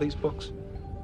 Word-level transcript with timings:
These 0.00 0.14
books? 0.14 0.50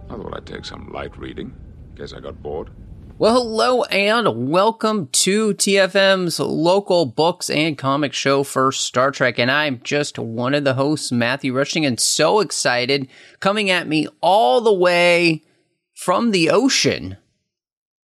I 0.09 0.17
thought 0.17 0.35
I'd 0.35 0.47
take 0.47 0.65
some 0.65 0.91
light 0.91 1.19
reading. 1.19 1.55
Guess 1.97 2.15
I 2.15 2.21
got 2.21 2.43
bored. 2.43 2.71
Well, 3.19 3.35
hello 3.35 3.83
and 3.85 4.51
welcome 4.51 5.09
to 5.09 5.53
TFM's 5.53 6.41
local 6.41 7.05
books 7.05 7.51
and 7.51 7.77
comic 7.77 8.15
show 8.15 8.43
for 8.43 8.73
Star 8.73 9.11
Trek. 9.11 9.39
And 9.39 9.51
I'm 9.51 9.83
just 9.85 10.19
one 10.19 10.55
of 10.55 10.65
the 10.65 10.75
hosts, 10.75 11.13
Matthew 11.13 11.55
Rushing, 11.55 11.85
and 11.85 12.01
so 12.01 12.41
excited 12.41 13.07
coming 13.39 13.69
at 13.69 13.87
me 13.87 14.09
all 14.23 14.63
the 14.63 14.73
way 14.73 15.43
from 15.95 16.31
the 16.31 16.49
ocean, 16.49 17.19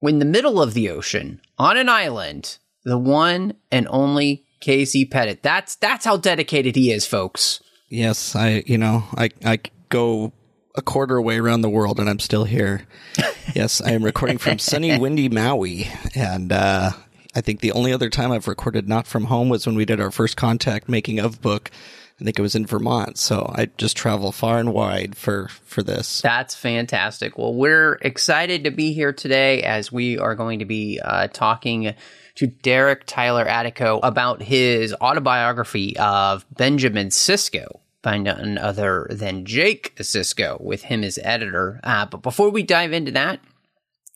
in 0.01 0.17
the 0.17 0.25
middle 0.25 0.59
of 0.59 0.73
the 0.73 0.89
ocean, 0.89 1.41
on 1.59 1.77
an 1.77 1.89
island, 1.89 2.57
the 2.83 2.97
one 2.97 3.53
and 3.71 3.87
only 3.91 4.45
Casey 4.59 5.05
Pettitt. 5.05 5.43
That's 5.43 5.75
that's 5.75 6.05
how 6.05 6.17
dedicated 6.17 6.75
he 6.75 6.91
is, 6.91 7.05
folks. 7.05 7.61
Yes, 7.87 8.35
I 8.35 8.63
you 8.65 8.79
know 8.79 9.03
I 9.15 9.29
I 9.45 9.59
go 9.89 10.33
a 10.75 10.81
quarter 10.81 11.21
way 11.21 11.39
around 11.39 11.61
the 11.61 11.69
world 11.69 11.99
and 11.99 12.09
I'm 12.09 12.19
still 12.19 12.45
here. 12.45 12.85
yes, 13.55 13.81
I 13.81 13.91
am 13.91 14.03
recording 14.03 14.37
from 14.37 14.59
sunny, 14.59 14.97
windy 14.97 15.29
Maui, 15.29 15.87
and 16.15 16.51
uh, 16.51 16.91
I 17.35 17.41
think 17.41 17.59
the 17.59 17.71
only 17.71 17.93
other 17.93 18.09
time 18.09 18.31
I've 18.31 18.47
recorded 18.47 18.87
not 18.87 19.07
from 19.07 19.25
home 19.25 19.49
was 19.49 19.65
when 19.65 19.75
we 19.75 19.85
did 19.85 19.99
our 19.99 20.11
first 20.11 20.37
contact 20.37 20.89
making 20.89 21.19
of 21.19 21.41
book. 21.41 21.71
I 22.19 22.23
think 22.23 22.37
it 22.37 22.41
was 22.43 22.53
in 22.53 22.67
Vermont, 22.67 23.17
so 23.17 23.51
I 23.55 23.69
just 23.77 23.97
travel 23.97 24.31
far 24.31 24.59
and 24.59 24.73
wide 24.73 25.17
for 25.17 25.47
for 25.65 25.81
this. 25.81 26.21
That's 26.21 26.53
fantastic. 26.53 27.35
Well, 27.35 27.55
we're 27.55 27.93
excited 28.01 28.63
to 28.65 28.71
be 28.71 28.93
here 28.93 29.11
today 29.11 29.63
as 29.63 29.91
we 29.91 30.19
are 30.19 30.35
going 30.35 30.59
to 30.59 30.65
be 30.65 30.99
uh, 31.03 31.29
talking 31.29 31.95
to 32.35 32.47
Derek 32.47 33.05
Tyler 33.07 33.45
Attico 33.45 33.99
about 34.03 34.41
his 34.41 34.93
autobiography 35.01 35.97
of 35.97 36.45
Benjamin 36.55 37.07
Sisko 37.07 37.79
by 38.01 38.17
none 38.17 38.57
other 38.57 39.07
than 39.09 39.45
Jake 39.45 39.95
Sisko, 39.97 40.59
with 40.61 40.83
him 40.83 41.03
as 41.03 41.19
editor. 41.23 41.79
Uh, 41.83 42.05
but 42.05 42.21
before 42.21 42.49
we 42.49 42.63
dive 42.63 42.93
into 42.93 43.11
that, 43.11 43.39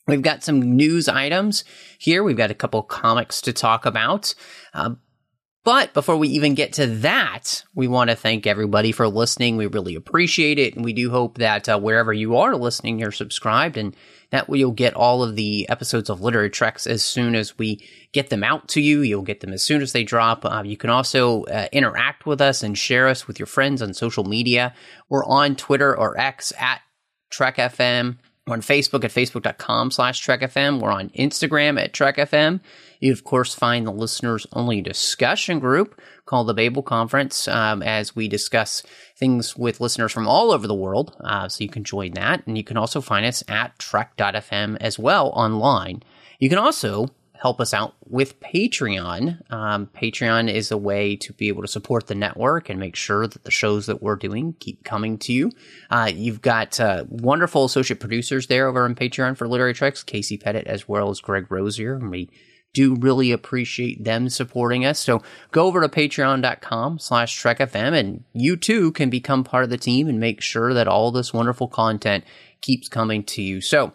we've 0.06 0.22
got 0.22 0.42
some 0.42 0.60
news 0.60 1.08
items 1.08 1.64
here. 1.98 2.22
We've 2.22 2.36
got 2.36 2.50
a 2.50 2.54
couple 2.54 2.82
comics 2.82 3.40
to 3.42 3.52
talk 3.52 3.86
about. 3.86 4.34
Uh, 4.74 4.94
but 5.66 5.92
before 5.94 6.16
we 6.16 6.28
even 6.28 6.54
get 6.54 6.74
to 6.74 6.86
that, 6.86 7.64
we 7.74 7.88
want 7.88 8.08
to 8.08 8.14
thank 8.14 8.46
everybody 8.46 8.92
for 8.92 9.08
listening. 9.08 9.56
We 9.56 9.66
really 9.66 9.96
appreciate 9.96 10.60
it. 10.60 10.76
And 10.76 10.84
we 10.84 10.92
do 10.92 11.10
hope 11.10 11.38
that 11.38 11.68
uh, 11.68 11.76
wherever 11.76 12.12
you 12.12 12.36
are 12.36 12.54
listening, 12.54 13.00
you're 13.00 13.10
subscribed 13.10 13.76
and 13.76 13.96
that 14.30 14.48
way 14.48 14.58
you'll 14.58 14.70
get 14.70 14.94
all 14.94 15.24
of 15.24 15.34
the 15.34 15.68
episodes 15.68 16.08
of 16.08 16.20
Literary 16.20 16.50
Treks 16.50 16.86
as 16.86 17.02
soon 17.02 17.34
as 17.34 17.58
we 17.58 17.84
get 18.12 18.30
them 18.30 18.44
out 18.44 18.68
to 18.68 18.80
you. 18.80 19.00
You'll 19.00 19.22
get 19.22 19.40
them 19.40 19.52
as 19.52 19.64
soon 19.64 19.82
as 19.82 19.90
they 19.90 20.04
drop. 20.04 20.44
Uh, 20.44 20.62
you 20.64 20.76
can 20.76 20.90
also 20.90 21.42
uh, 21.46 21.66
interact 21.72 22.26
with 22.26 22.40
us 22.40 22.62
and 22.62 22.78
share 22.78 23.08
us 23.08 23.26
with 23.26 23.40
your 23.40 23.48
friends 23.48 23.82
on 23.82 23.92
social 23.92 24.22
media. 24.22 24.72
We're 25.08 25.24
on 25.24 25.56
Twitter 25.56 25.98
or 25.98 26.16
X 26.16 26.52
at 26.60 26.80
Trek 27.28 27.56
FM. 27.56 28.18
We're 28.46 28.54
on 28.54 28.60
Facebook 28.60 29.02
at 29.02 29.10
facebook.com 29.10 29.90
slash 29.90 30.24
TrekFM. 30.24 30.78
We're 30.78 30.92
on 30.92 31.10
Instagram 31.10 31.82
at 31.82 31.92
TrekFM. 31.92 32.60
You, 33.00 33.12
of 33.12 33.24
course, 33.24 33.56
find 33.56 33.84
the 33.84 33.90
listeners 33.90 34.46
only 34.52 34.80
discussion 34.80 35.58
group 35.58 36.00
called 36.26 36.46
the 36.46 36.54
Babel 36.54 36.84
Conference 36.84 37.48
um, 37.48 37.82
as 37.82 38.14
we 38.14 38.28
discuss 38.28 38.84
things 39.16 39.56
with 39.56 39.80
listeners 39.80 40.12
from 40.12 40.28
all 40.28 40.52
over 40.52 40.68
the 40.68 40.76
world. 40.76 41.16
Uh, 41.24 41.48
so 41.48 41.64
you 41.64 41.68
can 41.68 41.82
join 41.82 42.12
that. 42.12 42.46
And 42.46 42.56
you 42.56 42.62
can 42.62 42.76
also 42.76 43.00
find 43.00 43.26
us 43.26 43.42
at 43.48 43.76
Trek.fm 43.80 44.76
as 44.80 44.96
well 44.96 45.30
online. 45.30 46.04
You 46.38 46.48
can 46.48 46.58
also 46.58 47.08
help 47.46 47.60
us 47.60 47.72
out 47.72 47.94
with 48.08 48.40
Patreon. 48.40 49.40
Um, 49.52 49.86
Patreon 49.94 50.52
is 50.52 50.72
a 50.72 50.76
way 50.76 51.14
to 51.14 51.32
be 51.32 51.46
able 51.46 51.62
to 51.62 51.68
support 51.68 52.08
the 52.08 52.14
network 52.16 52.68
and 52.68 52.80
make 52.80 52.96
sure 52.96 53.28
that 53.28 53.44
the 53.44 53.52
shows 53.52 53.86
that 53.86 54.02
we're 54.02 54.16
doing 54.16 54.56
keep 54.58 54.82
coming 54.82 55.16
to 55.18 55.32
you. 55.32 55.52
Uh, 55.88 56.10
you've 56.12 56.42
got 56.42 56.80
uh, 56.80 57.04
wonderful 57.08 57.64
associate 57.64 58.00
producers 58.00 58.48
there 58.48 58.66
over 58.66 58.84
on 58.84 58.96
Patreon 58.96 59.36
for 59.36 59.46
Literary 59.46 59.74
Treks, 59.74 60.02
Casey 60.02 60.36
Pettitt 60.36 60.66
as 60.66 60.88
well 60.88 61.08
as 61.08 61.20
Greg 61.20 61.46
Rozier. 61.48 61.94
And 61.94 62.10
we 62.10 62.30
do 62.74 62.96
really 62.96 63.30
appreciate 63.30 64.02
them 64.02 64.28
supporting 64.28 64.84
us. 64.84 64.98
So 64.98 65.22
go 65.52 65.66
over 65.66 65.80
to 65.80 65.88
patreon.com 65.88 66.98
slash 66.98 67.40
trekfm 67.40 67.96
and 67.96 68.24
you 68.32 68.56
too 68.56 68.90
can 68.90 69.08
become 69.08 69.44
part 69.44 69.62
of 69.62 69.70
the 69.70 69.78
team 69.78 70.08
and 70.08 70.18
make 70.18 70.40
sure 70.40 70.74
that 70.74 70.88
all 70.88 71.12
this 71.12 71.32
wonderful 71.32 71.68
content 71.68 72.24
keeps 72.60 72.88
coming 72.88 73.22
to 73.22 73.40
you. 73.40 73.60
So 73.60 73.92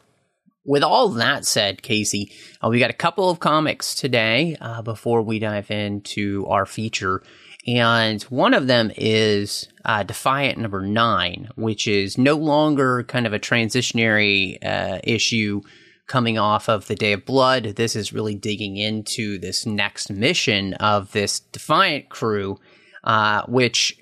with 0.63 0.83
all 0.83 1.09
that 1.09 1.45
said, 1.45 1.81
Casey, 1.81 2.31
uh, 2.63 2.69
we 2.69 2.79
got 2.79 2.89
a 2.89 2.93
couple 2.93 3.29
of 3.29 3.39
comics 3.39 3.95
today 3.95 4.55
uh, 4.61 4.81
before 4.81 5.21
we 5.21 5.39
dive 5.39 5.71
into 5.71 6.45
our 6.47 6.65
feature. 6.65 7.23
And 7.67 8.21
one 8.23 8.53
of 8.53 8.67
them 8.67 8.91
is 8.95 9.67
uh, 9.85 10.03
Defiant 10.03 10.57
number 10.57 10.81
nine, 10.81 11.49
which 11.55 11.87
is 11.87 12.17
no 12.17 12.35
longer 12.35 13.03
kind 13.03 13.27
of 13.27 13.33
a 13.33 13.39
transitionary 13.39 14.57
uh, 14.63 14.99
issue 15.03 15.61
coming 16.07 16.37
off 16.37 16.67
of 16.67 16.87
the 16.87 16.95
Day 16.95 17.13
of 17.13 17.25
Blood. 17.25 17.75
This 17.75 17.95
is 17.95 18.13
really 18.13 18.35
digging 18.35 18.77
into 18.77 19.37
this 19.37 19.65
next 19.65 20.11
mission 20.11 20.73
of 20.75 21.11
this 21.11 21.39
Defiant 21.39 22.09
crew, 22.09 22.59
uh, 23.03 23.43
which 23.47 23.97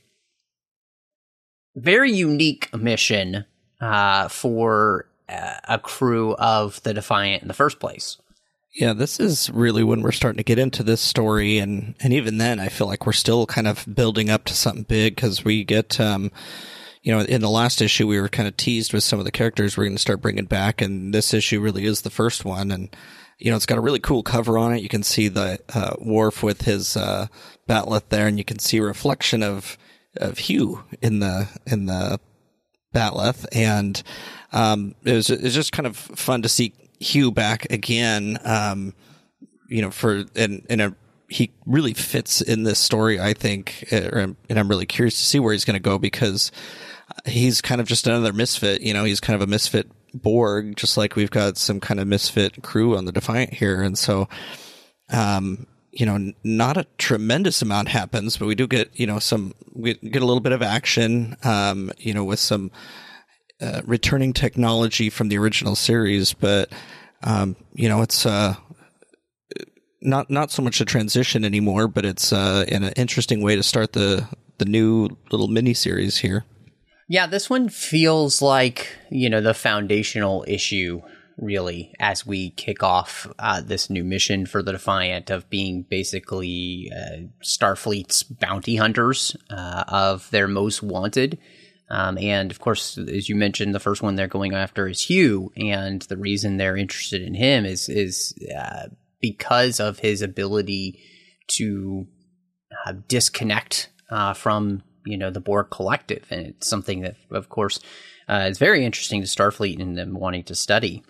very 1.75 2.11
unique 2.11 2.73
mission 2.73 3.45
uh, 3.81 4.27
for 4.27 5.08
a 5.29 5.79
crew 5.79 6.35
of 6.35 6.81
the 6.83 6.93
Defiant 6.93 7.41
in 7.41 7.47
the 7.47 7.53
first 7.53 7.79
place. 7.79 8.17
Yeah, 8.73 8.93
this 8.93 9.19
is 9.19 9.49
really 9.49 9.83
when 9.83 10.01
we're 10.01 10.11
starting 10.11 10.37
to 10.37 10.43
get 10.43 10.59
into 10.59 10.83
this 10.83 11.01
story, 11.01 11.57
and 11.57 11.95
and 12.01 12.13
even 12.13 12.37
then, 12.37 12.59
I 12.59 12.69
feel 12.69 12.87
like 12.87 13.05
we're 13.05 13.13
still 13.13 13.45
kind 13.45 13.67
of 13.67 13.85
building 13.93 14.29
up 14.29 14.45
to 14.45 14.53
something 14.53 14.83
big 14.83 15.15
because 15.15 15.43
we 15.43 15.63
get, 15.63 15.99
um, 15.99 16.31
you 17.01 17.11
know, 17.11 17.21
in 17.21 17.41
the 17.41 17.49
last 17.49 17.81
issue 17.81 18.07
we 18.07 18.19
were 18.19 18.29
kind 18.29 18.47
of 18.47 18.55
teased 18.57 18.93
with 18.93 19.03
some 19.03 19.17
of 19.17 19.25
the 19.25 19.31
characters 19.31 19.75
we're 19.75 19.85
going 19.85 19.95
to 19.95 20.01
start 20.01 20.21
bringing 20.21 20.45
back, 20.45 20.81
and 20.81 21.13
this 21.13 21.33
issue 21.33 21.59
really 21.59 21.85
is 21.85 22.03
the 22.03 22.11
first 22.11 22.45
one, 22.45 22.69
and 22.69 22.95
you 23.39 23.49
know, 23.49 23.55
it's 23.55 23.65
got 23.65 23.77
a 23.77 23.81
really 23.81 23.99
cool 23.99 24.21
cover 24.21 24.57
on 24.57 24.73
it. 24.73 24.83
You 24.83 24.89
can 24.89 25.03
see 25.03 25.29
the 25.29 25.59
uh, 25.73 25.95
Worf 25.99 26.43
with 26.43 26.63
his 26.63 26.95
uh, 26.95 27.27
bat'leth 27.67 28.09
there, 28.09 28.27
and 28.27 28.37
you 28.37 28.43
can 28.43 28.59
see 28.59 28.77
a 28.77 28.83
reflection 28.83 29.41
of 29.41 29.77
of 30.17 30.37
Hugh 30.37 30.83
in 31.01 31.19
the 31.19 31.47
in 31.65 31.87
the 31.87 32.19
bat'leth, 32.93 33.47
and 33.51 34.03
um, 34.51 34.95
it 35.03 35.13
was 35.13 35.27
just 35.27 35.71
kind 35.71 35.85
of 35.87 35.95
fun 35.97 36.41
to 36.41 36.49
see 36.49 36.73
Hugh 36.99 37.31
back 37.31 37.71
again. 37.71 38.39
Um, 38.43 38.93
you 39.67 39.81
know, 39.81 39.91
for 39.91 40.25
in 40.35 40.65
in 40.69 40.81
a 40.81 40.95
he 41.27 41.51
really 41.65 41.93
fits 41.93 42.41
in 42.41 42.63
this 42.63 42.79
story, 42.79 43.19
I 43.19 43.33
think, 43.33 43.85
and 43.91 44.35
I'm 44.49 44.67
really 44.67 44.87
curious 44.87 45.17
to 45.17 45.23
see 45.23 45.39
where 45.39 45.53
he's 45.53 45.65
going 45.65 45.75
to 45.75 45.79
go 45.79 45.99
because 45.99 46.51
he's 47.25 47.61
kind 47.61 47.79
of 47.79 47.87
just 47.87 48.07
another 48.07 48.33
misfit. 48.33 48.81
You 48.81 48.93
know, 48.93 49.03
he's 49.03 49.19
kind 49.19 49.35
of 49.35 49.41
a 49.41 49.47
misfit 49.47 49.91
Borg, 50.13 50.75
just 50.75 50.97
like 50.97 51.15
we've 51.15 51.29
got 51.29 51.57
some 51.57 51.79
kind 51.79 51.99
of 51.99 52.07
misfit 52.07 52.63
crew 52.63 52.97
on 52.97 53.05
the 53.05 53.11
Defiant 53.11 53.53
here, 53.53 53.81
and 53.81 53.97
so. 53.97 54.27
Um, 55.11 55.65
you 55.91 56.05
know, 56.05 56.33
not 56.43 56.77
a 56.77 56.85
tremendous 56.99 57.63
amount 57.63 57.87
happens, 57.87 58.37
but 58.37 58.45
we 58.45 58.53
do 58.53 58.67
get, 58.67 58.91
you 58.93 59.07
know, 59.07 59.17
some, 59.17 59.55
we 59.73 59.95
get 59.95 60.21
a 60.21 60.25
little 60.25 60.39
bit 60.39 60.51
of 60.51 60.61
action, 60.61 61.35
um, 61.43 61.91
you 61.97 62.13
know, 62.13 62.23
with 62.23 62.39
some, 62.39 62.69
uh, 63.61 63.81
returning 63.85 64.33
technology 64.33 65.09
from 65.09 65.29
the 65.29 65.37
original 65.37 65.75
series, 65.75 66.33
but 66.33 66.69
um, 67.23 67.55
you 67.73 67.89
know 67.89 68.01
it's 68.01 68.25
uh, 68.25 68.55
not 70.01 70.29
not 70.29 70.51
so 70.51 70.61
much 70.61 70.81
a 70.81 70.85
transition 70.85 71.43
anymore, 71.43 71.87
but 71.87 72.05
it's 72.05 72.31
uh, 72.31 72.65
an 72.69 72.83
interesting 72.95 73.41
way 73.41 73.55
to 73.55 73.63
start 73.63 73.93
the 73.93 74.27
the 74.57 74.65
new 74.65 75.09
little 75.31 75.47
mini 75.47 75.73
series 75.73 76.17
here. 76.17 76.45
Yeah, 77.07 77.25
this 77.27 77.49
one 77.49 77.69
feels 77.69 78.41
like 78.41 78.87
you 79.09 79.29
know 79.29 79.41
the 79.41 79.53
foundational 79.53 80.45
issue 80.47 81.01
really, 81.41 81.93
as 81.99 82.25
we 82.25 82.51
kick 82.51 82.83
off 82.83 83.27
uh, 83.39 83.61
this 83.61 83.89
new 83.89 84.03
mission 84.03 84.45
for 84.45 84.61
the 84.61 84.73
Defiant 84.73 85.29
of 85.29 85.49
being 85.49 85.83
basically 85.83 86.91
uh, 86.95 87.17
Starfleet's 87.43 88.23
bounty 88.23 88.75
hunters 88.75 89.35
uh, 89.49 89.83
of 89.87 90.29
their 90.31 90.47
most 90.47 90.83
wanted. 90.83 91.37
Um, 91.89 92.17
and 92.17 92.51
of 92.51 92.59
course, 92.59 92.97
as 92.97 93.29
you 93.29 93.35
mentioned, 93.35 93.73
the 93.73 93.79
first 93.79 94.01
one 94.01 94.15
they're 94.15 94.27
going 94.27 94.53
after 94.53 94.87
is 94.87 95.01
Hugh, 95.01 95.51
and 95.57 96.01
the 96.03 96.17
reason 96.17 96.57
they're 96.57 96.77
interested 96.77 97.21
in 97.21 97.33
him 97.33 97.65
is 97.65 97.89
is 97.89 98.33
uh, 98.55 98.87
because 99.21 99.79
of 99.79 99.99
his 99.99 100.21
ability 100.21 100.99
to 101.57 102.07
uh, 102.85 102.93
disconnect 103.07 103.89
uh, 104.11 104.33
from 104.33 104.83
you 105.05 105.17
know 105.17 105.31
the 105.31 105.39
Borg 105.39 105.69
collective, 105.71 106.25
and 106.29 106.47
it's 106.47 106.67
something 106.67 107.01
that, 107.01 107.15
of 107.31 107.49
course, 107.49 107.79
uh, 108.27 108.47
is 108.49 108.59
very 108.59 108.85
interesting 108.85 109.21
to 109.21 109.27
Starfleet 109.27 109.81
and 109.81 109.97
them 109.97 110.13
wanting 110.13 110.43
to 110.43 110.55
study. 110.55 111.03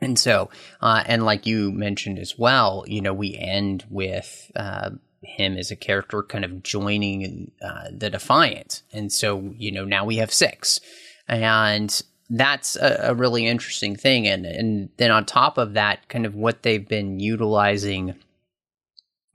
And 0.00 0.18
so, 0.18 0.50
uh, 0.80 1.02
and 1.06 1.24
like 1.24 1.46
you 1.46 1.72
mentioned 1.72 2.18
as 2.18 2.38
well, 2.38 2.84
you 2.86 3.00
know, 3.00 3.14
we 3.14 3.34
end 3.34 3.84
with 3.88 4.50
uh, 4.54 4.90
him 5.26 5.56
as 5.56 5.70
a 5.70 5.76
character 5.76 6.22
kind 6.22 6.44
of 6.44 6.62
joining 6.62 7.50
uh, 7.62 7.88
the 7.92 8.10
Defiant, 8.10 8.82
and 8.92 9.12
so 9.12 9.52
you 9.56 9.72
know 9.72 9.84
now 9.84 10.04
we 10.04 10.16
have 10.16 10.32
six, 10.32 10.80
and 11.28 12.02
that's 12.30 12.76
a, 12.76 13.10
a 13.10 13.14
really 13.14 13.46
interesting 13.46 13.96
thing, 13.96 14.26
and 14.26 14.46
and 14.46 14.90
then 14.96 15.10
on 15.10 15.24
top 15.24 15.58
of 15.58 15.74
that, 15.74 16.08
kind 16.08 16.26
of 16.26 16.34
what 16.34 16.62
they've 16.62 16.88
been 16.88 17.20
utilizing 17.20 18.14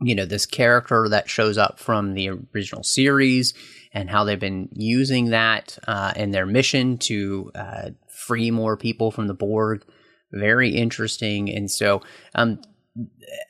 you 0.01 0.15
know 0.15 0.25
this 0.25 0.45
character 0.45 1.07
that 1.09 1.29
shows 1.29 1.57
up 1.57 1.79
from 1.79 2.13
the 2.13 2.29
original 2.53 2.83
series 2.83 3.53
and 3.93 4.09
how 4.09 4.23
they've 4.23 4.39
been 4.39 4.69
using 4.73 5.29
that 5.29 5.77
uh, 5.87 6.13
in 6.15 6.31
their 6.31 6.45
mission 6.45 6.97
to 6.97 7.51
uh, 7.55 7.89
free 8.07 8.49
more 8.51 8.77
people 8.77 9.11
from 9.11 9.27
the 9.27 9.33
Borg. 9.33 9.83
Very 10.31 10.69
interesting, 10.69 11.49
and 11.49 11.69
so 11.69 12.01
um, 12.35 12.61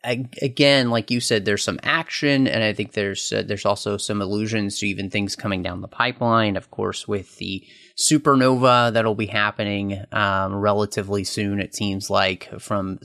Again, 0.04 0.92
like 0.92 1.10
you 1.10 1.20
said, 1.20 1.46
there's 1.46 1.64
some 1.64 1.80
action, 1.82 2.48
and 2.48 2.64
I 2.64 2.74
think 2.74 2.94
there's 2.94 3.34
uh, 3.34 3.42
there's 3.42 3.66
also 3.66 3.98
some 3.98 4.22
allusions 4.22 4.78
to 4.80 4.88
even 4.88 5.10
things 5.10 5.36
coming 5.36 5.64
down 5.64 5.82
the 5.82 5.88
pipeline. 5.88 6.56
Of 6.56 6.70
course, 6.70 7.08
with 7.08 7.38
the 7.38 7.66
supernova 7.98 8.94
that'll 8.94 9.16
be 9.16 9.26
happening 9.26 10.04
um, 10.12 10.56
relatively 10.56 11.24
soon. 11.24 11.60
It 11.60 11.74
seems 11.74 12.10
like 12.10 12.50
from 12.60 13.00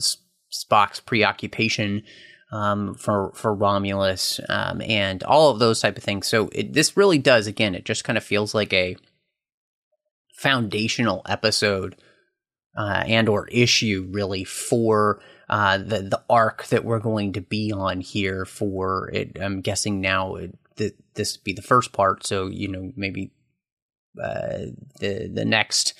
Spock's 0.51 0.99
preoccupation 0.99 2.03
um, 2.51 2.95
for 2.95 3.31
for 3.33 3.53
Romulus 3.53 4.39
um, 4.47 4.81
and 4.81 5.23
all 5.23 5.49
of 5.49 5.59
those 5.59 5.81
type 5.81 5.97
of 5.97 6.03
things. 6.03 6.27
So 6.27 6.49
it, 6.51 6.73
this 6.73 6.95
really 6.95 7.17
does 7.17 7.47
again. 7.47 7.75
It 7.75 7.85
just 7.85 8.03
kind 8.03 8.17
of 8.17 8.23
feels 8.23 8.53
like 8.53 8.73
a 8.73 8.95
foundational 10.37 11.23
episode 11.27 11.95
uh, 12.77 13.03
and 13.07 13.27
or 13.27 13.47
issue 13.47 14.07
really 14.11 14.43
for 14.43 15.19
uh, 15.49 15.77
the 15.77 16.01
the 16.01 16.23
arc 16.29 16.67
that 16.67 16.83
we're 16.83 16.99
going 16.99 17.33
to 17.33 17.41
be 17.41 17.71
on 17.71 18.01
here 18.01 18.45
for 18.45 19.09
it. 19.13 19.37
I'm 19.39 19.61
guessing 19.61 20.01
now 20.01 20.35
it, 20.35 20.57
th- 20.75 20.95
this 21.15 21.37
would 21.37 21.43
be 21.43 21.53
the 21.53 21.61
first 21.61 21.93
part. 21.93 22.25
So 22.25 22.47
you 22.47 22.67
know 22.67 22.91
maybe 22.95 23.31
uh, 24.21 24.71
the 24.99 25.29
the 25.33 25.45
next 25.45 25.93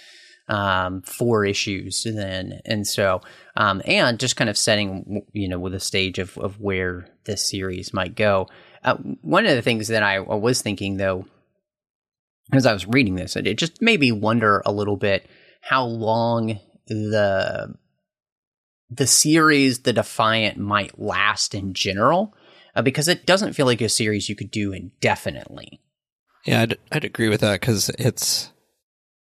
um, 0.47 1.01
four 1.01 1.45
issues 1.45 2.03
then. 2.03 2.61
And 2.65 2.87
so, 2.87 3.21
um, 3.55 3.81
and 3.85 4.19
just 4.19 4.37
kind 4.37 4.49
of 4.49 4.57
setting, 4.57 5.23
you 5.33 5.47
know, 5.47 5.59
with 5.59 5.73
a 5.73 5.79
stage 5.79 6.19
of, 6.19 6.37
of 6.37 6.59
where 6.59 7.07
this 7.25 7.47
series 7.49 7.93
might 7.93 8.15
go. 8.15 8.47
Uh, 8.83 8.95
one 9.21 9.45
of 9.45 9.55
the 9.55 9.61
things 9.61 9.89
that 9.89 10.03
I 10.03 10.19
was 10.19 10.61
thinking 10.61 10.97
though, 10.97 11.25
as 12.53 12.65
I 12.65 12.73
was 12.73 12.87
reading 12.87 13.15
this, 13.15 13.35
it 13.35 13.57
just 13.57 13.81
made 13.81 13.99
me 13.99 14.11
wonder 14.11 14.61
a 14.65 14.71
little 14.71 14.95
bit 14.95 15.27
how 15.61 15.83
long 15.83 16.59
the 16.87 17.75
the 18.89 19.07
series 19.07 19.79
The 19.79 19.93
Defiant 19.93 20.57
might 20.57 20.99
last 20.99 21.53
in 21.53 21.73
general, 21.73 22.33
uh, 22.75 22.81
because 22.81 23.07
it 23.07 23.25
doesn't 23.25 23.53
feel 23.53 23.65
like 23.65 23.81
a 23.81 23.89
series 23.89 24.29
you 24.29 24.35
could 24.35 24.51
do 24.51 24.71
indefinitely. 24.71 25.81
Yeah, 26.45 26.61
I'd, 26.61 26.77
I'd 26.91 27.05
agree 27.05 27.29
with 27.29 27.41
that 27.41 27.59
because 27.59 27.89
it's 27.97 28.51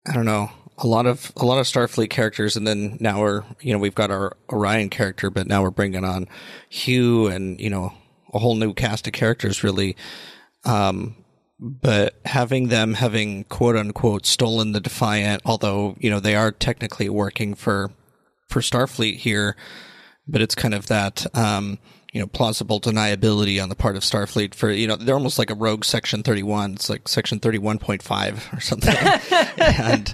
I 0.06 0.14
don't 0.14 0.26
know 0.26 0.50
a 0.78 0.88
lot 0.88 1.06
of 1.06 1.32
a 1.38 1.46
lot 1.46 1.60
of 1.60 1.66
Starfleet 1.66 2.10
characters, 2.10 2.56
and 2.56 2.68
then 2.68 2.98
now 3.00 3.22
we're 3.22 3.44
you 3.62 3.74
know 3.74 3.80
we've 3.80 3.96
got 3.96 4.12
our 4.12 4.36
Orion 4.52 4.90
character, 4.90 5.30
but 5.30 5.48
now 5.48 5.62
we're 5.62 5.72
bringing 5.72 6.04
on 6.04 6.28
Hugh 6.70 7.28
and 7.28 7.60
you 7.60 7.70
know 7.70 7.94
a 8.34 8.40
whole 8.40 8.56
new 8.56 8.74
cast 8.74 9.08
of 9.08 9.14
characters 9.14 9.64
really. 9.64 9.96
Um, 10.66 11.16
but 11.60 12.20
having 12.26 12.68
them 12.68 12.96
having 12.96 13.46
quote 13.46 13.78
unquote 13.78 14.26
stolen 14.26 14.74
the 14.74 14.82
Defiant, 14.82 15.42
although 15.46 15.96
you 16.00 16.10
know 16.10 16.20
they 16.20 16.36
are 16.36 16.52
technically 16.52 17.08
working 17.08 17.54
for 17.54 17.92
for 18.54 18.62
Starfleet 18.62 19.18
here, 19.18 19.56
but 20.28 20.42
it's 20.42 20.56
kind 20.56 20.74
of 20.74 20.88
that 20.88 21.26
um, 21.36 21.80
you 22.14 22.22
know 22.22 22.28
plausible 22.28 22.80
deniability 22.80 23.62
on 23.62 23.70
the 23.70 23.76
part 23.76 23.96
of 23.96 24.04
Starfleet 24.04 24.54
for 24.54 24.72
you 24.72 24.88
know 24.88 24.96
they're 24.96 25.16
almost 25.16 25.40
like 25.40 25.50
a 25.50 25.56
rogue 25.56 25.84
Section 25.84 26.24
Thirty 26.24 26.44
One. 26.44 26.74
It's 26.74 26.90
like 26.90 27.08
Section 27.08 27.40
Thirty 27.40 27.58
One 27.58 27.80
point 27.80 28.04
five 28.04 28.48
or 28.54 28.62
something, 28.62 28.96
and 29.58 30.14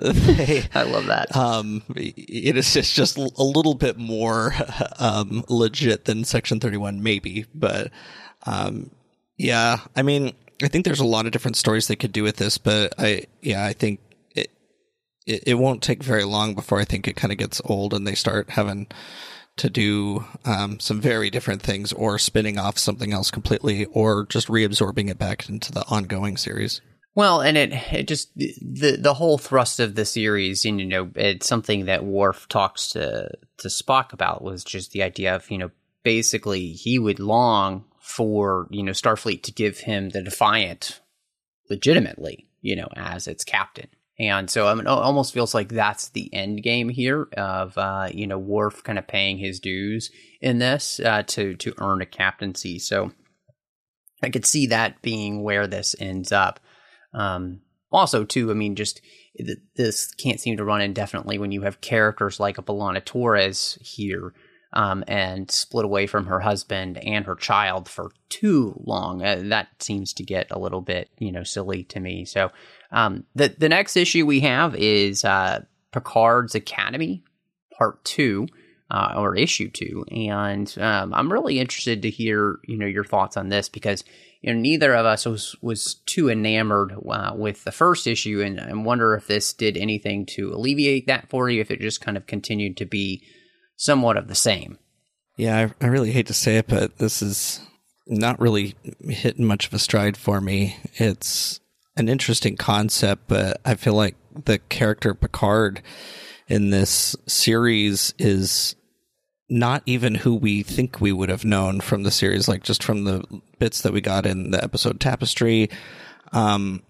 they, 0.00 0.64
I 0.74 0.82
love 0.82 1.06
that. 1.06 1.34
Um, 1.34 1.82
it 1.96 2.56
is 2.56 2.72
just, 2.72 2.94
just 2.94 3.16
a 3.16 3.42
little 3.42 3.74
bit 3.74 3.98
more 3.98 4.54
um, 4.98 5.44
legit 5.48 6.06
than 6.06 6.24
Section 6.24 6.60
31, 6.60 7.02
maybe. 7.02 7.44
But 7.54 7.90
um, 8.46 8.90
yeah, 9.36 9.80
I 9.94 10.02
mean, 10.02 10.32
I 10.62 10.68
think 10.68 10.84
there's 10.84 11.00
a 11.00 11.04
lot 11.04 11.26
of 11.26 11.32
different 11.32 11.56
stories 11.56 11.88
they 11.88 11.96
could 11.96 12.12
do 12.12 12.22
with 12.22 12.36
this, 12.36 12.56
but 12.56 12.94
I, 12.98 13.26
yeah, 13.42 13.64
I 13.64 13.74
think 13.74 14.00
it, 15.26 15.42
it, 15.46 15.54
won't 15.54 15.82
take 15.82 16.02
very 16.02 16.24
long 16.24 16.54
before 16.54 16.80
I 16.80 16.84
think 16.84 17.06
it 17.06 17.16
kind 17.16 17.32
of 17.32 17.38
gets 17.38 17.60
old 17.64 17.94
and 17.94 18.06
they 18.06 18.14
start 18.14 18.50
having 18.50 18.86
to 19.56 19.68
do 19.68 20.24
um, 20.44 20.80
some 20.80 21.00
very 21.00 21.30
different 21.30 21.62
things 21.62 21.92
or 21.92 22.18
spinning 22.18 22.58
off 22.58 22.78
something 22.78 23.12
else 23.12 23.30
completely 23.30 23.84
or 23.86 24.26
just 24.26 24.48
reabsorbing 24.48 25.10
it 25.10 25.18
back 25.18 25.48
into 25.48 25.72
the 25.72 25.84
ongoing 25.88 26.36
series. 26.36 26.80
Well, 27.14 27.42
and 27.42 27.58
it 27.58 27.72
it 27.92 28.08
just 28.08 28.34
the 28.34 28.96
the 28.98 29.12
whole 29.14 29.36
thrust 29.36 29.80
of 29.80 29.94
the 29.94 30.06
series, 30.06 30.64
you 30.64 30.72
know, 30.72 31.10
it's 31.14 31.46
something 31.46 31.84
that 31.84 32.04
Worf 32.04 32.48
talks 32.48 32.88
to 32.90 33.28
to 33.58 33.68
Spock 33.68 34.14
about 34.14 34.42
was 34.42 34.64
just 34.64 34.92
the 34.92 35.02
idea 35.02 35.36
of 35.36 35.50
you 35.50 35.58
know 35.58 35.70
basically 36.02 36.72
he 36.72 36.98
would 36.98 37.20
long 37.20 37.84
for 38.00 38.66
you 38.70 38.82
know 38.82 38.92
Starfleet 38.92 39.42
to 39.42 39.52
give 39.52 39.80
him 39.80 40.08
the 40.08 40.22
Defiant 40.22 41.00
legitimately, 41.68 42.48
you 42.62 42.76
know, 42.76 42.88
as 42.96 43.28
its 43.28 43.44
captain. 43.44 43.88
And 44.18 44.50
so 44.50 44.66
I 44.66 44.74
mean, 44.74 44.86
it 44.86 44.90
almost 44.90 45.32
feels 45.32 45.54
like 45.54 45.70
that's 45.70 46.10
the 46.10 46.32
end 46.34 46.62
game 46.62 46.88
here 46.88 47.28
of 47.36 47.76
uh, 47.78 48.08
you 48.12 48.26
know 48.26 48.38
Worf 48.38 48.84
kind 48.84 48.98
of 48.98 49.06
paying 49.06 49.38
his 49.38 49.58
dues 49.58 50.10
in 50.40 50.58
this 50.58 51.00
uh, 51.00 51.22
to 51.28 51.54
to 51.56 51.74
earn 51.78 52.02
a 52.02 52.06
captaincy. 52.06 52.78
So 52.78 53.12
I 54.22 54.30
could 54.30 54.46
see 54.46 54.66
that 54.68 55.02
being 55.02 55.42
where 55.42 55.66
this 55.66 55.96
ends 55.98 56.30
up. 56.30 56.60
Um, 57.14 57.60
also, 57.90 58.24
too, 58.24 58.50
I 58.50 58.54
mean, 58.54 58.76
just 58.76 59.00
this 59.76 60.14
can't 60.14 60.40
seem 60.40 60.56
to 60.56 60.64
run 60.64 60.80
indefinitely 60.80 61.38
when 61.38 61.52
you 61.52 61.62
have 61.62 61.80
characters 61.80 62.40
like 62.40 62.58
a 62.58 62.62
B'Elanna 62.62 63.04
Torres 63.04 63.78
here 63.80 64.32
um, 64.72 65.04
and 65.06 65.50
split 65.50 65.84
away 65.84 66.06
from 66.06 66.26
her 66.26 66.40
husband 66.40 66.98
and 66.98 67.24
her 67.26 67.34
child 67.34 67.88
for 67.88 68.10
too 68.28 68.80
long. 68.84 69.22
Uh, 69.22 69.42
that 69.44 69.68
seems 69.80 70.12
to 70.14 70.22
get 70.22 70.50
a 70.50 70.58
little 70.58 70.80
bit, 70.80 71.10
you 71.18 71.32
know, 71.32 71.42
silly 71.42 71.84
to 71.84 72.00
me. 72.00 72.24
So 72.24 72.50
um, 72.90 73.24
the 73.34 73.54
the 73.56 73.68
next 73.68 73.96
issue 73.96 74.26
we 74.26 74.40
have 74.40 74.74
is 74.74 75.24
uh, 75.24 75.64
Picard's 75.92 76.54
Academy 76.54 77.24
Part 77.76 78.04
Two. 78.04 78.46
Uh, 78.90 79.14
or 79.16 79.34
issue 79.34 79.70
two, 79.70 80.04
and 80.10 80.76
um, 80.78 81.14
I'm 81.14 81.32
really 81.32 81.58
interested 81.58 82.02
to 82.02 82.10
hear 82.10 82.58
you 82.64 82.76
know 82.76 82.84
your 82.84 83.04
thoughts 83.04 83.38
on 83.38 83.48
this 83.48 83.70
because 83.70 84.04
you 84.42 84.52
know, 84.52 84.60
neither 84.60 84.92
of 84.94 85.06
us 85.06 85.24
was 85.24 85.56
was 85.62 85.94
too 86.04 86.28
enamored 86.28 86.94
uh, 87.08 87.32
with 87.34 87.64
the 87.64 87.72
first 87.72 88.06
issue, 88.06 88.42
and 88.42 88.60
I 88.60 88.72
wonder 88.74 89.14
if 89.14 89.28
this 89.28 89.52
did 89.52 89.76
anything 89.78 90.26
to 90.26 90.52
alleviate 90.52 91.06
that 91.06 91.30
for 91.30 91.48
you, 91.48 91.60
if 91.60 91.70
it 91.70 91.80
just 91.80 92.00
kind 92.00 92.16
of 92.16 92.26
continued 92.26 92.76
to 92.78 92.84
be 92.84 93.24
somewhat 93.76 94.16
of 94.16 94.28
the 94.28 94.34
same. 94.34 94.78
Yeah, 95.36 95.70
I, 95.80 95.84
I 95.84 95.88
really 95.88 96.12
hate 96.12 96.26
to 96.26 96.34
say 96.34 96.58
it, 96.58 96.68
but 96.68 96.98
this 96.98 97.22
is 97.22 97.60
not 98.06 98.40
really 98.40 98.74
hitting 99.08 99.46
much 99.46 99.66
of 99.66 99.74
a 99.74 99.78
stride 99.78 100.16
for 100.16 100.40
me. 100.40 100.76
It's 100.94 101.60
an 101.96 102.08
interesting 102.08 102.56
concept, 102.56 103.28
but 103.28 103.60
I 103.64 103.74
feel 103.74 103.94
like 103.94 104.16
the 104.44 104.58
character 104.58 105.14
Picard 105.14 105.82
in 106.48 106.70
this 106.70 107.16
series 107.26 108.14
is 108.18 108.76
not 109.48 109.82
even 109.86 110.14
who 110.14 110.34
we 110.34 110.62
think 110.62 111.00
we 111.00 111.12
would 111.12 111.28
have 111.28 111.44
known 111.44 111.80
from 111.80 112.02
the 112.02 112.10
series, 112.10 112.48
like 112.48 112.62
just 112.62 112.82
from 112.82 113.04
the 113.04 113.22
bits 113.58 113.82
that 113.82 113.92
we 113.92 114.00
got 114.00 114.26
in 114.26 114.50
the 114.50 114.62
episode 114.62 114.98
Tapestry. 114.98 115.68
Um, 116.32 116.82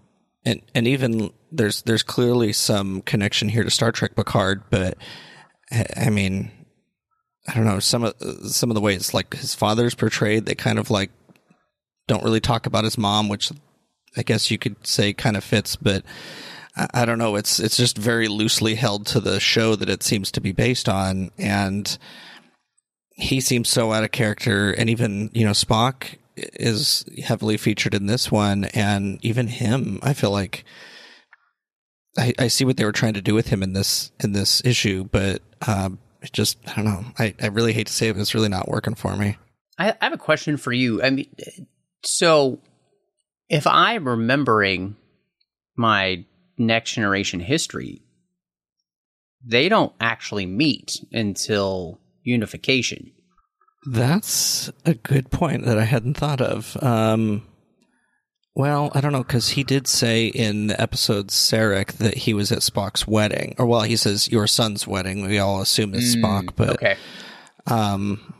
and, 0.45 0.61
and 0.73 0.87
even 0.87 1.31
there's, 1.51 1.81
there's 1.83 2.03
clearly 2.03 2.53
some 2.53 3.01
connection 3.01 3.49
here 3.49 3.63
to 3.63 3.69
Star 3.69 3.91
Trek 3.91 4.15
Picard, 4.15 4.63
but 4.69 4.97
I 5.97 6.09
mean, 6.09 6.51
I 7.47 7.55
don't 7.55 7.65
know, 7.65 7.79
some 7.79 8.03
of, 8.03 8.15
some 8.45 8.69
of 8.69 8.75
the 8.75 8.81
ways 8.81 9.13
like 9.13 9.33
his 9.35 9.53
father's 9.53 9.95
portrayed, 9.95 10.45
they 10.45 10.55
kind 10.55 10.79
of 10.79 10.89
like 10.89 11.11
don't 12.07 12.23
really 12.23 12.39
talk 12.39 12.65
about 12.65 12.83
his 12.83 12.97
mom, 12.97 13.29
which 13.29 13.51
I 14.15 14.23
guess 14.23 14.49
you 14.49 14.57
could 14.57 14.85
say 14.85 15.13
kind 15.13 15.35
of 15.35 15.43
fits, 15.43 15.75
but, 15.75 16.03
I, 16.75 16.87
I 16.93 17.05
don't 17.05 17.17
know. 17.17 17.35
It's 17.35 17.59
it's 17.59 17.77
just 17.77 17.97
very 17.97 18.27
loosely 18.27 18.75
held 18.75 19.05
to 19.07 19.19
the 19.19 19.39
show 19.39 19.75
that 19.75 19.89
it 19.89 20.03
seems 20.03 20.31
to 20.31 20.41
be 20.41 20.51
based 20.51 20.89
on, 20.89 21.31
and 21.37 21.97
he 23.15 23.39
seems 23.41 23.69
so 23.69 23.93
out 23.93 24.03
of 24.03 24.11
character. 24.11 24.71
And 24.71 24.89
even 24.89 25.29
you 25.33 25.45
know 25.45 25.51
Spock 25.51 26.15
is 26.35 27.05
heavily 27.23 27.57
featured 27.57 27.93
in 27.93 28.07
this 28.07 28.31
one, 28.31 28.65
and 28.65 29.19
even 29.23 29.47
him, 29.47 29.99
I 30.01 30.13
feel 30.13 30.31
like. 30.31 30.65
I, 32.15 32.31
I 32.37 32.47
see 32.47 32.63
what 32.63 32.77
they 32.77 32.85
were 32.85 32.91
trying 32.91 33.15
to 33.15 33.23
do 33.23 33.33
with 33.33 33.47
him 33.47 33.63
in 33.63 33.73
this 33.73 34.11
in 34.19 34.33
this 34.33 34.63
issue, 34.63 35.03
but 35.05 35.41
um, 35.65 35.97
it 36.23 36.33
just 36.33 36.57
I 36.67 36.75
don't 36.75 36.85
know. 36.85 37.05
I, 37.19 37.35
I 37.41 37.47
really 37.47 37.73
hate 37.73 37.87
to 37.87 37.93
say 37.93 38.07
it, 38.07 38.13
but 38.13 38.21
it's 38.21 38.33
really 38.33 38.49
not 38.49 38.69
working 38.69 38.95
for 38.95 39.15
me. 39.15 39.37
I, 39.77 39.91
I 40.01 40.05
have 40.05 40.13
a 40.13 40.17
question 40.17 40.57
for 40.57 40.71
you. 40.71 41.03
I 41.03 41.09
mean, 41.09 41.27
so 42.03 42.59
if 43.49 43.67
I'm 43.67 44.07
remembering 44.07 44.95
my 45.75 46.25
next 46.57 46.93
generation 46.93 47.39
history, 47.39 48.01
they 49.45 49.69
don't 49.69 49.93
actually 49.99 50.45
meet 50.45 51.03
until 51.11 51.99
unification. 52.23 53.11
That's 53.85 54.71
a 54.85 54.93
good 54.93 55.29
point 55.29 55.65
that 55.65 55.77
I 55.77 55.83
hadn't 55.83 56.15
thought 56.15 56.39
of. 56.39 56.81
Um, 56.81 57.45
well, 58.55 58.91
I 58.93 59.01
don't 59.01 59.11
know 59.11 59.23
because 59.23 59.49
he 59.49 59.63
did 59.63 59.87
say 59.87 60.27
in 60.27 60.67
the 60.67 60.79
episode 60.79 61.29
Sarek 61.29 61.93
that 61.93 62.15
he 62.15 62.33
was 62.33 62.51
at 62.51 62.59
Spock's 62.59 63.07
wedding, 63.07 63.55
or 63.57 63.65
well, 63.65 63.81
he 63.81 63.95
says 63.95 64.31
your 64.31 64.47
son's 64.47 64.85
wedding. 64.87 65.25
We 65.25 65.39
all 65.39 65.61
assume 65.61 65.93
it's 65.95 66.15
Spock, 66.15 66.55
but 66.55 66.69
Okay. 66.71 66.97
um, 67.67 68.33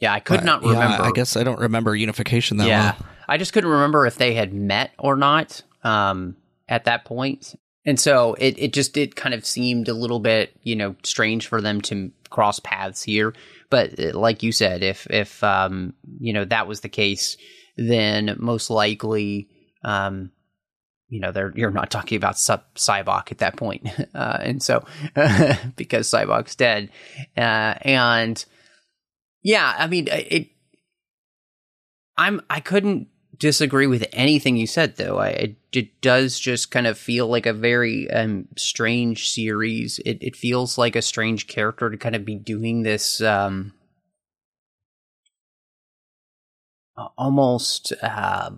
Yeah, 0.00 0.12
I 0.12 0.20
could 0.20 0.44
not 0.44 0.62
yeah, 0.62 0.72
remember. 0.72 1.04
I 1.04 1.10
guess 1.12 1.36
I 1.36 1.44
don't 1.44 1.60
remember 1.60 1.94
unification 1.94 2.56
that 2.58 2.66
yeah, 2.68 2.94
well. 2.98 3.06
I 3.28 3.36
just 3.36 3.52
couldn't 3.52 3.70
remember 3.70 4.06
if 4.06 4.16
they 4.16 4.34
had 4.34 4.52
met 4.52 4.90
or 4.98 5.16
not 5.16 5.62
um, 5.84 6.36
at 6.68 6.84
that 6.84 7.04
point. 7.04 7.54
And 7.84 7.98
so 7.98 8.34
it, 8.34 8.58
it 8.58 8.72
just 8.72 8.96
it 8.96 9.16
kind 9.16 9.34
of 9.34 9.46
seemed 9.46 9.88
a 9.88 9.94
little 9.94 10.18
bit 10.20 10.52
you 10.62 10.76
know 10.76 10.96
strange 11.04 11.46
for 11.46 11.60
them 11.60 11.80
to 11.82 12.10
cross 12.28 12.58
paths 12.60 13.02
here. 13.02 13.34
But 13.70 13.98
uh, 14.00 14.18
like 14.18 14.42
you 14.42 14.50
said, 14.52 14.82
if 14.82 15.06
if 15.10 15.42
um, 15.44 15.94
you 16.20 16.32
know 16.32 16.44
that 16.44 16.66
was 16.66 16.80
the 16.80 16.88
case, 16.88 17.36
then 17.78 18.36
most 18.38 18.68
likely 18.70 19.48
um, 19.84 20.32
you 21.08 21.20
know 21.20 21.32
they're 21.32 21.52
you're 21.54 21.70
not 21.70 21.90
talking 21.90 22.16
about 22.16 22.38
Cy- 22.38 22.60
Sybok 22.74 23.32
at 23.32 23.38
that 23.38 23.56
point, 23.56 23.88
uh, 24.14 24.38
and 24.40 24.62
so 24.62 24.84
because 25.76 26.10
Sybok's 26.10 26.56
dead, 26.56 26.90
uh, 27.36 27.74
and 27.82 28.44
yeah, 29.42 29.74
I 29.78 29.86
mean 29.86 30.08
it. 30.10 30.48
I'm 32.16 32.40
I 32.50 32.60
couldn't 32.60 33.08
disagree 33.38 33.86
with 33.86 34.04
anything 34.12 34.56
you 34.56 34.66
said 34.66 34.96
though. 34.96 35.18
I 35.18 35.28
it, 35.28 35.56
it 35.72 36.00
does 36.00 36.40
just 36.40 36.70
kind 36.72 36.86
of 36.86 36.98
feel 36.98 37.28
like 37.28 37.46
a 37.46 37.52
very 37.52 38.10
um 38.10 38.48
strange 38.56 39.30
series. 39.30 40.00
It 40.04 40.18
it 40.20 40.36
feels 40.36 40.76
like 40.76 40.96
a 40.96 41.02
strange 41.02 41.46
character 41.46 41.88
to 41.88 41.96
kind 41.96 42.16
of 42.16 42.24
be 42.24 42.34
doing 42.34 42.82
this 42.82 43.20
um 43.20 43.72
almost 47.16 47.92
uh 48.02 48.50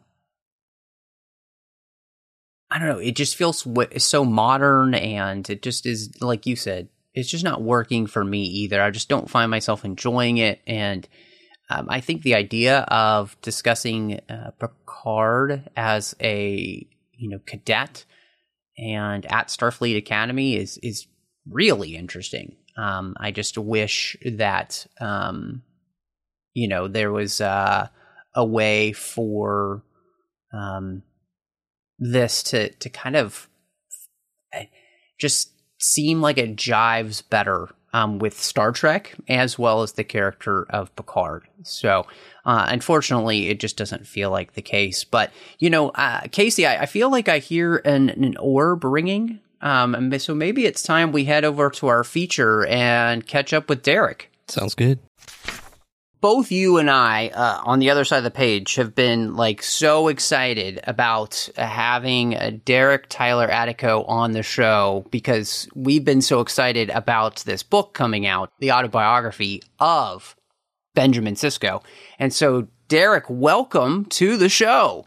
I 2.71 2.79
don't 2.79 2.89
know. 2.89 2.99
It 2.99 3.17
just 3.17 3.35
feels 3.35 3.67
so 3.99 4.25
modern, 4.25 4.95
and 4.95 5.49
it 5.51 5.61
just 5.63 5.87
is 5.87 6.11
like 6.21 6.47
you 6.47 6.55
said. 6.55 6.89
It's 7.13 7.29
just 7.29 7.43
not 7.43 7.63
working 7.63 8.07
for 8.07 8.25
me 8.25 8.45
either. 8.45 8.81
I 8.81 8.91
just 8.91 9.09
don't 9.09 9.29
find 9.29 9.51
myself 9.51 9.85
enjoying 9.85 10.39
it, 10.39 10.61
and 10.67 11.09
um, 11.69 11.89
I 11.91 12.01
think 12.01 12.23
the 12.23 12.37
idea 12.37 12.81
of 12.83 13.37
discussing 13.43 14.21
uh, 14.29 14.53
Picard 14.61 15.69
as 15.77 16.15
a 16.21 16.87
you 17.13 17.29
know 17.29 17.41
cadet 17.45 18.05
and 18.79 19.27
at 19.27 19.49
Starfleet 19.49 19.97
Academy 19.97 20.57
is 20.57 20.79
is 20.79 21.09
really 21.49 21.97
interesting. 21.97 22.57
Um, 22.77 23.17
I 23.19 23.33
just 23.33 23.59
wish 23.59 24.17
that 24.25 24.87
um, 25.01 25.63
you 26.55 26.69
know 26.69 26.87
there 26.87 27.11
was 27.11 27.41
uh, 27.41 27.89
a 28.35 28.45
way 28.45 28.93
for 28.93 29.83
um, 30.53 31.03
this 31.99 32.43
to 32.45 32.71
to 32.71 32.89
kind 32.89 33.17
of 33.17 33.49
uh, 34.57 34.65
just 35.19 35.53
seem 35.79 36.21
like 36.21 36.39
it 36.39 36.57
jives 36.57 37.23
better 37.29 37.69
um, 37.93 38.19
with 38.19 38.39
Star 38.41 38.73
Trek 38.73 39.15
as 39.29 39.59
well 39.59 39.83
as 39.83 39.93
the 39.93 40.05
character 40.05 40.65
of 40.71 40.95
Picard. 40.95 41.45
So, 41.65 42.07
uh, 42.45 42.67
unfortunately, 42.69 43.49
it 43.49 43.59
just 43.59 43.77
doesn't 43.77 44.07
feel 44.07 44.31
like 44.31 44.53
the 44.53 44.63
case. 44.63 45.05
But 45.05 45.33
you 45.59 45.71
know, 45.71 45.91
uh, 45.91 46.23
Casey, 46.31 46.67
I, 46.67 46.83
I 46.83 46.87
feel 46.87 47.11
like 47.11 47.29
I 47.29 47.39
hear 47.39 47.77
an, 47.79 48.11
an 48.11 48.37
orb 48.39 48.85
ringing. 48.85 49.41
Um, 49.63 50.19
so 50.19 50.35
maybe 50.35 50.65
it's 50.65 50.83
time 50.83 51.13
we 51.13 51.27
head 51.27 51.45
over 51.45 51.69
to 51.69 51.89
our 51.89 52.03
feature 52.03 52.65
and 52.65 53.27
catch 53.27 53.53
up 53.53 53.69
with 53.69 53.83
Derek 53.83 54.31
Sounds 54.51 54.75
good. 54.75 54.99
Both 56.21 56.53
you 56.53 56.77
and 56.79 56.91
I 56.91 57.29
uh, 57.29 57.63
on 57.65 57.79
the 57.79 57.91
other 57.91 58.05
side 58.05 58.19
of 58.19 58.25
the 58.25 58.31
page 58.31 58.75
have 58.75 58.95
been 58.95 59.35
like 59.35 59.63
so 59.63 60.09
excited 60.09 60.81
about 60.85 61.49
having 61.57 62.37
uh, 62.37 62.53
Derek 62.65 63.09
Tyler 63.09 63.49
Attico 63.49 64.07
on 64.09 64.33
the 64.33 64.43
show 64.43 65.07
because 65.11 65.69
we've 65.75 66.05
been 66.05 66.23
so 66.23 66.41
excited 66.41 66.91
about 66.91 67.37
this 67.47 67.63
book 67.63 67.95
coming 67.95 68.27
out, 68.27 68.53
the 68.59 68.73
autobiography 68.73 69.63
of 69.79 70.37
Benjamin 70.95 71.35
Sisko. 71.35 71.83
And 72.19 72.33
so, 72.33 72.69
Derek, 72.89 73.25
welcome 73.29 74.05
to 74.07 74.37
the 74.37 74.49
show. 74.49 75.07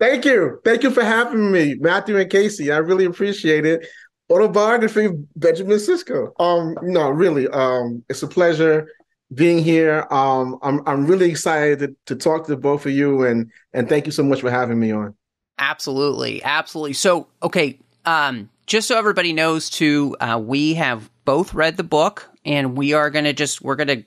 Thank 0.00 0.24
you. 0.24 0.60
Thank 0.64 0.82
you 0.82 0.90
for 0.90 1.04
having 1.04 1.52
me, 1.52 1.76
Matthew 1.78 2.16
and 2.16 2.30
Casey. 2.30 2.72
I 2.72 2.78
really 2.78 3.04
appreciate 3.04 3.66
it. 3.66 3.86
Autobiography 4.30 5.06
of 5.06 5.38
Benjamin 5.38 5.76
Sisko. 5.76 6.32
Um, 6.40 6.76
no, 6.82 7.10
really. 7.10 7.48
Um, 7.48 8.02
it's 8.08 8.22
a 8.22 8.26
pleasure 8.26 8.88
being 9.32 9.58
here. 9.62 10.06
Um, 10.10 10.58
I'm 10.62 10.80
I'm 10.86 11.06
really 11.06 11.30
excited 11.30 11.78
to, 11.80 11.96
to 12.06 12.16
talk 12.16 12.46
to 12.46 12.56
both 12.56 12.86
of 12.86 12.92
you 12.92 13.24
and 13.24 13.50
and 13.72 13.88
thank 13.88 14.06
you 14.06 14.12
so 14.12 14.22
much 14.22 14.40
for 14.40 14.50
having 14.50 14.78
me 14.78 14.92
on. 14.92 15.14
Absolutely, 15.58 16.42
absolutely. 16.42 16.94
So, 16.94 17.28
okay, 17.42 17.78
um, 18.04 18.50
just 18.66 18.88
so 18.88 18.98
everybody 18.98 19.32
knows, 19.32 19.70
too, 19.70 20.16
uh, 20.20 20.40
we 20.42 20.74
have 20.74 21.08
both 21.24 21.54
read 21.54 21.76
the 21.76 21.84
book, 21.84 22.28
and 22.44 22.76
we 22.76 22.92
are 22.92 23.08
gonna 23.10 23.32
just 23.32 23.62
we're 23.62 23.76
gonna 23.76 24.04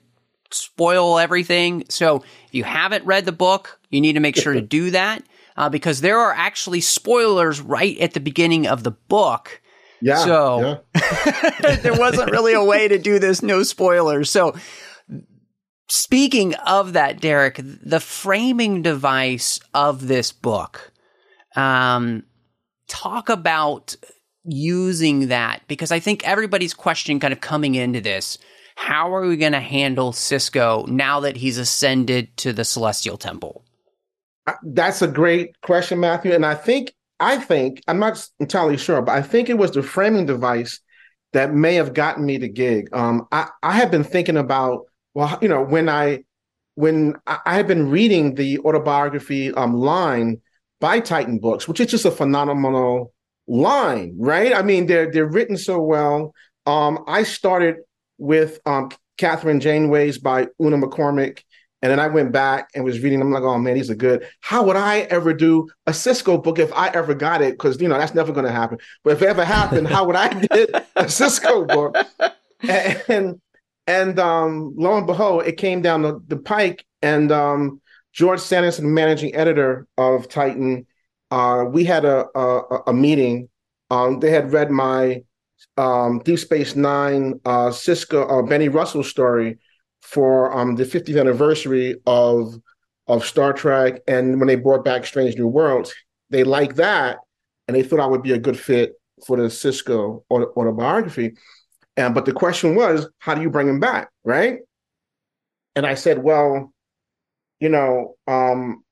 spoil 0.50 1.18
everything. 1.18 1.84
So, 1.88 2.16
if 2.18 2.54
you 2.54 2.64
haven't 2.64 3.04
read 3.06 3.24
the 3.24 3.32
book, 3.32 3.80
you 3.90 4.00
need 4.00 4.12
to 4.14 4.20
make 4.20 4.36
sure 4.36 4.52
to 4.52 4.60
do 4.60 4.90
that 4.90 5.22
uh, 5.56 5.68
because 5.70 6.00
there 6.02 6.18
are 6.18 6.32
actually 6.32 6.80
spoilers 6.80 7.60
right 7.60 7.98
at 7.98 8.12
the 8.14 8.20
beginning 8.20 8.66
of 8.66 8.84
the 8.84 8.90
book. 8.92 9.60
Yeah. 10.00 10.16
So- 10.24 10.82
yeah. 10.94 11.76
there 11.82 11.98
wasn't 11.98 12.30
really 12.30 12.52
a 12.52 12.62
way 12.62 12.88
to 12.88 12.98
do 12.98 13.18
this, 13.18 13.42
no 13.42 13.62
spoilers. 13.62 14.30
So, 14.30 14.54
speaking 15.88 16.54
of 16.54 16.92
that, 16.92 17.20
Derek, 17.20 17.60
the 17.62 18.00
framing 18.00 18.82
device 18.82 19.60
of 19.74 20.06
this 20.06 20.32
book, 20.32 20.92
um, 21.56 22.24
talk 22.88 23.28
about 23.28 23.96
using 24.44 25.28
that 25.28 25.62
because 25.68 25.92
I 25.92 26.00
think 26.00 26.26
everybody's 26.26 26.74
question 26.74 27.20
kind 27.20 27.32
of 27.32 27.40
coming 27.40 27.74
into 27.74 28.00
this. 28.00 28.38
How 28.76 29.12
are 29.14 29.26
we 29.26 29.36
going 29.36 29.52
to 29.52 29.60
handle 29.60 30.12
Sisko 30.12 30.86
now 30.86 31.20
that 31.20 31.36
he's 31.36 31.58
ascended 31.58 32.36
to 32.38 32.52
the 32.52 32.64
Celestial 32.64 33.16
Temple? 33.16 33.64
Uh, 34.46 34.54
That's 34.62 35.02
a 35.02 35.08
great 35.08 35.60
question, 35.62 35.98
Matthew. 36.00 36.32
And 36.32 36.46
I 36.46 36.54
think 36.54 36.94
I 37.20 37.38
think 37.38 37.82
I'm 37.88 37.98
not 37.98 38.24
entirely 38.38 38.76
sure, 38.76 39.02
but 39.02 39.12
I 39.12 39.22
think 39.22 39.48
it 39.48 39.58
was 39.58 39.72
the 39.72 39.82
framing 39.82 40.26
device 40.26 40.80
that 41.32 41.52
may 41.52 41.74
have 41.74 41.92
gotten 41.92 42.24
me 42.24 42.38
the 42.38 42.48
gig. 42.48 42.88
Um, 42.92 43.26
I 43.32 43.48
I 43.62 43.72
have 43.72 43.90
been 43.90 44.04
thinking 44.04 44.36
about 44.36 44.86
well, 45.14 45.38
you 45.42 45.48
know, 45.48 45.62
when 45.62 45.88
I 45.88 46.24
when 46.74 47.16
I, 47.26 47.56
had 47.56 47.66
been 47.66 47.90
reading 47.90 48.34
the 48.34 48.60
autobiography 48.60 49.52
um 49.52 49.74
line 49.74 50.40
by 50.80 51.00
Titan 51.00 51.38
Books, 51.38 51.66
which 51.66 51.80
is 51.80 51.88
just 51.88 52.04
a 52.04 52.10
phenomenal 52.10 53.12
line, 53.46 54.14
right? 54.18 54.54
I 54.54 54.62
mean, 54.62 54.86
they're 54.86 55.10
they're 55.10 55.26
written 55.26 55.56
so 55.56 55.80
well. 55.80 56.34
Um, 56.66 57.04
I 57.06 57.22
started 57.24 57.76
with 58.18 58.60
um 58.66 58.90
Kathryn 59.18 59.60
Janeway's 59.60 60.18
by 60.18 60.46
Una 60.62 60.78
McCormack. 60.78 61.42
And 61.80 61.92
then 61.92 62.00
I 62.00 62.08
went 62.08 62.32
back 62.32 62.70
and 62.74 62.84
was 62.84 63.00
reading. 63.00 63.20
I'm 63.20 63.30
like, 63.30 63.44
oh 63.44 63.56
man, 63.58 63.74
these 63.74 63.88
are 63.88 63.94
good. 63.94 64.26
How 64.40 64.64
would 64.64 64.74
I 64.74 65.00
ever 65.00 65.32
do 65.32 65.68
a 65.86 65.92
Sisko 65.92 66.42
book 66.42 66.58
if 66.58 66.72
I 66.72 66.88
ever 66.88 67.14
got 67.14 67.40
it? 67.40 67.52
Because 67.52 67.80
you 67.80 67.86
know 67.86 67.96
that's 67.96 68.14
never 68.14 68.32
going 68.32 68.46
to 68.46 68.52
happen. 68.52 68.78
But 69.04 69.12
if 69.12 69.22
it 69.22 69.28
ever 69.28 69.44
happened, 69.44 69.86
how 69.86 70.04
would 70.06 70.16
I 70.16 70.28
get 70.52 70.70
a 70.96 71.04
Sisko 71.04 71.68
book? 71.68 71.96
And 72.62 73.02
and 73.08 73.40
um, 74.18 74.74
lo 74.76 74.96
and 74.98 75.06
behold, 75.06 75.46
it 75.46 75.56
came 75.56 75.82
down 75.82 76.02
the, 76.02 76.20
the 76.26 76.36
pike. 76.36 76.84
And 77.00 77.32
um, 77.32 77.80
George 78.12 78.40
Sandison, 78.40 78.84
managing 78.84 79.34
editor 79.34 79.86
of 79.96 80.28
Titan, 80.28 80.86
uh, 81.30 81.64
we 81.68 81.84
had 81.84 82.04
a 82.04 82.26
a, 82.34 82.82
a 82.88 82.92
meeting. 82.92 83.48
Um, 83.90 84.20
they 84.20 84.30
had 84.30 84.52
read 84.52 84.70
my 84.70 85.22
um, 85.76 86.20
Deep 86.20 86.38
Space 86.38 86.76
Nine 86.76 87.40
uh, 87.44 87.68
Sisko 87.68 88.30
uh, 88.30 88.46
Benny 88.46 88.68
Russell 88.68 89.02
story 89.02 89.58
for 90.02 90.56
um, 90.56 90.76
the 90.76 90.84
50th 90.84 91.18
anniversary 91.18 91.96
of 92.06 92.54
of 93.06 93.24
Star 93.24 93.54
Trek, 93.54 94.00
and 94.06 94.38
when 94.38 94.48
they 94.48 94.56
brought 94.56 94.84
back 94.84 95.06
Strange 95.06 95.36
New 95.36 95.48
Worlds, 95.48 95.94
they 96.28 96.44
liked 96.44 96.76
that, 96.76 97.18
and 97.66 97.74
they 97.74 97.82
thought 97.82 98.00
I 98.00 98.06
would 98.06 98.22
be 98.22 98.32
a 98.32 98.38
good 98.38 98.58
fit 98.58 98.92
for 99.26 99.38
the 99.38 99.44
Sisko 99.44 100.24
autobiography. 100.30 101.34
And 101.98 102.14
but 102.14 102.26
the 102.26 102.32
question 102.32 102.76
was, 102.76 103.08
how 103.18 103.34
do 103.34 103.42
you 103.42 103.50
bring 103.50 103.68
him 103.68 103.80
back, 103.80 104.08
right? 104.22 104.60
And 105.74 105.84
I 105.84 105.94
said, 105.94 106.22
well, 106.22 106.72
you 107.58 107.68
know, 107.68 108.14
um, 108.28 108.84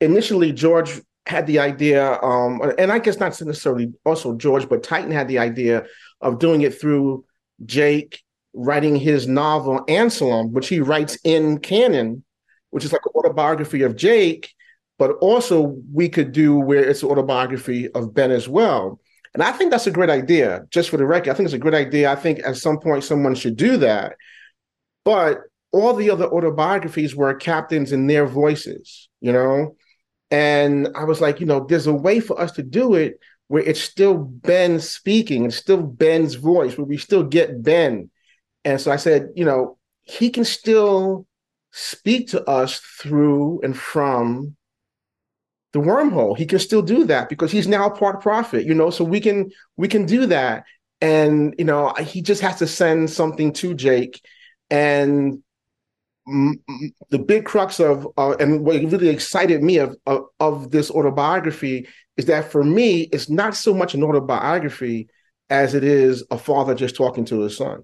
initially 0.00 0.52
George 0.52 1.00
had 1.26 1.46
the 1.46 1.60
idea, 1.60 2.20
um, 2.20 2.60
and 2.76 2.90
I 2.90 2.98
guess 2.98 3.20
not 3.20 3.40
necessarily 3.40 3.92
also 4.04 4.36
George, 4.36 4.68
but 4.68 4.82
Titan 4.82 5.12
had 5.12 5.28
the 5.28 5.38
idea 5.38 5.84
of 6.20 6.40
doing 6.40 6.62
it 6.62 6.78
through 6.78 7.24
Jake 7.64 8.20
writing 8.52 8.96
his 8.96 9.28
novel 9.28 9.84
Anslem, 9.86 10.52
which 10.52 10.68
he 10.68 10.80
writes 10.80 11.16
in 11.22 11.58
canon, 11.60 12.24
which 12.70 12.84
is 12.84 12.92
like 12.92 13.06
an 13.06 13.12
autobiography 13.14 13.82
of 13.82 13.94
Jake, 13.94 14.52
but 14.98 15.12
also 15.20 15.76
we 15.92 16.08
could 16.08 16.32
do 16.32 16.56
where 16.56 16.82
it's 16.82 17.04
an 17.04 17.10
autobiography 17.10 17.88
of 17.92 18.12
Ben 18.12 18.32
as 18.32 18.48
well. 18.48 18.98
And 19.34 19.42
I 19.42 19.52
think 19.52 19.70
that's 19.70 19.86
a 19.86 19.90
great 19.90 20.10
idea, 20.10 20.62
just 20.70 20.90
for 20.90 20.98
the 20.98 21.06
record. 21.06 21.30
I 21.30 21.34
think 21.34 21.46
it's 21.46 21.54
a 21.54 21.58
great 21.58 21.74
idea. 21.74 22.10
I 22.10 22.16
think 22.16 22.40
at 22.44 22.56
some 22.56 22.78
point 22.78 23.04
someone 23.04 23.34
should 23.34 23.56
do 23.56 23.78
that. 23.78 24.16
But 25.04 25.38
all 25.72 25.94
the 25.94 26.10
other 26.10 26.26
autobiographies 26.26 27.16
were 27.16 27.32
captains 27.34 27.92
in 27.92 28.06
their 28.06 28.26
voices, 28.26 29.08
you 29.20 29.32
know? 29.32 29.76
And 30.30 30.88
I 30.94 31.04
was 31.04 31.20
like, 31.20 31.40
you 31.40 31.46
know, 31.46 31.64
there's 31.66 31.86
a 31.86 31.94
way 31.94 32.20
for 32.20 32.38
us 32.38 32.52
to 32.52 32.62
do 32.62 32.94
it 32.94 33.18
where 33.48 33.62
it's 33.62 33.80
still 33.80 34.14
Ben 34.14 34.80
speaking, 34.80 35.46
it's 35.46 35.56
still 35.56 35.82
Ben's 35.82 36.34
voice, 36.34 36.76
where 36.76 36.86
we 36.86 36.96
still 36.96 37.22
get 37.22 37.62
Ben. 37.62 38.10
And 38.64 38.80
so 38.80 38.90
I 38.90 38.96
said, 38.96 39.28
you 39.34 39.44
know, 39.44 39.78
he 40.02 40.30
can 40.30 40.44
still 40.44 41.26
speak 41.70 42.28
to 42.28 42.44
us 42.48 42.78
through 42.78 43.60
and 43.62 43.76
from 43.76 44.56
the 45.72 45.80
wormhole. 45.80 46.36
He 46.36 46.46
can 46.46 46.58
still 46.58 46.82
do 46.82 47.04
that 47.04 47.28
because 47.28 47.50
he's 47.50 47.68
now 47.68 47.88
part 47.88 48.20
prophet, 48.20 48.66
you 48.66 48.74
know, 48.74 48.90
so 48.90 49.04
we 49.04 49.20
can 49.20 49.50
we 49.76 49.88
can 49.88 50.06
do 50.06 50.26
that. 50.26 50.64
And 51.00 51.54
you 51.58 51.64
know, 51.64 51.92
he 51.94 52.22
just 52.22 52.42
has 52.42 52.58
to 52.58 52.66
send 52.66 53.10
something 53.10 53.52
to 53.54 53.74
Jake. 53.74 54.20
And 54.70 55.42
the 56.26 57.18
big 57.18 57.44
crux 57.44 57.80
of 57.80 58.06
uh, 58.16 58.36
and 58.38 58.64
what 58.64 58.76
really 58.76 59.08
excited 59.08 59.62
me 59.62 59.78
of, 59.78 59.96
of, 60.06 60.26
of 60.38 60.70
this 60.70 60.90
autobiography 60.90 61.88
is 62.16 62.26
that 62.26 62.50
for 62.52 62.62
me, 62.62 63.02
it's 63.12 63.28
not 63.28 63.56
so 63.56 63.74
much 63.74 63.94
an 63.94 64.04
autobiography 64.04 65.08
as 65.50 65.74
it 65.74 65.84
is 65.84 66.24
a 66.30 66.38
father 66.38 66.74
just 66.74 66.94
talking 66.94 67.24
to 67.26 67.40
his 67.40 67.56
son. 67.56 67.82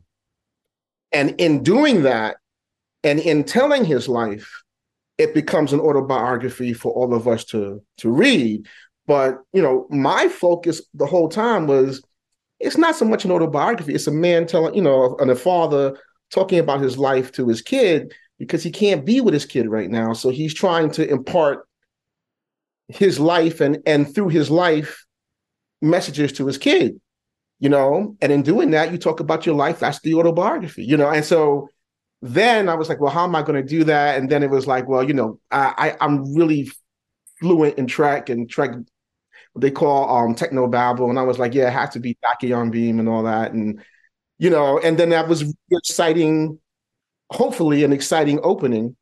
And 1.12 1.34
in 1.40 1.62
doing 1.62 2.02
that, 2.02 2.36
and 3.02 3.18
in 3.18 3.44
telling 3.44 3.84
his 3.84 4.08
life, 4.08 4.62
it 5.18 5.34
becomes 5.34 5.72
an 5.72 5.80
autobiography 5.80 6.72
for 6.72 6.92
all 6.92 7.12
of 7.12 7.28
us 7.28 7.44
to 7.46 7.82
to 7.98 8.10
read. 8.10 8.66
But 9.06 9.38
you 9.52 9.60
know, 9.60 9.86
my 9.90 10.28
focus 10.28 10.80
the 10.94 11.06
whole 11.06 11.28
time 11.28 11.66
was 11.66 12.02
it's 12.60 12.78
not 12.78 12.96
so 12.96 13.04
much 13.04 13.24
an 13.24 13.32
autobiography; 13.32 13.94
it's 13.94 14.06
a 14.06 14.12
man 14.12 14.46
telling, 14.46 14.74
you 14.74 14.82
know, 14.82 15.16
and 15.20 15.30
a 15.30 15.36
father 15.36 15.98
talking 16.30 16.58
about 16.58 16.80
his 16.80 16.98
life 16.98 17.32
to 17.32 17.48
his 17.48 17.62
kid 17.62 18.12
because 18.38 18.62
he 18.62 18.70
can't 18.70 19.04
be 19.04 19.20
with 19.20 19.34
his 19.34 19.46
kid 19.46 19.68
right 19.68 19.90
now. 19.90 20.12
So 20.12 20.30
he's 20.30 20.54
trying 20.54 20.90
to 20.92 21.08
impart 21.08 21.66
his 22.88 23.18
life 23.18 23.60
and 23.60 23.78
and 23.86 24.12
through 24.14 24.28
his 24.28 24.50
life 24.50 25.04
messages 25.82 26.32
to 26.34 26.46
his 26.46 26.58
kid, 26.58 27.00
you 27.58 27.68
know. 27.68 28.16
And 28.20 28.30
in 28.30 28.42
doing 28.42 28.70
that, 28.70 28.92
you 28.92 28.98
talk 28.98 29.20
about 29.20 29.46
your 29.46 29.56
life. 29.56 29.80
That's 29.80 30.00
the 30.00 30.14
autobiography, 30.14 30.84
you 30.84 30.96
know. 30.96 31.08
And 31.08 31.24
so 31.24 31.68
then 32.20 32.68
I 32.68 32.74
was 32.74 32.88
like, 32.88 33.00
well, 33.00 33.12
how 33.12 33.24
am 33.24 33.36
I 33.36 33.42
going 33.42 33.62
to 33.62 33.68
do 33.68 33.84
that? 33.84 34.18
And 34.18 34.28
then 34.28 34.42
it 34.42 34.50
was 34.50 34.66
like, 34.66 34.88
well, 34.88 35.04
you 35.04 35.14
know, 35.14 35.38
I, 35.50 35.94
I 36.00 36.04
am 36.04 36.34
really 36.34 36.70
fluent 37.38 37.78
in 37.78 37.86
track 37.86 38.28
and 38.28 38.50
Trek 38.50 38.72
they 39.56 39.70
call 39.70 40.08
um 40.08 40.34
techno 40.34 40.68
babble, 40.68 41.10
and 41.10 41.18
I 41.18 41.22
was 41.22 41.38
like, 41.38 41.54
yeah, 41.54 41.68
it 41.68 41.72
has 41.72 41.90
to 41.90 42.00
be 42.00 42.16
Tachyon 42.24 42.70
Beam 42.70 43.00
and 43.00 43.08
all 43.08 43.24
that, 43.24 43.52
and 43.52 43.82
you 44.38 44.50
know, 44.50 44.78
and 44.78 44.98
then 44.98 45.10
that 45.10 45.28
was 45.28 45.52
exciting, 45.70 46.60
hopefully 47.30 47.82
an 47.82 47.92
exciting 47.92 48.40
opening. 48.42 48.96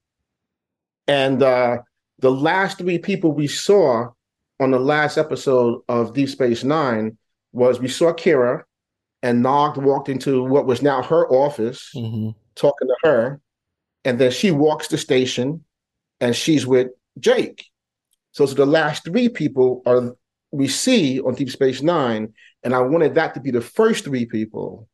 And 1.07 1.43
uh 1.43 1.79
the 2.21 2.31
last 2.31 2.79
three 2.79 2.99
people 2.99 3.33
we 3.33 3.47
saw 3.47 4.09
on 4.59 4.71
the 4.71 4.79
last 4.79 5.19
episode 5.19 5.83
of 5.89 6.15
Deep 6.15 6.31
Space 6.31 6.65
Nine 6.65 7.19
was 7.53 7.79
we 7.79 7.89
saw 7.89 8.13
Kira, 8.13 8.63
and 9.23 9.43
Nog 9.43 9.77
walked 9.77 10.09
into 10.09 10.43
what 10.43 10.67
was 10.67 10.81
now 10.81 11.03
her 11.03 11.29
office. 11.29 11.91
Mm-hmm 11.95 12.31
talking 12.57 12.89
to 12.89 12.97
her, 13.05 13.41
and 14.05 14.19
then 14.19 14.31
she 14.31 14.51
walks 14.51 14.89
the 14.89 14.99
station, 14.99 15.65
and 16.21 16.35
she's 16.35 16.67
with 16.67 16.89
Jake. 17.19 17.67
So, 18.33 18.47
so 18.47 18.55
the 18.55 18.67
last 18.67 19.05
three 19.05 19.29
people 19.29 19.83
are 19.87 20.15
we 20.51 20.69
see 20.69 21.21
on 21.21 21.35
Deep 21.35 21.51
Space 21.51 21.83
Nine, 21.83 22.33
and 22.63 22.75
I 22.75 22.81
wanted 22.81 23.15
that 23.15 23.35
to 23.35 23.41
be 23.41 23.51
the 23.51 23.61
first 23.61 24.05
three 24.05 24.27
people 24.27 24.89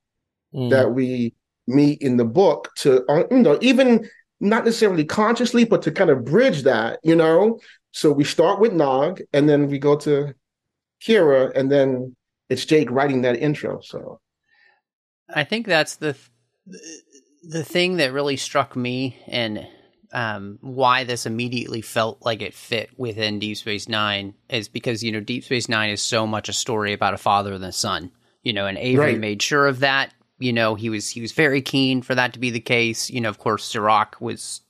mm. 0.54 0.70
that 0.70 0.92
we 0.92 1.34
meet 1.66 2.02
in 2.02 2.16
the 2.16 2.24
book 2.24 2.70
to 2.76 3.04
uh, 3.08 3.24
you 3.30 3.38
know 3.38 3.58
even 3.62 4.08
not 4.42 4.64
necessarily 4.64 5.04
consciously, 5.04 5.64
but 5.64 5.82
to 5.82 5.92
kind 5.92 6.10
of 6.10 6.24
bridge 6.24 6.62
that, 6.64 6.98
you 7.04 7.14
know. 7.14 7.60
So 7.92 8.10
we 8.10 8.24
start 8.24 8.58
with 8.58 8.72
Nog, 8.72 9.20
and 9.32 9.48
then 9.48 9.68
we 9.68 9.78
go 9.78 9.96
to 9.98 10.34
Kira, 11.00 11.52
and 11.54 11.70
then 11.70 12.16
it's 12.48 12.64
Jake 12.64 12.90
writing 12.90 13.22
that 13.22 13.36
intro. 13.36 13.80
So 13.80 14.20
I 15.32 15.44
think 15.44 15.66
that's 15.66 15.96
the 15.96 16.16
the 17.42 17.64
thing 17.64 17.96
that 17.96 18.12
really 18.12 18.36
struck 18.36 18.76
me 18.76 19.16
and 19.26 19.66
um, 20.12 20.58
why 20.60 21.04
this 21.04 21.26
immediately 21.26 21.80
felt 21.80 22.18
like 22.22 22.42
it 22.42 22.54
fit 22.54 22.90
within 22.96 23.38
Deep 23.38 23.56
Space 23.56 23.88
Nine 23.88 24.34
is 24.48 24.68
because 24.68 25.02
you 25.02 25.10
know 25.10 25.20
Deep 25.20 25.44
Space 25.44 25.68
Nine 25.68 25.90
is 25.90 26.02
so 26.02 26.26
much 26.26 26.48
a 26.48 26.52
story 26.52 26.92
about 26.92 27.14
a 27.14 27.18
father 27.18 27.52
and 27.52 27.64
a 27.64 27.72
son. 27.72 28.10
You 28.42 28.52
know, 28.52 28.66
and 28.66 28.76
Avery 28.76 29.12
right. 29.12 29.18
made 29.18 29.40
sure 29.40 29.66
of 29.66 29.80
that. 29.80 30.12
You 30.38 30.52
know, 30.52 30.74
he 30.74 30.90
was 30.90 31.08
he 31.08 31.20
was 31.20 31.32
very 31.32 31.62
keen 31.62 32.02
for 32.02 32.14
that 32.14 32.32
to 32.34 32.38
be 32.38 32.50
the 32.50 32.60
case. 32.60 33.08
You 33.08 33.20
know, 33.20 33.28
of 33.28 33.38
course, 33.38 33.64
Cirroc 33.64 34.20
was 34.20 34.60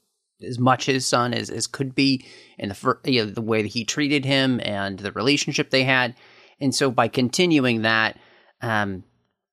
as 0.43 0.59
much 0.59 0.87
his 0.87 1.07
son 1.07 1.33
as, 1.33 1.51
as 1.51 1.67
could 1.67 1.95
be, 1.95 2.25
and 2.59 2.71
the 2.71 2.99
you 3.05 3.25
know, 3.25 3.31
the 3.31 3.43
way 3.43 3.63
that 3.63 3.69
he 3.69 3.85
treated 3.85 4.25
him 4.25 4.61
and 4.63 4.99
the 4.99 5.13
relationship 5.13 5.71
they 5.71 5.85
had. 5.85 6.15
And 6.61 6.75
so 6.75 6.91
by 6.91 7.09
continuing 7.09 7.83
that, 7.83 8.19
um, 8.61 9.05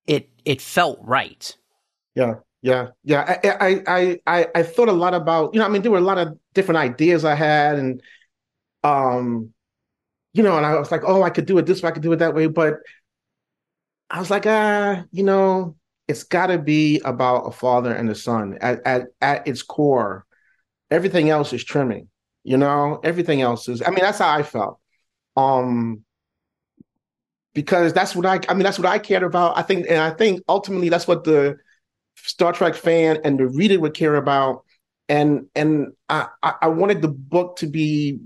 it 0.05 0.29
it 0.45 0.61
felt 0.61 0.99
right. 1.01 1.55
Yeah. 2.15 2.35
Yeah, 2.61 2.89
yeah. 3.03 3.37
I, 3.43 3.81
I, 3.87 4.19
I, 4.27 4.47
I 4.53 4.63
thought 4.63 4.89
a 4.89 4.93
lot 4.93 5.13
about, 5.13 5.53
you 5.53 5.59
know, 5.59 5.65
I 5.65 5.69
mean, 5.69 5.81
there 5.81 5.91
were 5.91 5.97
a 5.97 6.01
lot 6.01 6.17
of 6.17 6.37
different 6.53 6.77
ideas 6.79 7.23
I 7.23 7.35
had, 7.35 7.79
and, 7.79 8.01
um, 8.83 9.53
you 10.33 10.43
know, 10.43 10.57
and 10.57 10.65
I 10.65 10.77
was 10.79 10.91
like, 10.91 11.03
oh, 11.05 11.23
I 11.23 11.31
could 11.31 11.45
do 11.47 11.57
it 11.59 11.65
this 11.65 11.83
way, 11.83 11.89
I 11.89 11.93
could 11.93 12.03
do 12.03 12.13
it 12.13 12.17
that 12.17 12.35
way, 12.35 12.47
but 12.47 12.75
I 14.09 14.19
was 14.19 14.29
like, 14.29 14.45
ah, 14.47 15.03
you 15.11 15.23
know, 15.23 15.75
it's 16.07 16.23
got 16.23 16.47
to 16.47 16.57
be 16.57 16.99
about 17.05 17.41
a 17.47 17.51
father 17.51 17.93
and 17.93 18.09
a 18.09 18.15
son 18.15 18.57
at, 18.61 18.81
at 18.85 19.07
at 19.21 19.47
its 19.47 19.61
core. 19.61 20.25
Everything 20.91 21.29
else 21.29 21.53
is 21.53 21.63
trimming, 21.63 22.09
you 22.43 22.57
know. 22.57 22.99
Everything 23.03 23.41
else 23.41 23.69
is. 23.69 23.81
I 23.83 23.89
mean, 23.91 24.01
that's 24.01 24.19
how 24.19 24.31
I 24.33 24.43
felt. 24.43 24.79
Um, 25.37 26.03
because 27.53 27.93
that's 27.93 28.15
what 28.15 28.25
I. 28.25 28.39
I 28.47 28.53
mean, 28.53 28.63
that's 28.63 28.79
what 28.79 28.87
I 28.87 28.99
cared 28.99 29.23
about. 29.23 29.57
I 29.57 29.61
think, 29.61 29.87
and 29.89 29.99
I 29.99 30.11
think 30.11 30.41
ultimately 30.47 30.89
that's 30.89 31.07
what 31.07 31.23
the 31.23 31.57
Star 32.23 32.53
Trek 32.53 32.75
fan 32.75 33.19
and 33.23 33.39
the 33.39 33.47
reader 33.47 33.79
would 33.79 33.93
care 33.93 34.15
about. 34.15 34.63
And 35.07 35.47
and 35.55 35.93
I, 36.07 36.27
I 36.43 36.67
wanted 36.67 37.01
the 37.01 37.07
book 37.07 37.57
to 37.57 37.67
be 37.67 38.19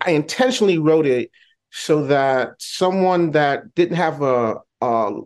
I 0.00 0.10
intentionally 0.10 0.78
wrote 0.78 1.06
it 1.06 1.30
so 1.70 2.06
that 2.06 2.54
someone 2.58 3.30
that 3.30 3.74
didn't 3.74 3.96
have 3.96 4.22
a, 4.22 4.56
a 4.80 5.20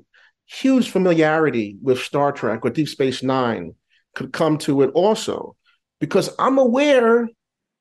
huge 0.47 0.91
familiarity 0.91 1.77
with 1.83 1.99
Star 1.99 2.33
Trek 2.33 2.61
or 2.65 2.71
Deep 2.71 2.89
Space 2.89 3.23
Nine 3.23 3.75
could 4.15 4.33
come 4.33 4.59
to 4.59 4.83
it 4.83 4.91
also. 4.95 5.57
Because 6.01 6.31
I'm 6.39 6.59
aware 6.59 7.29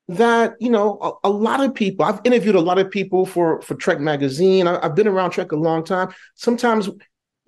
that 0.08 0.56
you 0.60 0.70
know 0.70 1.00
a, 1.02 1.28
a, 1.28 1.32
lot 1.32 1.64
of 1.64 1.74
people 1.74 2.06
i've 2.06 2.22
interviewed 2.24 2.54
a 2.54 2.60
lot 2.60 2.78
of 2.78 2.92
people 2.92 3.26
for 3.26 3.60
for 3.64 3.74
trek 3.74 4.00
magazine 4.00 4.68
I, 4.68 4.80
have 4.84 4.94
been 4.94 5.08
around 5.08 5.32
trek 5.32 5.52
a 5.52 5.56
long 5.56 5.84
time 5.84 6.10
sometimes 6.36 6.90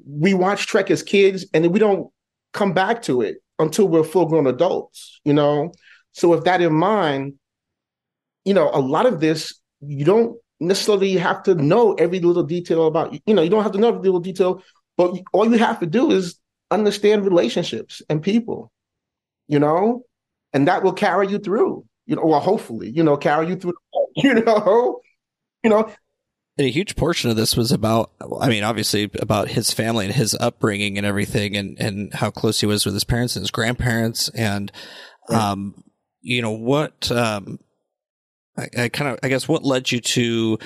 we 0.06 0.34
watch 0.34 0.68
Trek 0.68 0.92
as 0.92 1.04
kids 1.04 1.46
and 1.54 1.72
we 1.72 1.80
don't 1.80 2.10
come 2.54 2.74
back 2.74 3.02
to 3.04 3.22
it 3.22 3.38
until 3.60 3.88
we're 3.88 4.04
full 4.04 4.26
grown 4.26 4.48
adults, 4.48 5.20
you 5.24 5.34
know? 5.34 5.72
So 6.12 6.30
with 6.30 6.46
that 6.46 6.62
in 6.62 6.74
mind, 6.74 7.34
you 8.46 8.54
know, 8.54 8.70
a 8.74 8.80
lot 8.80 9.06
of 9.06 9.20
this, 9.20 9.60
you 9.82 10.06
don't 10.06 10.38
necessarily 10.60 11.14
have 11.14 11.44
to 11.44 11.56
know 11.56 11.94
every 11.94 12.20
little 12.20 12.44
detail 12.44 12.88
about, 12.88 13.18
you 13.26 13.34
know, 13.34 13.42
you 13.42 13.50
don't 13.50 13.64
have 13.64 13.74
to 13.74 13.78
know 13.78 13.90
every 13.90 14.02
little 14.02 14.20
detail, 14.20 14.64
but 14.96 15.16
all 15.34 15.50
you 15.52 15.58
have 15.58 15.80
to 15.80 15.86
do 15.86 16.12
is 16.12 16.40
understand 16.72 17.26
relationships 17.26 18.02
and 18.10 18.22
people, 18.22 18.72
you 19.48 19.60
know, 19.60 20.04
and 20.54 20.68
that 20.68 20.84
will 20.84 20.94
carry 20.94 21.28
you 21.28 21.40
through, 21.40 21.86
you 22.06 22.16
know, 22.16 22.26
well, 22.26 22.40
hopefully, 22.40 22.90
you 22.90 23.04
know, 23.04 23.18
carry 23.18 23.48
you 23.48 23.56
through, 23.56 23.74
you 24.16 24.34
know, 24.34 25.02
you 25.64 25.70
know, 25.70 25.92
and 26.58 26.68
a 26.68 26.72
huge 26.72 26.96
portion 26.96 27.30
of 27.30 27.36
this 27.36 27.56
was 27.56 27.72
about, 27.72 28.12
I 28.42 28.50
mean, 28.50 28.64
obviously 28.64 29.10
about 29.20 29.50
his 29.50 29.72
family 29.72 30.06
and 30.06 30.14
his 30.14 30.36
upbringing 30.40 30.98
and 30.98 31.06
everything 31.06 31.56
and, 31.56 31.78
and 31.80 32.14
how 32.14 32.32
close 32.32 32.60
he 32.60 32.66
was 32.66 32.86
with 32.86 32.96
his 32.96 33.04
parents 33.04 33.36
and 33.36 33.44
his 33.44 33.52
grandparents. 33.52 34.30
And, 34.30 34.72
um, 35.30 35.84
you 36.22 36.42
know, 36.42 36.52
what, 36.52 37.12
um, 37.12 37.60
I, 38.58 38.68
I 38.78 38.90
kind 38.90 39.12
of, 39.12 39.20
I 39.22 39.30
guess 39.30 39.48
what 39.48 39.64
led 39.64 39.92
you 39.92 40.00
to, 40.00 40.58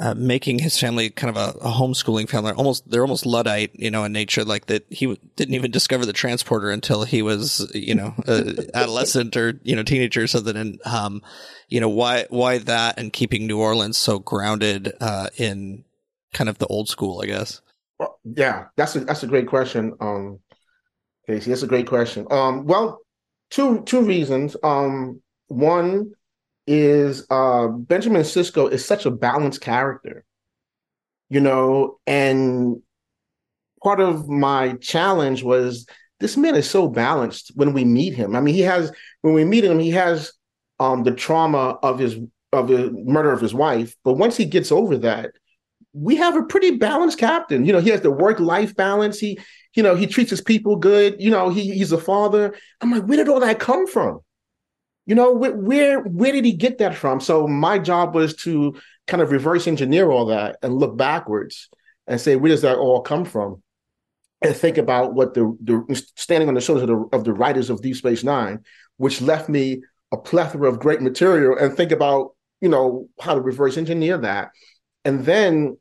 uh, 0.00 0.14
making 0.14 0.60
his 0.60 0.78
family 0.78 1.10
kind 1.10 1.36
of 1.36 1.36
a, 1.36 1.58
a, 1.58 1.72
homeschooling 1.72 2.28
family. 2.28 2.52
Almost, 2.52 2.88
they're 2.88 3.02
almost 3.02 3.26
luddite, 3.26 3.72
you 3.74 3.90
know, 3.90 4.04
in 4.04 4.12
nature. 4.12 4.44
Like 4.44 4.66
that, 4.66 4.86
he 4.90 5.06
w- 5.06 5.20
didn't 5.34 5.54
even 5.54 5.72
discover 5.72 6.06
the 6.06 6.12
transporter 6.12 6.70
until 6.70 7.02
he 7.02 7.20
was, 7.20 7.68
you 7.74 7.96
know, 7.96 8.14
adolescent 8.74 9.36
or 9.36 9.58
you 9.64 9.74
know, 9.74 9.82
teenager 9.82 10.22
or 10.22 10.26
something. 10.28 10.56
And 10.56 10.80
um, 10.86 11.22
you 11.68 11.80
know, 11.80 11.88
why 11.88 12.26
why 12.30 12.58
that 12.58 12.98
and 12.98 13.12
keeping 13.12 13.46
New 13.46 13.58
Orleans 13.58 13.98
so 13.98 14.20
grounded 14.20 14.92
uh, 15.00 15.30
in 15.36 15.84
kind 16.32 16.48
of 16.48 16.58
the 16.58 16.66
old 16.66 16.88
school, 16.88 17.20
I 17.20 17.26
guess. 17.26 17.60
Well, 17.98 18.20
yeah, 18.24 18.66
that's 18.76 18.94
a 18.94 19.00
that's 19.00 19.24
a 19.24 19.26
great 19.26 19.48
question, 19.48 19.94
um, 20.00 20.38
Casey. 21.26 21.50
That's 21.50 21.64
a 21.64 21.66
great 21.66 21.88
question. 21.88 22.26
Um, 22.30 22.66
well, 22.66 23.00
two 23.50 23.82
two 23.82 24.02
reasons. 24.02 24.56
Um, 24.62 25.20
one 25.48 26.12
is 26.68 27.26
uh, 27.30 27.66
Benjamin 27.68 28.22
Sisko 28.22 28.70
is 28.70 28.84
such 28.84 29.06
a 29.06 29.10
balanced 29.10 29.62
character, 29.62 30.24
you 31.30 31.40
know, 31.40 31.98
and 32.06 32.82
part 33.82 34.00
of 34.00 34.28
my 34.28 34.74
challenge 34.74 35.42
was 35.42 35.86
this 36.20 36.36
man 36.36 36.54
is 36.54 36.68
so 36.68 36.86
balanced 36.86 37.52
when 37.54 37.72
we 37.72 37.84
meet 37.84 38.14
him. 38.14 38.36
I 38.36 38.40
mean, 38.40 38.54
he 38.54 38.60
has 38.60 38.92
when 39.22 39.32
we 39.32 39.44
meet 39.44 39.64
him, 39.64 39.78
he 39.78 39.90
has 39.90 40.32
um, 40.78 41.04
the 41.04 41.12
trauma 41.12 41.78
of 41.82 41.98
his 41.98 42.18
of 42.52 42.68
the 42.68 42.90
murder 42.90 43.32
of 43.32 43.40
his 43.40 43.54
wife, 43.54 43.96
but 44.04 44.14
once 44.14 44.36
he 44.36 44.44
gets 44.44 44.70
over 44.70 44.98
that, 44.98 45.32
we 45.92 46.16
have 46.16 46.36
a 46.36 46.44
pretty 46.44 46.76
balanced 46.76 47.18
captain. 47.18 47.64
You 47.64 47.72
know, 47.72 47.80
he 47.80 47.90
has 47.90 48.02
the 48.02 48.10
work 48.10 48.40
life 48.40 48.76
balance. 48.76 49.18
He, 49.18 49.38
you 49.74 49.82
know, 49.82 49.94
he 49.94 50.06
treats 50.06 50.30
his 50.30 50.40
people 50.40 50.76
good. 50.76 51.16
You 51.18 51.30
know, 51.30 51.48
he 51.48 51.72
he's 51.72 51.92
a 51.92 51.98
father. 51.98 52.54
I'm 52.80 52.90
like, 52.90 53.04
where 53.04 53.16
did 53.16 53.28
all 53.28 53.40
that 53.40 53.58
come 53.58 53.86
from? 53.86 54.20
You 55.08 55.14
know, 55.14 55.32
where, 55.32 56.00
where 56.02 56.32
did 56.32 56.44
he 56.44 56.52
get 56.52 56.76
that 56.78 56.94
from? 56.94 57.18
So 57.20 57.48
my 57.48 57.78
job 57.78 58.14
was 58.14 58.36
to 58.42 58.76
kind 59.06 59.22
of 59.22 59.32
reverse 59.32 59.66
engineer 59.66 60.10
all 60.10 60.26
that 60.26 60.58
and 60.62 60.76
look 60.76 60.98
backwards 60.98 61.70
and 62.06 62.20
say, 62.20 62.36
where 62.36 62.50
does 62.50 62.60
that 62.60 62.76
all 62.76 63.00
come 63.00 63.24
from? 63.24 63.62
And 64.42 64.54
think 64.54 64.76
about 64.76 65.14
what 65.14 65.32
the, 65.32 65.56
the 65.64 66.04
standing 66.14 66.48
on 66.48 66.54
the 66.54 66.60
shoulders 66.60 66.82
of 66.82 66.88
the, 66.88 67.16
of 67.16 67.24
the 67.24 67.32
writers 67.32 67.70
of 67.70 67.80
Deep 67.80 67.96
Space 67.96 68.22
Nine, 68.22 68.60
which 68.98 69.22
left 69.22 69.48
me 69.48 69.82
a 70.12 70.18
plethora 70.18 70.68
of 70.68 70.78
great 70.78 71.00
material, 71.00 71.56
and 71.58 71.74
think 71.74 71.90
about 71.90 72.34
you 72.60 72.68
know 72.68 73.08
how 73.18 73.34
to 73.34 73.40
reverse 73.40 73.78
engineer 73.78 74.18
that. 74.18 74.50
And 75.06 75.24
then 75.24 75.78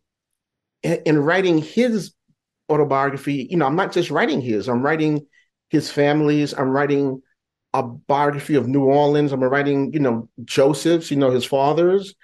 in, 0.83 1.01
in 1.05 1.17
writing 1.19 1.57
his 1.57 2.13
autobiography, 2.69 3.47
you 3.49 3.57
know, 3.57 3.65
I'm 3.65 3.75
not 3.75 3.91
just 3.91 4.09
writing 4.09 4.41
his, 4.41 4.69
I'm 4.69 4.81
writing 4.81 5.25
his 5.69 5.91
family's, 5.91 6.53
I'm 6.53 6.69
writing 6.69 7.21
a 7.77 7.83
biography 7.83 8.55
of 8.55 8.67
New 8.67 8.83
Orleans. 8.85 9.31
I'm 9.31 9.43
writing, 9.43 9.93
you 9.93 9.99
know, 9.99 10.29
Joseph's, 10.43 11.11
you 11.11 11.17
know, 11.17 11.29
his 11.29 11.45
father's. 11.45 12.15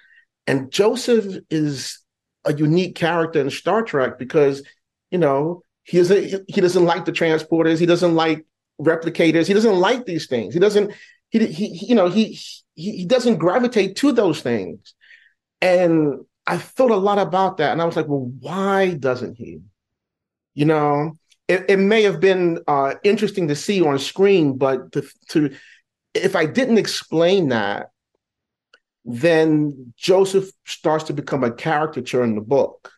And 0.47 0.71
Joseph 0.71 1.43
is 1.51 1.99
a 2.43 2.53
unique 2.53 2.95
character 2.95 3.39
in 3.39 3.51
Star 3.51 3.83
Trek 3.83 4.17
because, 4.17 4.63
you 5.11 5.19
know, 5.19 5.61
he 5.83 5.97
doesn't 5.97 6.43
he 6.47 6.59
doesn't 6.59 6.85
like 6.85 7.05
the 7.05 7.11
transporters, 7.11 7.79
he 7.79 7.85
doesn't 7.85 8.15
like 8.15 8.45
replicators, 8.81 9.45
he 9.45 9.53
doesn't 9.53 9.75
like 9.75 10.05
these 10.05 10.25
things. 10.25 10.55
He 10.55 10.59
doesn't 10.59 10.91
he, 11.29 11.45
he, 11.45 11.85
you 11.87 11.95
know, 11.95 12.09
he, 12.09 12.39
he 12.73 12.97
he 12.97 13.05
doesn't 13.05 13.37
gravitate 13.37 13.95
to 13.97 14.11
those 14.11 14.41
things. 14.41 14.95
And 15.61 16.25
I 16.47 16.57
thought 16.57 16.91
a 16.91 16.95
lot 16.95 17.19
about 17.19 17.57
that 17.57 17.73
and 17.73 17.81
I 17.81 17.85
was 17.85 17.95
like, 17.95 18.07
well, 18.07 18.31
why 18.39 18.95
doesn't 18.95 19.35
he? 19.35 19.59
You 20.55 20.65
know, 20.65 21.17
it, 21.47 21.65
it 21.69 21.77
may 21.77 22.03
have 22.03 22.19
been 22.19 22.59
uh, 22.67 22.95
interesting 23.03 23.47
to 23.49 23.55
see 23.55 23.81
on 23.81 23.99
screen, 23.99 24.57
but 24.57 24.91
to, 24.93 25.03
to 25.29 25.53
if 26.13 26.35
I 26.35 26.45
didn't 26.45 26.77
explain 26.77 27.49
that, 27.49 27.87
then 29.05 29.93
Joseph 29.97 30.49
starts 30.65 31.05
to 31.05 31.13
become 31.13 31.43
a 31.43 31.51
caricature 31.51 32.23
in 32.23 32.35
the 32.35 32.41
book. 32.41 32.91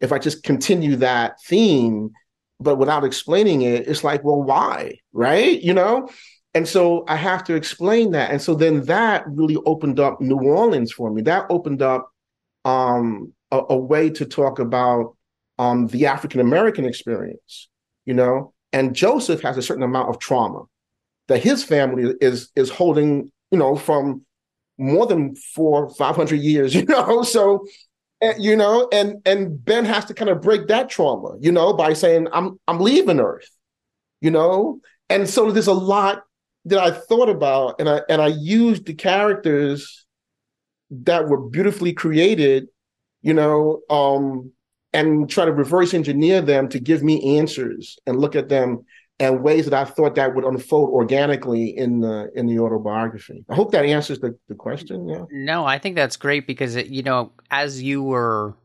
If 0.00 0.12
I 0.12 0.18
just 0.18 0.42
continue 0.42 0.96
that 0.96 1.34
theme, 1.44 2.10
but 2.58 2.76
without 2.76 3.04
explaining 3.04 3.62
it, 3.62 3.86
it's 3.86 4.04
like, 4.04 4.24
well, 4.24 4.42
why? 4.42 4.98
Right? 5.12 5.60
You 5.60 5.74
know? 5.74 6.08
And 6.54 6.66
so 6.66 7.04
I 7.08 7.16
have 7.16 7.44
to 7.44 7.54
explain 7.54 8.12
that. 8.12 8.30
And 8.30 8.40
so 8.40 8.54
then 8.54 8.84
that 8.84 9.24
really 9.26 9.56
opened 9.66 10.00
up 10.00 10.20
New 10.20 10.38
Orleans 10.38 10.92
for 10.92 11.10
me. 11.10 11.22
That 11.22 11.46
opened 11.50 11.82
up 11.82 12.10
um, 12.64 13.32
a, 13.50 13.60
a, 13.70 13.76
way 13.76 14.10
to 14.10 14.24
talk 14.24 14.58
about 14.58 15.16
um, 15.58 15.88
the 15.88 16.06
African 16.06 16.40
American 16.40 16.84
experience 16.84 17.68
you 18.06 18.14
know, 18.14 18.52
and 18.72 18.94
Joseph 18.94 19.42
has 19.42 19.56
a 19.56 19.62
certain 19.62 19.82
amount 19.82 20.08
of 20.08 20.18
trauma 20.18 20.64
that 21.28 21.42
his 21.42 21.64
family 21.64 22.14
is 22.20 22.50
is 22.56 22.70
holding, 22.70 23.30
you 23.50 23.58
know, 23.58 23.76
from 23.76 24.24
more 24.78 25.06
than 25.06 25.34
four, 25.36 25.90
five 25.90 26.16
hundred 26.16 26.40
years, 26.40 26.74
you 26.76 26.84
know. 26.84 27.22
So, 27.22 27.66
eh, 28.20 28.34
you 28.38 28.56
know, 28.56 28.88
and 28.92 29.16
and 29.26 29.62
Ben 29.64 29.84
has 29.84 30.04
to 30.06 30.14
kind 30.14 30.30
of 30.30 30.40
break 30.40 30.68
that 30.68 30.88
trauma, 30.88 31.36
you 31.40 31.52
know, 31.52 31.72
by 31.72 31.92
saying, 31.92 32.28
"I'm 32.32 32.58
I'm 32.68 32.80
leaving 32.80 33.20
Earth," 33.20 33.48
you 34.20 34.30
know. 34.30 34.80
And 35.08 35.28
so 35.28 35.50
there's 35.50 35.66
a 35.66 35.72
lot 35.74 36.22
that 36.64 36.78
I 36.78 36.90
thought 36.90 37.28
about, 37.28 37.80
and 37.80 37.88
I 37.88 38.02
and 38.08 38.22
I 38.22 38.28
used 38.28 38.86
the 38.86 38.94
characters 38.94 40.06
that 40.90 41.28
were 41.28 41.48
beautifully 41.48 41.92
created, 41.92 42.68
you 43.22 43.34
know, 43.34 43.80
um, 43.88 44.52
and 44.92 45.28
try 45.28 45.44
to 45.44 45.52
reverse 45.52 45.94
engineer 45.94 46.40
them 46.40 46.68
to 46.68 46.78
give 46.78 47.02
me 47.02 47.38
answers 47.38 47.98
and 48.06 48.18
look 48.18 48.36
at 48.36 48.48
them 48.48 48.84
and 49.18 49.42
ways 49.42 49.66
that 49.66 49.74
I 49.74 49.84
thought 49.88 50.16
that 50.16 50.34
would 50.34 50.44
unfold 50.44 50.90
organically 50.90 51.76
in 51.76 52.00
the 52.00 52.30
in 52.34 52.46
the 52.46 52.58
autobiography. 52.58 53.44
I 53.48 53.54
hope 53.54 53.70
that 53.72 53.84
answers 53.84 54.18
the, 54.18 54.36
the 54.48 54.54
question. 54.54 55.08
Yeah. 55.08 55.24
No, 55.30 55.64
I 55.64 55.78
think 55.78 55.96
that's 55.96 56.16
great 56.16 56.46
because 56.46 56.76
it, 56.76 56.88
you 56.88 57.02
know, 57.02 57.32
as 57.50 57.82
you 57.82 58.02
were 58.02 58.56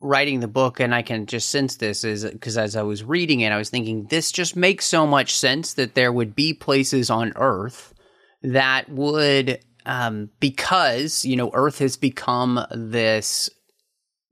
writing 0.00 0.40
the 0.40 0.48
book, 0.48 0.80
and 0.80 0.94
I 0.94 1.02
can 1.02 1.26
just 1.26 1.50
sense 1.50 1.76
this 1.76 2.02
is 2.02 2.24
because 2.24 2.58
as 2.58 2.76
I 2.76 2.82
was 2.82 3.04
reading 3.04 3.40
it, 3.40 3.52
I 3.52 3.58
was 3.58 3.70
thinking 3.70 4.06
this 4.06 4.32
just 4.32 4.56
makes 4.56 4.84
so 4.84 5.06
much 5.06 5.36
sense 5.36 5.74
that 5.74 5.94
there 5.94 6.12
would 6.12 6.34
be 6.34 6.52
places 6.52 7.10
on 7.10 7.32
Earth 7.36 7.94
that 8.42 8.88
would 8.88 9.60
um, 9.86 10.30
because 10.40 11.24
you 11.24 11.36
know 11.36 11.50
Earth 11.54 11.78
has 11.78 11.96
become 11.96 12.64
this 12.72 13.48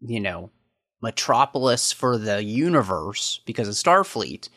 you 0.01 0.21
know, 0.21 0.51
metropolis 1.03 1.93
for 1.93 2.19
the 2.19 2.43
universe 2.43 3.41
because 3.47 3.69
of 3.69 3.75
Starfleet 3.75 4.49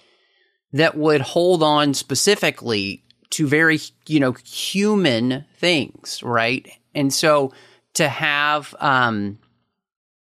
that 0.71 0.95
would 0.95 1.21
hold 1.21 1.63
on 1.63 1.93
specifically 1.93 3.03
to 3.31 3.47
very, 3.47 3.79
you 4.07 4.19
know, 4.19 4.33
human 4.43 5.45
things, 5.57 6.21
right? 6.23 6.67
And 6.95 7.13
so 7.13 7.53
to 7.95 8.07
have, 8.07 8.75
um, 8.79 9.39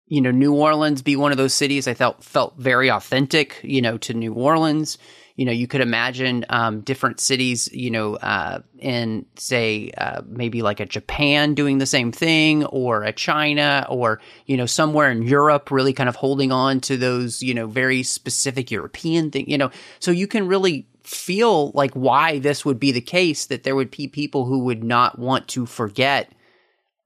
you 0.07 0.21
know, 0.21 0.31
New 0.31 0.55
Orleans 0.55 1.03
be 1.03 1.17
one 1.17 1.33
of 1.33 1.39
those 1.39 1.55
cities 1.55 1.89
I 1.89 1.95
felt 1.95 2.23
felt 2.23 2.57
very 2.57 2.91
authentic, 2.91 3.61
you 3.63 3.83
know, 3.83 3.99
to 3.99 4.15
New 4.15 4.35
Orleans 4.35 4.99
you 5.37 5.45
know, 5.45 5.53
you 5.53 5.67
could 5.67 5.83
imagine 5.83 6.47
um, 6.49 6.81
different 6.81 7.21
cities, 7.21 7.69
you 7.71 7.91
know, 7.91 8.17
uh, 8.17 8.61
in 8.79 9.27
say 9.37 9.91
uh, 9.97 10.23
maybe 10.27 10.63
like 10.63 10.81
a 10.81 10.87
Japan 10.87 11.55
doing 11.55 11.77
the 11.77 11.87
same 11.87 12.11
thing, 12.11 12.65
or 12.65 13.03
a 13.03 13.13
China, 13.13 13.87
or 13.91 14.21
you 14.47 14.57
know, 14.57 14.67
somewhere 14.67 15.11
in 15.11 15.23
Europe, 15.23 15.71
really 15.71 15.93
kind 15.93 16.09
of 16.09 16.17
holding 16.17 16.53
on 16.53 16.81
to 16.81 16.97
those, 16.97 17.43
you 17.43 17.53
know, 17.53 17.67
very 17.67 18.03
specific 18.03 18.71
European 18.71 19.31
thing, 19.31 19.49
you 19.49 19.59
know, 19.59 19.71
so 20.01 20.11
you 20.11 20.27
can 20.27 20.49
really 20.49 20.89
feel 21.03 21.71
like 21.71 21.93
why 21.93 22.39
this 22.39 22.65
would 22.65 22.81
be 22.81 22.91
the 22.91 23.01
case 23.01 23.47
that 23.47 23.63
there 23.63 23.77
would 23.77 23.91
be 23.91 24.09
people 24.09 24.47
who 24.47 24.61
would 24.61 24.83
not 24.83 25.19
want 25.19 25.47
to 25.49 25.67
forget 25.67 26.33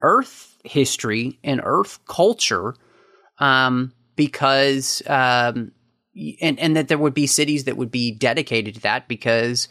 Earth 0.01 0.57
history 0.63 1.37
and 1.43 1.61
Earth 1.63 1.99
culture, 2.07 2.75
um, 3.39 3.93
because 4.15 5.03
um, 5.07 5.71
and 6.41 6.59
and 6.59 6.75
that 6.75 6.87
there 6.87 6.97
would 6.97 7.13
be 7.13 7.27
cities 7.27 7.65
that 7.65 7.77
would 7.77 7.91
be 7.91 8.11
dedicated 8.11 8.75
to 8.75 8.81
that 8.81 9.07
because 9.07 9.67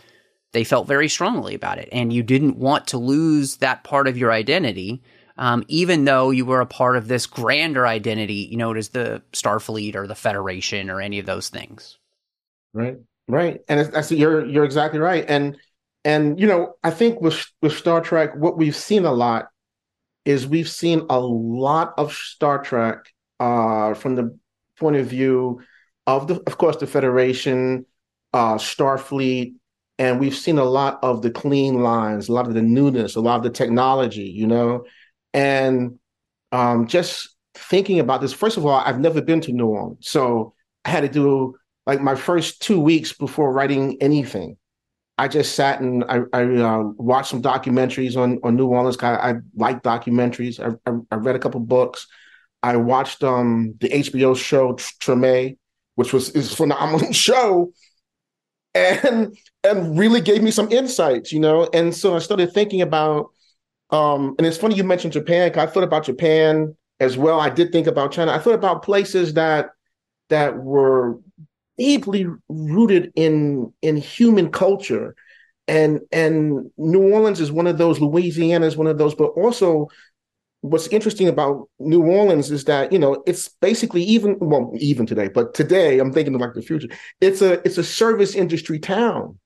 they 0.52 0.64
felt 0.64 0.88
very 0.88 1.08
strongly 1.08 1.54
about 1.54 1.78
it, 1.78 1.88
and 1.92 2.12
you 2.12 2.22
didn't 2.22 2.56
want 2.56 2.88
to 2.88 2.98
lose 2.98 3.56
that 3.56 3.84
part 3.84 4.08
of 4.08 4.16
your 4.16 4.32
identity. 4.32 5.02
Um, 5.36 5.64
even 5.68 6.04
though 6.04 6.30
you 6.30 6.44
were 6.44 6.60
a 6.60 6.66
part 6.66 6.96
of 6.96 7.08
this 7.08 7.26
grander 7.26 7.86
identity, 7.86 8.46
you 8.50 8.58
know, 8.58 8.74
as 8.74 8.90
the 8.90 9.22
Starfleet 9.32 9.94
or 9.94 10.06
the 10.06 10.14
Federation 10.14 10.90
or 10.90 11.00
any 11.00 11.18
of 11.18 11.24
those 11.24 11.48
things. 11.48 11.96
Right, 12.74 12.98
right, 13.26 13.60
and 13.68 13.80
that's 13.92 14.12
you're 14.12 14.44
you're 14.44 14.64
exactly 14.64 14.98
right, 14.98 15.24
and 15.26 15.56
and 16.04 16.38
you 16.38 16.46
know, 16.46 16.74
I 16.82 16.90
think 16.90 17.20
with 17.20 17.46
with 17.62 17.76
Star 17.76 18.00
Trek, 18.00 18.34
what 18.36 18.58
we've 18.58 18.76
seen 18.76 19.04
a 19.04 19.12
lot 19.12 19.48
is 20.24 20.46
we've 20.46 20.68
seen 20.68 21.06
a 21.08 21.18
lot 21.18 21.94
of 21.96 22.12
Star 22.12 22.62
Trek 22.62 22.98
uh, 23.38 23.94
from 23.94 24.16
the 24.16 24.38
point 24.78 24.96
of 24.96 25.06
view 25.06 25.60
of 26.06 26.28
the, 26.28 26.42
of 26.46 26.58
course, 26.58 26.76
the 26.76 26.86
Federation, 26.86 27.86
uh, 28.32 28.54
Starfleet, 28.54 29.54
and 29.98 30.18
we've 30.18 30.34
seen 30.34 30.58
a 30.58 30.64
lot 30.64 30.98
of 31.02 31.22
the 31.22 31.30
clean 31.30 31.82
lines, 31.82 32.28
a 32.28 32.32
lot 32.32 32.46
of 32.46 32.54
the 32.54 32.62
newness, 32.62 33.16
a 33.16 33.20
lot 33.20 33.36
of 33.36 33.42
the 33.42 33.50
technology, 33.50 34.22
you 34.22 34.46
know, 34.46 34.84
and 35.34 35.98
um, 36.52 36.86
just 36.86 37.36
thinking 37.54 38.00
about 38.00 38.20
this. 38.20 38.32
First 38.32 38.56
of 38.56 38.64
all, 38.64 38.80
I've 38.80 38.98
never 38.98 39.20
been 39.20 39.40
to 39.42 39.52
New 39.52 39.66
Orleans, 39.66 40.08
so 40.08 40.54
I 40.84 40.90
had 40.90 41.02
to 41.02 41.08
do 41.08 41.54
like 41.86 42.00
my 42.00 42.14
first 42.14 42.62
two 42.62 42.80
weeks 42.80 43.12
before 43.12 43.52
writing 43.52 43.98
anything. 44.00 44.56
I 45.18 45.28
just 45.28 45.54
sat 45.54 45.82
and 45.82 46.02
I, 46.04 46.20
I 46.32 46.44
uh, 46.44 46.82
watched 46.96 47.28
some 47.28 47.42
documentaries 47.42 48.16
on 48.16 48.38
on 48.42 48.56
New 48.56 48.68
Orleans. 48.68 48.96
I, 49.02 49.16
I 49.16 49.34
like 49.54 49.82
documentaries. 49.82 50.58
I, 50.58 50.90
I, 50.90 50.94
I, 51.10 51.16
read 51.16 51.36
a 51.36 51.38
couple 51.38 51.60
books. 51.60 52.06
I 52.62 52.76
watched 52.76 53.22
um, 53.22 53.74
the 53.80 53.90
HBO 53.90 54.34
show 54.34 54.72
Treme, 54.72 55.58
which 56.00 56.14
was 56.14 56.30
is 56.30 56.54
phenomenal 56.54 57.12
show, 57.26 57.72
and 58.74 59.36
and 59.62 59.98
really 59.98 60.22
gave 60.22 60.42
me 60.42 60.50
some 60.50 60.72
insights, 60.72 61.30
you 61.30 61.40
know. 61.40 61.68
And 61.74 61.94
so 61.94 62.16
I 62.16 62.20
started 62.20 62.54
thinking 62.54 62.80
about, 62.80 63.32
um, 63.90 64.34
and 64.38 64.46
it's 64.46 64.56
funny 64.56 64.76
you 64.76 64.82
mentioned 64.82 65.12
Japan. 65.12 65.52
I 65.58 65.66
thought 65.66 65.84
about 65.84 66.06
Japan 66.06 66.74
as 67.00 67.18
well. 67.18 67.38
I 67.38 67.50
did 67.50 67.70
think 67.70 67.86
about 67.86 68.12
China. 68.12 68.32
I 68.32 68.38
thought 68.38 68.54
about 68.54 68.82
places 68.82 69.34
that 69.34 69.72
that 70.30 70.56
were 70.56 71.18
deeply 71.76 72.26
rooted 72.48 73.12
in 73.14 73.74
in 73.82 73.98
human 73.98 74.50
culture 74.50 75.14
and 75.68 76.00
and 76.12 76.70
New 76.78 77.12
Orleans 77.12 77.40
is 77.40 77.52
one 77.52 77.66
of 77.66 77.76
those 77.76 78.00
Louisiana 78.00 78.64
is 78.64 78.76
one 78.76 78.86
of 78.86 78.96
those 78.96 79.14
but 79.14 79.32
also 79.36 79.88
what's 80.62 80.88
interesting 80.88 81.28
about 81.28 81.68
New 81.78 82.02
Orleans 82.02 82.50
is 82.50 82.64
that 82.64 82.92
you 82.92 82.98
know 82.98 83.22
it's 83.26 83.48
basically 83.48 84.02
even 84.02 84.36
well 84.40 84.72
even 84.78 85.06
today 85.06 85.28
but 85.28 85.54
today 85.54 85.98
I'm 85.98 86.12
thinking 86.12 86.34
of 86.34 86.40
like 86.40 86.54
the 86.54 86.62
future. 86.62 86.88
It's 87.20 87.42
a 87.42 87.64
it's 87.66 87.78
a 87.78 87.84
service 87.84 88.34
industry 88.34 88.78
town 88.78 89.38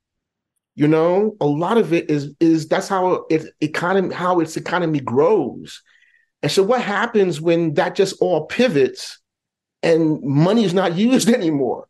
you 0.75 0.89
know? 0.89 1.37
A 1.41 1.47
lot 1.47 1.79
of 1.79 1.93
it 1.93 2.11
is 2.11 2.35
is 2.41 2.69
that's 2.69 2.89
how 2.89 3.27
it 3.31 3.47
economy 3.61 4.15
how 4.15 4.41
its 4.41 4.57
economy 4.57 5.01
grows. 5.01 5.83
And 6.43 6.53
so 6.53 6.63
what 6.63 6.83
happens 6.83 7.41
when 7.41 7.75
that 7.75 7.95
just 7.95 8.21
all 8.21 8.47
pivots 8.47 9.19
and 9.83 10.21
money 10.23 10.65
is 10.65 10.75
not 10.75 10.95
used 10.97 11.29
anymore? 11.29 11.89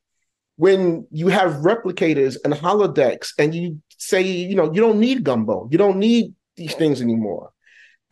When 0.56 1.06
you 1.10 1.28
have 1.28 1.62
replicators 1.62 2.36
and 2.44 2.54
holodecks 2.54 3.32
and 3.38 3.54
you 3.54 3.80
say, 3.98 4.22
you 4.22 4.54
know, 4.54 4.72
you 4.72 4.80
don't 4.80 5.00
need 5.00 5.24
gumbo, 5.24 5.68
you 5.70 5.78
don't 5.78 5.98
need 5.98 6.32
these 6.56 6.74
things 6.74 7.02
anymore. 7.02 7.50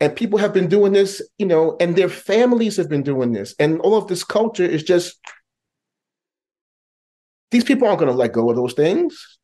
And 0.03 0.13
people 0.17 0.37
have 0.37 0.53
been 0.53 0.67
doing 0.67 0.91
this, 0.91 1.21
you 1.37 1.45
know, 1.45 1.77
and 1.79 1.95
their 1.95 2.09
families 2.09 2.75
have 2.75 2.89
been 2.89 3.03
doing 3.03 3.31
this. 3.31 3.55
And 3.57 3.79
all 3.79 3.95
of 3.95 4.09
this 4.09 4.25
culture 4.25 4.65
is 4.65 4.83
just, 4.83 5.17
these 7.51 7.63
people 7.63 7.87
aren't 7.87 7.99
going 7.99 8.11
to 8.11 8.17
let 8.17 8.33
go 8.33 8.49
of 8.49 8.57
those 8.57 8.73
things. 8.73 9.37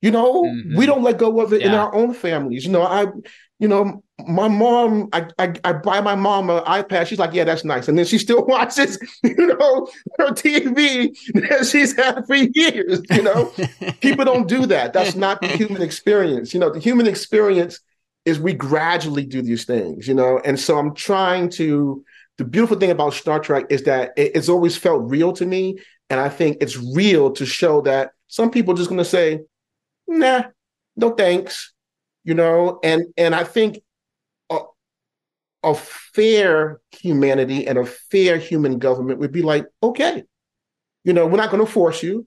You 0.00 0.12
know, 0.12 0.44
mm-hmm. 0.44 0.76
we 0.76 0.86
don't 0.86 1.02
let 1.02 1.18
go 1.18 1.40
of 1.40 1.52
it 1.52 1.62
yeah. 1.62 1.66
in 1.66 1.74
our 1.74 1.92
own 1.92 2.14
families. 2.14 2.64
You 2.64 2.70
know, 2.70 2.82
I, 2.82 3.06
you 3.58 3.66
know, 3.66 4.04
my 4.24 4.46
mom, 4.46 5.08
I, 5.12 5.26
I, 5.36 5.54
I 5.64 5.72
buy 5.72 6.00
my 6.00 6.14
mom 6.14 6.48
an 6.48 6.62
iPad. 6.62 7.08
She's 7.08 7.18
like, 7.18 7.34
yeah, 7.34 7.42
that's 7.42 7.64
nice. 7.64 7.88
And 7.88 7.98
then 7.98 8.04
she 8.04 8.18
still 8.18 8.46
watches, 8.46 9.00
you 9.24 9.34
know, 9.34 9.88
her 10.18 10.28
TV 10.30 11.12
that 11.34 11.66
she's 11.66 11.96
had 11.96 12.24
for 12.24 12.36
years. 12.36 13.00
You 13.10 13.22
know, 13.22 13.52
people 14.00 14.24
don't 14.24 14.46
do 14.46 14.64
that. 14.66 14.92
That's 14.92 15.16
not 15.16 15.40
the 15.40 15.48
human 15.48 15.82
experience. 15.82 16.54
You 16.54 16.60
know, 16.60 16.70
the 16.70 16.78
human 16.78 17.08
experience 17.08 17.80
is 18.28 18.38
we 18.38 18.52
gradually 18.52 19.24
do 19.24 19.40
these 19.40 19.64
things, 19.64 20.06
you 20.06 20.14
know. 20.14 20.38
And 20.44 20.60
so 20.60 20.78
I'm 20.78 20.94
trying 20.94 21.48
to, 21.50 22.04
the 22.36 22.44
beautiful 22.44 22.78
thing 22.78 22.90
about 22.90 23.14
Star 23.14 23.40
Trek 23.40 23.64
is 23.70 23.84
that 23.84 24.12
it, 24.16 24.36
it's 24.36 24.50
always 24.50 24.76
felt 24.76 25.10
real 25.10 25.32
to 25.32 25.46
me. 25.46 25.78
And 26.10 26.20
I 26.20 26.28
think 26.28 26.58
it's 26.60 26.76
real 26.76 27.32
to 27.32 27.46
show 27.46 27.80
that 27.82 28.12
some 28.26 28.50
people 28.50 28.74
are 28.74 28.76
just 28.76 28.90
going 28.90 28.98
to 28.98 29.04
say, 29.04 29.40
nah, 30.06 30.42
no 30.94 31.10
thanks, 31.10 31.72
you 32.24 32.34
know, 32.34 32.78
and 32.82 33.06
and 33.16 33.34
I 33.34 33.44
think 33.44 33.80
a, 34.50 34.58
a 35.62 35.74
fair 35.74 36.80
humanity 36.92 37.66
and 37.66 37.78
a 37.78 37.86
fair 37.86 38.36
human 38.36 38.78
government 38.78 39.20
would 39.20 39.32
be 39.32 39.42
like, 39.42 39.66
okay, 39.82 40.24
you 41.04 41.12
know, 41.12 41.26
we're 41.26 41.36
not 41.38 41.50
going 41.50 41.64
to 41.64 41.72
force 41.72 42.02
you, 42.02 42.26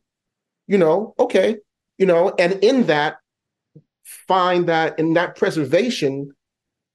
you 0.68 0.78
know, 0.78 1.14
okay, 1.20 1.58
you 1.98 2.06
know, 2.08 2.34
and 2.40 2.54
in 2.64 2.88
that, 2.88 3.18
find 4.04 4.68
that 4.68 4.98
in 5.00 5.14
that 5.14 5.36
preservation, 5.36 6.32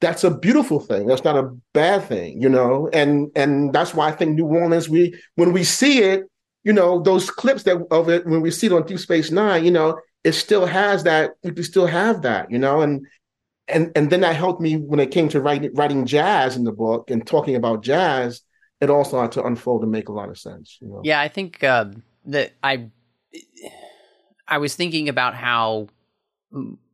that's 0.01 0.25
a 0.25 0.37
beautiful 0.37 0.81
thing. 0.81 1.07
That's 1.07 1.25
not 1.25 1.37
a 1.37 1.51
bad 1.73 2.05
thing, 2.05 2.41
you 2.41 2.49
know, 2.49 2.89
and 2.93 3.31
and 3.35 3.73
that's 3.73 3.95
why 3.95 4.09
I 4.09 4.13
think 4.13 4.35
New 4.35 4.47
Orleans, 4.47 4.89
we 4.89 5.15
when 5.37 5.53
we 5.53 5.65
see 5.65 6.03
it, 6.03 6.25
you 6.65 6.73
know, 6.73 7.01
those 7.01 7.31
clips 7.31 7.63
that 7.65 7.79
of 7.91 8.09
it 8.09 8.27
when 8.27 8.43
we 8.43 8.51
see 8.51 8.67
it 8.67 8.73
on 8.73 8.87
Deep 8.87 8.99
Space 8.99 9.31
Nine, 9.31 9.65
you 9.65 9.71
know, 9.71 9.99
it 10.27 10.33
still 10.33 10.67
has 10.67 11.05
that 11.05 11.31
we 11.43 11.63
still 11.63 11.87
have 11.87 12.23
that 12.23 12.51
you 12.51 12.59
know? 12.59 12.83
And 12.83 13.07
and 13.69 13.93
and 13.97 14.11
then 14.11 14.21
that 14.21 14.35
helped 14.37 14.61
me 14.61 14.77
when 14.77 15.01
it 15.01 15.13
came 15.13 15.29
to 15.31 15.41
writing 15.41 15.73
writing 15.75 16.05
jazz 16.05 16.57
in 16.57 16.65
the 16.65 16.73
book 16.73 17.11
and 17.11 17.27
talking 17.27 17.55
about 17.55 17.83
jazz 17.83 18.43
it 18.81 18.91
all 18.91 19.05
started 19.05 19.33
to 19.33 19.47
unfold 19.47 19.83
and 19.83 19.91
make 19.91 20.09
a 20.09 20.13
lot 20.13 20.29
of 20.29 20.39
sense 20.39 20.79
you 20.81 20.89
know? 20.89 21.01
Yeah 21.05 21.21
i 21.21 21.29
think 21.29 21.63
uh, 21.63 21.87
that 22.27 22.55
i 22.63 22.89
i 24.49 24.59
was 24.59 24.75
thinking 24.75 25.09
about 25.09 25.35
how 25.35 25.89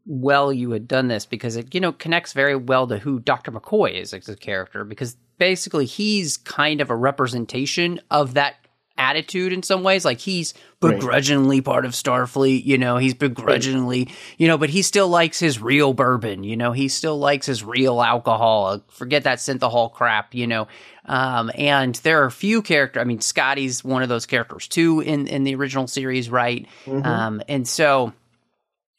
well 0.05 0.53
you 0.53 0.71
had 0.73 0.89
done 0.89 1.09
this 1.09 1.27
because 1.27 1.57
it 1.57 1.75
you 1.75 1.81
know 1.81 1.93
connects 1.93 2.33
very 2.33 2.57
well 2.57 2.87
to 2.87 2.99
who 2.99 3.21
dr 3.21 3.51
mccoy 3.51 3.93
is 3.93 4.13
as 4.13 4.29
a 4.29 4.37
character 4.37 4.85
because 4.85 5.17
basically 5.39 5.87
he's 5.87 6.37
kind 6.37 6.81
of 6.81 6.91
a 6.91 6.97
representation 6.97 8.01
of 8.11 8.35
that 8.35 8.57
attitude 8.97 9.53
in 9.53 9.63
some 9.63 9.83
ways. 9.83 10.05
Like 10.05 10.19
he's 10.19 10.55
begrudgingly 10.81 11.57
right. 11.59 11.65
part 11.65 11.85
of 11.85 11.93
Starfleet, 11.93 12.65
you 12.65 12.79
know, 12.79 12.97
he's 12.97 13.15
begrudgingly, 13.15 14.09
you 14.39 14.49
know, 14.49 14.59
but 14.59 14.71
he 14.71 14.83
still 14.83 15.09
likes 15.09 15.39
his 15.39 15.61
real 15.61 15.93
bourbon, 15.93 16.45
you 16.45 16.57
know, 16.57 16.73
he 16.73 16.89
still 16.89 17.19
likes 17.19 17.47
his 17.47 17.65
real 17.65 18.03
alcohol. 18.03 18.83
Forget 18.89 19.25
that 19.25 19.39
synthahol 19.39 19.93
crap, 19.93 20.35
you 20.35 20.47
know. 20.47 20.69
Um, 21.05 21.51
and 21.57 21.95
there 21.97 22.23
are 22.23 22.27
a 22.27 22.33
few 22.33 22.63
characters. 22.63 23.01
I 23.01 23.05
mean, 23.05 23.21
Scotty's 23.21 23.83
one 23.83 24.03
of 24.03 24.09
those 24.09 24.27
characters 24.27 24.69
too 24.69 25.01
in 25.01 25.27
in 25.27 25.45
the 25.45 25.55
original 25.55 25.87
series, 25.87 26.31
right? 26.31 26.67
Mm-hmm. 26.85 27.05
Um, 27.05 27.43
and 27.49 27.67
so 27.67 28.13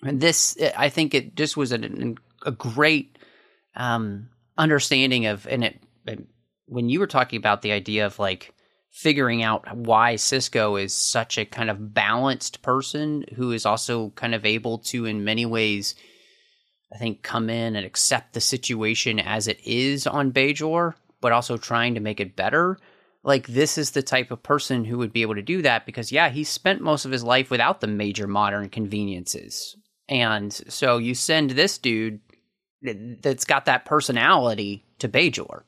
this, 0.04 0.58
I 0.78 0.90
think, 0.90 1.14
it 1.14 1.36
just 1.36 1.58
was 1.58 1.72
a, 1.72 1.80
a 2.46 2.52
great 2.52 3.18
um, 3.76 4.30
understanding 4.58 5.26
of, 5.26 5.48
and 5.48 5.64
it 5.64 5.80
when 6.68 6.90
you 6.90 7.00
were 7.00 7.08
talking 7.08 7.38
about 7.38 7.62
the 7.62 7.72
idea 7.72 8.06
of 8.06 8.20
like 8.20 8.54
figuring 8.92 9.44
out 9.44 9.76
why 9.76 10.16
Sisko 10.16 10.82
is 10.82 10.94
such 10.94 11.38
a 11.38 11.46
kind 11.46 11.70
of 11.70 11.94
balanced 11.94 12.62
person 12.62 13.26
who 13.36 13.52
is 13.52 13.66
also 13.66 14.12
kind 14.12 14.36
of 14.36 14.46
able 14.46 14.78
to, 14.80 15.06
in 15.06 15.24
many 15.24 15.46
ways, 15.46 15.96
I 16.94 16.98
think, 16.98 17.24
come 17.24 17.50
in 17.50 17.76
and 17.76 17.86
accept 17.86 18.34
the 18.34 18.42
situation 18.42 19.20
as 19.20 19.48
it 19.48 19.60
is 19.66 20.06
on 20.06 20.32
Bajor, 20.32 20.94
but 21.22 21.32
also 21.32 21.58
trying 21.58 21.96
to 21.96 22.00
make 22.00 22.20
it 22.20 22.36
better. 22.36 22.78
Like, 23.24 23.48
this 23.48 23.78
is 23.78 23.92
the 23.92 24.04
type 24.04 24.32
of 24.32 24.44
person 24.44 24.86
who 24.86 24.98
would 25.00 25.14
be 25.14 25.22
able 25.22 25.36
to 25.36 25.42
do 25.42 25.62
that 25.64 25.86
because, 25.86 26.12
yeah, 26.12 26.30
he 26.30 26.44
spent 26.44 26.82
most 26.82 27.06
of 27.06 27.12
his 27.12 27.24
life 27.24 27.50
without 27.50 27.82
the 27.82 27.88
major 27.88 28.28
modern 28.28 28.70
conveniences. 28.70 29.76
And 30.10 30.52
so 30.54 30.98
you 30.98 31.16
send 31.16 31.52
this 31.52 31.78
dude 31.78 32.20
that's 32.82 33.46
got 33.46 33.66
that 33.66 33.86
personality 33.86 34.86
to 35.00 35.08
Bajor. 35.08 35.64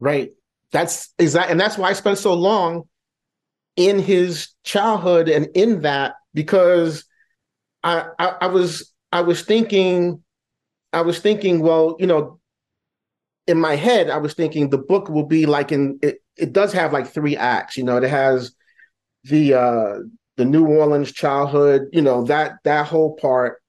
Right. 0.00 0.32
That's 0.70 1.12
exactly, 1.18 1.52
and 1.52 1.60
that's 1.60 1.76
why 1.76 1.90
I 1.90 1.92
spent 1.92 2.18
so 2.18 2.34
long 2.34 2.84
in 3.76 3.98
his 3.98 4.48
childhood 4.64 5.28
and 5.28 5.48
in 5.54 5.82
that 5.82 6.14
because 6.34 7.04
I, 7.82 8.06
I, 8.18 8.26
I 8.42 8.46
was 8.46 8.92
I 9.12 9.22
was 9.22 9.42
thinking 9.42 10.22
I 10.92 11.00
was 11.02 11.18
thinking 11.20 11.60
well 11.60 11.96
you 11.98 12.06
know 12.06 12.38
in 13.46 13.58
my 13.58 13.76
head 13.76 14.10
I 14.10 14.18
was 14.18 14.34
thinking 14.34 14.68
the 14.70 14.78
book 14.78 15.08
will 15.08 15.26
be 15.26 15.46
like 15.46 15.72
in 15.72 15.98
it, 16.02 16.18
it 16.36 16.52
does 16.52 16.72
have 16.72 16.92
like 16.92 17.06
three 17.08 17.36
acts 17.36 17.76
you 17.76 17.84
know 17.84 17.96
it 17.96 18.08
has 18.08 18.52
the 19.24 19.54
uh 19.54 19.94
the 20.42 20.50
New 20.50 20.66
Orleans 20.66 21.12
childhood 21.12 21.82
you 21.92 22.02
know 22.02 22.24
that 22.24 22.52
that 22.64 22.86
whole 22.86 23.14
part 23.16 23.62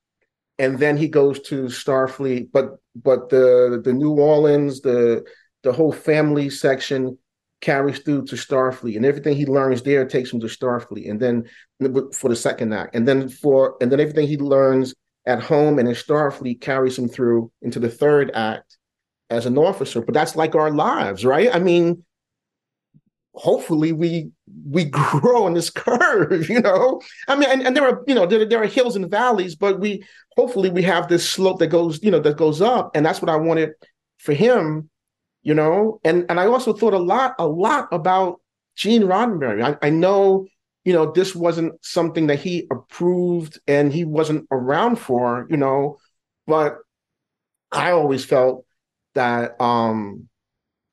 and 0.57 0.79
then 0.79 0.97
he 0.97 1.07
goes 1.07 1.39
to 1.41 1.63
Starfleet 1.65 2.49
but 2.51 2.77
but 2.95 3.29
the 3.29 3.81
the 3.83 3.93
New 3.93 4.13
Orleans 4.13 4.81
the 4.81 5.23
the 5.63 5.71
whole 5.71 5.91
family 5.91 6.49
section 6.49 7.17
carries 7.61 7.99
through 7.99 8.25
to 8.25 8.35
Starfleet, 8.35 8.97
and 8.97 9.05
everything 9.05 9.35
he 9.35 9.45
learns 9.45 9.81
there 9.81 10.05
takes 10.05 10.31
him 10.31 10.41
to 10.41 10.47
Starfleet, 10.47 11.09
and 11.09 11.19
then 11.19 11.45
for 12.11 12.29
the 12.29 12.35
second 12.35 12.73
act, 12.73 12.93
and 12.93 13.07
then 13.07 13.29
for 13.29 13.77
and 13.81 13.91
then 13.91 13.99
everything 14.01 14.27
he 14.27 14.37
learns 14.37 14.93
at 15.25 15.41
home 15.41 15.79
and 15.79 15.87
in 15.87 15.95
Starfleet 15.95 16.59
carries 16.59 16.99
him 16.99 17.07
through 17.07 17.49
into 17.61 17.79
the 17.79 17.89
third 17.89 18.29
act 18.33 18.77
as 19.29 19.45
an 19.45 19.57
officer. 19.57 20.01
But 20.01 20.13
that's 20.13 20.35
like 20.35 20.53
our 20.55 20.71
lives, 20.71 21.23
right? 21.23 21.49
I 21.55 21.59
mean, 21.59 22.03
hopefully 23.33 23.91
we 23.91 24.29
we 24.69 24.85
grow 24.89 25.45
on 25.45 25.53
this 25.53 25.69
curve, 25.69 26.49
you 26.49 26.61
know. 26.61 27.01
I 27.27 27.35
mean, 27.35 27.49
and, 27.49 27.61
and 27.61 27.75
there 27.75 27.87
are 27.87 28.03
you 28.07 28.15
know 28.15 28.25
there, 28.25 28.45
there 28.45 28.61
are 28.61 28.67
hills 28.67 28.95
and 28.95 29.09
valleys, 29.09 29.55
but 29.55 29.79
we 29.79 30.03
hopefully 30.35 30.69
we 30.69 30.83
have 30.83 31.07
this 31.07 31.29
slope 31.29 31.59
that 31.59 31.67
goes 31.67 32.01
you 32.03 32.11
know 32.11 32.19
that 32.19 32.37
goes 32.37 32.61
up, 32.61 32.91
and 32.95 33.05
that's 33.05 33.21
what 33.21 33.29
I 33.29 33.35
wanted 33.35 33.71
for 34.17 34.33
him 34.33 34.89
you 35.43 35.53
know? 35.53 35.99
And 36.03 36.25
and 36.29 36.39
i 36.39 36.47
also 36.47 36.73
thought 36.73 36.93
a 36.93 36.97
lot 36.97 37.35
a 37.37 37.47
lot 37.47 37.87
about 37.91 38.41
gene 38.75 39.03
roddenberry. 39.03 39.63
I, 39.63 39.87
I 39.87 39.89
know 39.91 40.47
you 40.83 40.93
know 40.93 41.11
this 41.11 41.35
wasn't 41.35 41.73
something 41.85 42.27
that 42.27 42.39
he 42.39 42.67
approved 42.71 43.59
and 43.67 43.93
he 43.93 44.05
wasn't 44.05 44.47
around 44.51 44.95
for 44.97 45.45
you 45.49 45.57
know? 45.57 45.99
But 46.47 46.77
i 47.71 47.91
always 47.91 48.25
felt 48.25 48.65
that 49.15 49.59
um 49.61 50.27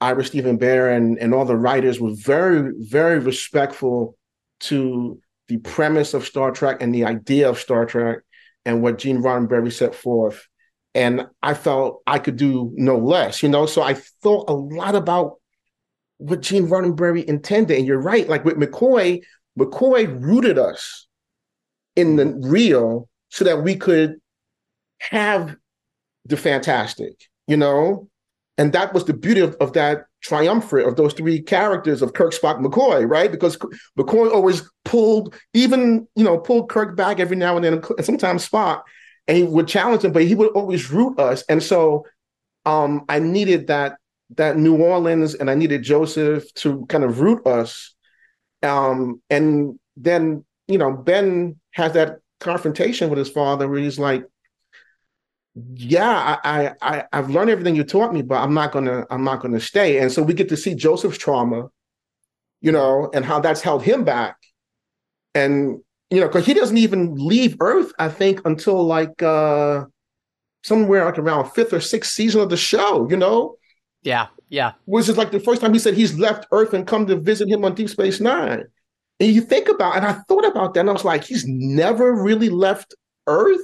ira 0.01 0.25
steven 0.25 0.59
behr 0.59 0.97
and 0.97 1.19
and 1.19 1.35
all 1.35 1.45
the 1.45 1.57
writers 1.57 2.01
were 2.01 2.15
very 2.15 2.73
very 2.79 3.19
respectful 3.19 4.17
to 4.61 5.21
the 5.49 5.59
premise 5.59 6.15
of 6.15 6.25
star 6.25 6.53
trek 6.53 6.81
and 6.81 6.95
the 6.95 7.05
idea 7.05 7.49
of 7.49 7.59
star 7.59 7.87
trek 7.87 8.19
and 8.65 8.83
what 8.83 8.99
Gene 8.99 9.23
Roddenberry 9.23 9.73
set 9.73 9.95
forth. 9.95 10.47
And 10.95 11.27
I 11.43 11.55
felt 11.55 12.03
I 12.07 12.19
could 12.19 12.37
do 12.37 12.73
no 12.75 12.99
less, 12.99 13.43
you 13.43 13.49
know. 13.49 13.67
So 13.67 13.83
I 13.83 13.95
thought 13.95 14.51
a 14.51 14.53
lot 14.53 14.95
about 14.95 15.37
what 16.19 16.43
Gene 16.43 16.67
Roddenberry 16.67 17.25
intended. 17.25 17.79
And 17.79 17.87
you're 17.87 18.01
right, 18.01 18.29
like 18.29 18.45
with 18.45 18.57
McCoy, 18.57 19.23
McCoy 19.59 20.21
rooted 20.21 20.59
us 20.59 21.07
in 21.97 22.17
the 22.17 22.27
real 22.43 23.09
so 23.29 23.45
that 23.45 23.63
we 23.63 23.77
could 23.77 24.17
have 24.99 25.57
the 26.27 26.37
fantastic, 26.37 27.15
you 27.47 27.57
know? 27.57 28.10
And 28.61 28.75
that 28.75 28.93
was 28.93 29.07
the 29.07 29.15
beauty 29.15 29.41
of, 29.41 29.57
of 29.59 29.73
that 29.73 30.05
triumvirate 30.23 30.87
of 30.87 30.97
those 30.97 31.15
three 31.15 31.41
characters 31.41 32.03
of 32.03 32.13
Kirk, 32.13 32.35
Spock, 32.35 32.61
McCoy, 32.61 33.09
right? 33.09 33.33
Because 33.33 33.57
McCoy 33.99 34.31
always 34.31 34.71
pulled, 34.85 35.35
even, 35.55 36.07
you 36.15 36.23
know, 36.23 36.37
pulled 36.37 36.69
Kirk 36.69 36.95
back 36.95 37.21
every 37.21 37.37
now 37.37 37.57
and 37.57 37.65
then, 37.65 37.83
and 37.97 38.05
sometimes 38.05 38.47
Spock, 38.47 38.83
and 39.27 39.39
he 39.39 39.45
would 39.45 39.67
challenge 39.67 40.05
him, 40.05 40.13
but 40.13 40.25
he 40.25 40.35
would 40.35 40.51
always 40.51 40.91
root 40.91 41.19
us. 41.19 41.43
And 41.49 41.63
so 41.63 42.05
um, 42.67 43.07
I 43.09 43.19
needed 43.19 43.69
that 43.69 43.97
that 44.37 44.59
New 44.59 44.77
Orleans 44.77 45.35
and 45.35 45.51
I 45.51 45.55
needed 45.55 45.83
Joseph 45.83 46.53
to 46.57 46.85
kind 46.87 47.03
of 47.03 47.21
root 47.21 47.47
us. 47.47 47.95
Um, 48.63 49.23
and 49.31 49.81
then, 49.97 50.45
you 50.69 50.77
know, 50.77 50.93
Ben 50.93 51.59
has 51.73 51.95
that 51.95 52.19
confrontation 52.41 53.09
with 53.09 53.19
his 53.19 53.31
father 53.31 53.67
where 53.69 53.81
he's 53.81 53.99
like, 53.99 54.25
yeah, 55.55 56.39
I, 56.45 56.73
I, 56.81 57.05
I've 57.13 57.31
learned 57.31 57.51
everything 57.51 57.75
you 57.75 57.85
taught 57.85 58.13
me, 58.13 58.23
but 58.23 58.37
I'm 58.37 58.55
not 58.55 58.73
gonna, 58.73 59.07
I'm 59.11 59.25
not 59.25 59.41
gonna 59.41 59.61
stay. 59.61 59.99
And 59.99 60.11
so 60.11 60.23
we 60.23 60.35
get 60.35 60.49
to 60.51 60.57
see 60.57 60.75
Joseph's 60.75 61.19
trauma, 61.19 61.69
you 62.61 62.73
know, 62.73 63.11
and 63.13 63.25
how 63.25 63.41
that's 63.41 63.61
held 63.61 63.83
him 63.83 64.05
back. 64.05 64.37
And, 65.35 65.81
you 66.11 66.21
know, 66.21 66.27
because 66.27 66.47
he 66.47 66.55
doesn't 66.55 66.79
even 66.79 67.15
leave 67.15 67.57
Earth, 67.61 67.93
I 67.99 68.09
think, 68.09 68.41
until 68.45 68.85
like 68.85 69.23
uh 69.23 69.85
somewhere 70.63 71.05
like 71.05 71.19
around 71.19 71.51
fifth 71.51 71.73
or 71.73 71.81
sixth 71.81 72.13
season 72.13 72.41
of 72.41 72.51
the 72.51 72.57
show, 72.57 73.09
you 73.11 73.17
know? 73.17 73.57
Yeah, 74.03 74.27
yeah. 74.49 74.73
Which 74.85 75.09
is 75.09 75.17
like 75.17 75.31
the 75.31 75.41
first 75.41 75.61
time 75.61 75.73
he 75.73 75.79
said 75.79 75.95
he's 75.95 76.19
left 76.19 76.47
Earth 76.53 76.75
and 76.75 76.87
come 76.87 77.07
to 77.07 77.17
visit 77.17 77.49
him 77.49 77.65
on 77.65 77.75
Deep 77.75 77.89
Space 77.89 78.21
Nine. 78.21 78.65
And 79.19 79.33
you 79.33 79.41
think 79.43 79.69
about, 79.69 79.97
and 79.97 80.07
I 80.07 80.15
thought 80.29 80.47
about 80.47 80.75
that, 80.75 80.81
and 80.81 80.91
I 80.91 80.93
was 80.93 81.05
like, 81.05 81.25
he's 81.25 81.45
never 81.47 82.23
really 82.23 82.49
left 82.49 82.95
Earth, 83.27 83.61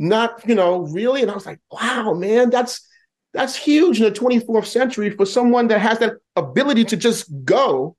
not 0.00 0.48
you 0.48 0.54
know 0.54 0.80
really. 0.80 1.22
And 1.22 1.30
I 1.30 1.34
was 1.34 1.46
like, 1.46 1.60
wow, 1.70 2.14
man, 2.14 2.50
that's 2.50 2.86
that's 3.32 3.54
huge 3.54 4.00
in 4.00 4.04
the 4.04 4.18
24th 4.18 4.66
century 4.66 5.10
for 5.10 5.24
someone 5.24 5.68
that 5.68 5.78
has 5.78 6.00
that 6.00 6.14
ability 6.34 6.84
to 6.86 6.96
just 6.96 7.30
go 7.44 7.96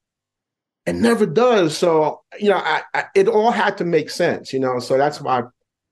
and 0.86 1.02
never 1.02 1.26
does. 1.26 1.78
So 1.78 2.22
you 2.40 2.50
know, 2.50 2.58
I, 2.58 2.82
I, 2.94 3.06
it 3.16 3.28
all 3.28 3.52
had 3.52 3.78
to 3.78 3.86
make 3.86 4.10
sense, 4.10 4.52
you 4.52 4.60
know. 4.60 4.80
So 4.80 4.98
that's 4.98 5.22
why 5.22 5.40
I 5.40 5.44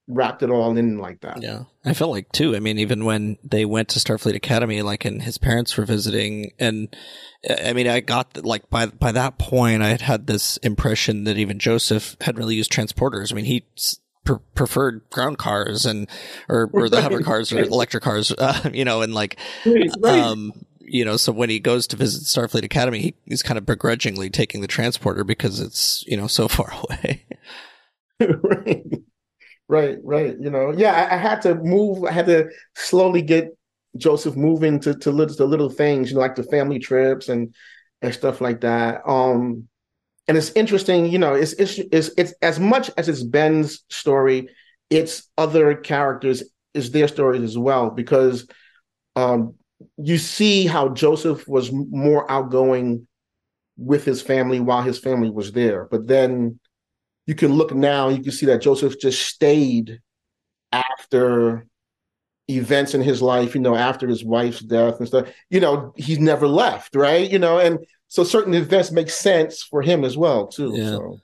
wrapped 0.10 0.42
it 0.42 0.50
all 0.50 0.76
in 0.76 0.98
like 0.98 1.22
that. 1.22 1.42
Yeah. 1.42 1.66
I 1.86 1.94
felt 1.94 2.12
like 2.12 2.32
too. 2.32 2.56
I 2.56 2.60
mean, 2.60 2.80
even 2.80 3.06
when 3.06 3.38
they 3.44 3.64
went 3.64 3.90
to 3.90 4.00
Starfleet 4.00 4.36
Academy, 4.36 4.82
like, 4.82 5.06
and 5.06 5.22
his 5.22 5.38
parents 5.38 5.78
were 5.78 5.86
visiting, 5.86 6.52
and 6.60 6.94
I 7.48 7.74
mean, 7.74 7.88
I 7.88 8.02
got 8.02 8.44
like 8.44 8.70
by 8.70 8.88
by 8.88 9.12
that 9.14 9.38
point, 9.38 9.84
I 9.84 9.90
had 9.90 10.02
had 10.02 10.28
this 10.28 10.58
impression 10.58 11.24
that 11.24 11.38
even 11.38 11.60
Joseph 11.60 12.18
had 12.22 12.38
really 12.38 12.56
used 12.56 12.72
transporters. 12.72 13.32
I 13.32 13.36
mean, 13.36 13.46
he 13.46 13.66
pre- 14.24 14.38
preferred 14.56 15.02
ground 15.10 15.38
cars 15.38 15.86
and 15.86 16.08
or 16.48 16.70
or 16.74 16.90
the 16.90 17.02
hover 17.02 17.22
cars 17.22 17.52
or 17.52 17.60
electric 17.60 18.04
cars, 18.04 18.32
uh, 18.38 18.70
you 18.74 18.86
know, 18.86 19.02
and 19.02 19.14
like, 19.14 19.40
um. 20.04 20.54
You 20.92 21.06
know, 21.06 21.18
so 21.18 21.32
when 21.32 21.52
he 21.52 21.60
goes 21.60 21.86
to 21.86 21.96
visit 21.96 22.24
Starfleet 22.24 22.64
Academy, 22.64 23.00
he, 23.00 23.16
he's 23.26 23.44
kind 23.44 23.60
of 23.60 23.66
begrudgingly 23.68 24.32
taking 24.32 24.62
the 24.62 24.68
transporter 24.68 25.24
because 25.24 25.60
it's 25.60 26.04
you 26.08 26.18
know 26.18 26.26
so 26.26 26.48
far 26.48 26.74
away. 26.74 27.28
right. 28.20 28.86
Right, 29.68 30.00
right. 30.04 30.36
You 30.40 30.50
know, 30.50 30.74
yeah, 30.76 30.94
I, 30.94 31.14
I, 31.14 31.18
had 31.18 31.44
to 31.44 31.54
move. 31.54 32.04
I 32.04 32.12
had 32.12 32.26
to 32.26 32.50
slowly 32.74 33.22
get 33.22 33.56
Joseph 33.98 34.36
moving 34.36 34.80
to 34.80 34.96
to 34.96 35.12
little, 35.12 35.36
to 35.36 35.46
little 35.46 35.70
things, 35.70 36.10
you 36.10 36.16
know, 36.16 36.22
like 36.22 36.34
the 36.34 36.44
family 36.44 36.80
trips 36.80 37.30
and 37.30 37.54
and 38.02 38.14
stuff 38.14 38.42
like 38.42 38.62
that. 38.62 39.02
Um, 39.08 39.69
and 40.30 40.38
it's 40.38 40.52
interesting, 40.52 41.08
you 41.08 41.18
know, 41.18 41.34
it's 41.34 41.54
it's 41.54 41.80
it's, 41.92 42.12
it's 42.16 42.34
as 42.44 42.60
much 42.60 42.92
as 42.98 43.10
it's 43.10 43.24
Ben's 43.24 43.84
story, 43.90 44.48
it's 44.92 45.28
other 45.40 45.74
characters, 45.74 46.44
is 46.76 46.92
their 46.92 47.08
stories 47.08 47.42
as 47.42 47.58
well 47.58 47.90
because 47.90 48.48
um, 49.16 49.56
you 49.98 50.20
see 50.20 50.68
how 50.68 50.90
Joseph 50.90 51.48
was 51.48 51.72
more 51.72 52.30
outgoing 52.32 53.08
with 53.76 54.06
his 54.06 54.22
family 54.22 54.60
while 54.60 54.84
his 54.84 55.00
family 55.00 55.32
was 55.32 55.52
there, 55.52 55.88
but 55.90 56.06
then 56.06 56.60
you 57.26 57.34
can 57.34 57.54
look 57.54 57.74
now, 57.74 58.10
you 58.10 58.22
can 58.22 58.32
see 58.32 58.46
that 58.46 58.62
Joseph 58.62 59.00
just 59.00 59.26
stayed 59.26 60.00
after 60.72 61.66
events 62.48 62.94
in 62.94 63.02
his 63.02 63.20
life, 63.20 63.56
you 63.56 63.62
know, 63.62 63.76
after 63.76 64.08
his 64.08 64.24
wife's 64.24 64.60
death 64.60 65.00
and 65.00 65.08
stuff. 65.08 65.28
You 65.50 65.60
know, 65.60 65.92
he's 65.96 66.20
never 66.20 66.48
left, 66.48 66.96
right? 66.96 67.28
You 67.28 67.40
know, 67.40 67.58
and 67.58 67.80
so 68.10 68.24
certain 68.24 68.54
events 68.54 68.92
make 68.92 69.10
sense 69.10 69.64
for 69.64 69.82
him 69.82 70.04
as 70.04 70.18
well, 70.18 70.48
too. 70.48 70.74
Yeah. 70.76 70.90
So, 70.90 71.20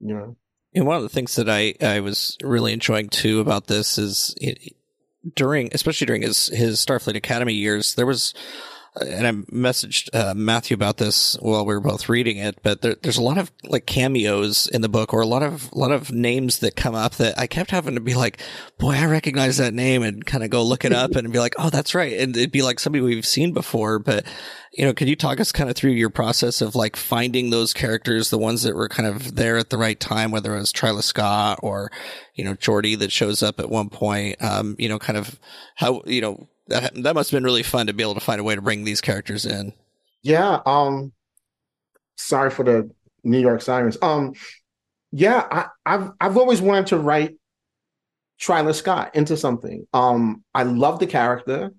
you 0.00 0.14
know. 0.14 0.36
And 0.74 0.86
one 0.86 0.96
of 0.96 1.02
the 1.02 1.08
things 1.08 1.34
that 1.36 1.48
I, 1.48 1.74
I 1.80 2.00
was 2.00 2.36
really 2.42 2.72
enjoying 2.72 3.08
too 3.08 3.40
about 3.40 3.66
this 3.66 3.98
is 3.98 4.34
it, 4.40 4.74
during, 5.34 5.70
especially 5.72 6.06
during 6.06 6.22
his, 6.22 6.46
his 6.46 6.84
Starfleet 6.84 7.16
Academy 7.16 7.54
years, 7.54 7.94
there 7.94 8.06
was 8.06 8.34
and 9.00 9.26
I 9.26 9.32
messaged 9.52 10.08
uh, 10.14 10.34
Matthew 10.34 10.74
about 10.74 10.96
this 10.96 11.36
while 11.40 11.66
we 11.66 11.74
were 11.74 11.80
both 11.80 12.08
reading 12.08 12.38
it, 12.38 12.58
but 12.62 12.80
there, 12.80 12.96
there's 13.02 13.18
a 13.18 13.22
lot 13.22 13.36
of 13.36 13.52
like 13.64 13.86
cameos 13.86 14.68
in 14.68 14.80
the 14.80 14.88
book, 14.88 15.12
or 15.12 15.20
a 15.20 15.26
lot 15.26 15.42
of 15.42 15.70
a 15.72 15.78
lot 15.78 15.92
of 15.92 16.12
names 16.12 16.60
that 16.60 16.76
come 16.76 16.94
up 16.94 17.16
that 17.16 17.38
I 17.38 17.46
kept 17.46 17.70
having 17.70 17.94
to 17.94 18.00
be 18.00 18.14
like, 18.14 18.40
"Boy, 18.78 18.92
I 18.92 19.04
recognize 19.06 19.58
that 19.58 19.74
name," 19.74 20.02
and 20.02 20.24
kind 20.24 20.42
of 20.42 20.50
go 20.50 20.62
look 20.62 20.84
it 20.84 20.92
up 20.92 21.10
and 21.16 21.32
be 21.32 21.38
like, 21.38 21.54
"Oh, 21.58 21.70
that's 21.70 21.94
right," 21.94 22.18
and 22.18 22.36
it'd 22.36 22.52
be 22.52 22.62
like 22.62 22.80
somebody 22.80 23.04
we've 23.04 23.26
seen 23.26 23.52
before. 23.52 23.98
But 23.98 24.24
you 24.72 24.84
know, 24.84 24.94
could 24.94 25.08
you 25.08 25.16
talk 25.16 25.40
us 25.40 25.52
kind 25.52 25.68
of 25.68 25.76
through 25.76 25.92
your 25.92 26.10
process 26.10 26.60
of 26.60 26.74
like 26.74 26.96
finding 26.96 27.50
those 27.50 27.72
characters, 27.72 28.30
the 28.30 28.38
ones 28.38 28.62
that 28.62 28.74
were 28.74 28.88
kind 28.88 29.08
of 29.08 29.34
there 29.34 29.58
at 29.58 29.70
the 29.70 29.78
right 29.78 29.98
time, 29.98 30.30
whether 30.30 30.54
it 30.54 30.60
was 30.60 30.72
Tryla 30.72 31.02
Scott 31.02 31.60
or 31.62 31.90
you 32.34 32.44
know 32.44 32.54
Geordi 32.54 32.98
that 32.98 33.12
shows 33.12 33.42
up 33.42 33.60
at 33.60 33.68
one 33.68 33.90
point, 33.90 34.42
um, 34.42 34.74
you 34.78 34.88
know, 34.88 34.98
kind 34.98 35.18
of 35.18 35.38
how 35.74 36.02
you 36.06 36.20
know 36.20 36.48
that 36.68 36.94
that 37.02 37.14
must 37.14 37.30
have 37.30 37.36
been 37.36 37.44
really 37.44 37.62
fun 37.62 37.86
to 37.86 37.92
be 37.92 38.02
able 38.02 38.14
to 38.14 38.20
find 38.20 38.40
a 38.40 38.44
way 38.44 38.54
to 38.54 38.62
bring 38.62 38.84
these 38.84 39.00
characters 39.00 39.46
in. 39.46 39.72
Yeah. 40.22 40.60
Um. 40.66 41.12
Sorry 42.16 42.50
for 42.50 42.64
the 42.64 42.90
New 43.24 43.40
York 43.40 43.62
sirens. 43.62 43.98
Um. 44.02 44.34
Yeah, 45.12 45.46
I, 45.50 45.66
I've 45.84 46.10
I've 46.20 46.36
always 46.36 46.60
wanted 46.60 46.88
to 46.88 46.98
write 46.98 47.36
Tryla 48.40 48.74
Scott 48.74 49.14
into 49.14 49.36
something. 49.36 49.86
Um. 49.92 50.44
I 50.54 50.64
love 50.64 50.98
the 50.98 51.06
character. 51.06 51.72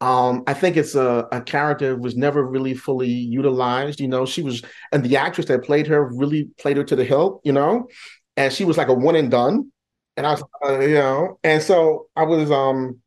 Um, 0.00 0.42
I 0.48 0.54
think 0.54 0.76
it's 0.76 0.96
a, 0.96 1.28
a 1.30 1.40
character 1.40 1.94
was 1.94 2.16
never 2.16 2.44
really 2.44 2.74
fully 2.74 3.08
utilized. 3.08 4.00
You 4.00 4.08
know, 4.08 4.26
she 4.26 4.42
was, 4.42 4.60
and 4.90 5.04
the 5.04 5.16
actress 5.16 5.46
that 5.46 5.62
played 5.62 5.86
her 5.86 6.04
really 6.04 6.48
played 6.58 6.76
her 6.76 6.82
to 6.82 6.96
the 6.96 7.04
hilt. 7.04 7.40
You 7.44 7.52
know, 7.52 7.86
and 8.36 8.52
she 8.52 8.64
was 8.64 8.76
like 8.76 8.88
a 8.88 8.94
one 8.94 9.14
and 9.14 9.30
done. 9.30 9.70
And 10.16 10.26
I 10.26 10.32
was, 10.32 10.42
uh, 10.64 10.80
you 10.80 10.94
know, 10.94 11.38
and 11.42 11.62
so 11.62 12.08
I 12.16 12.24
was, 12.24 12.50
um, 12.50 13.01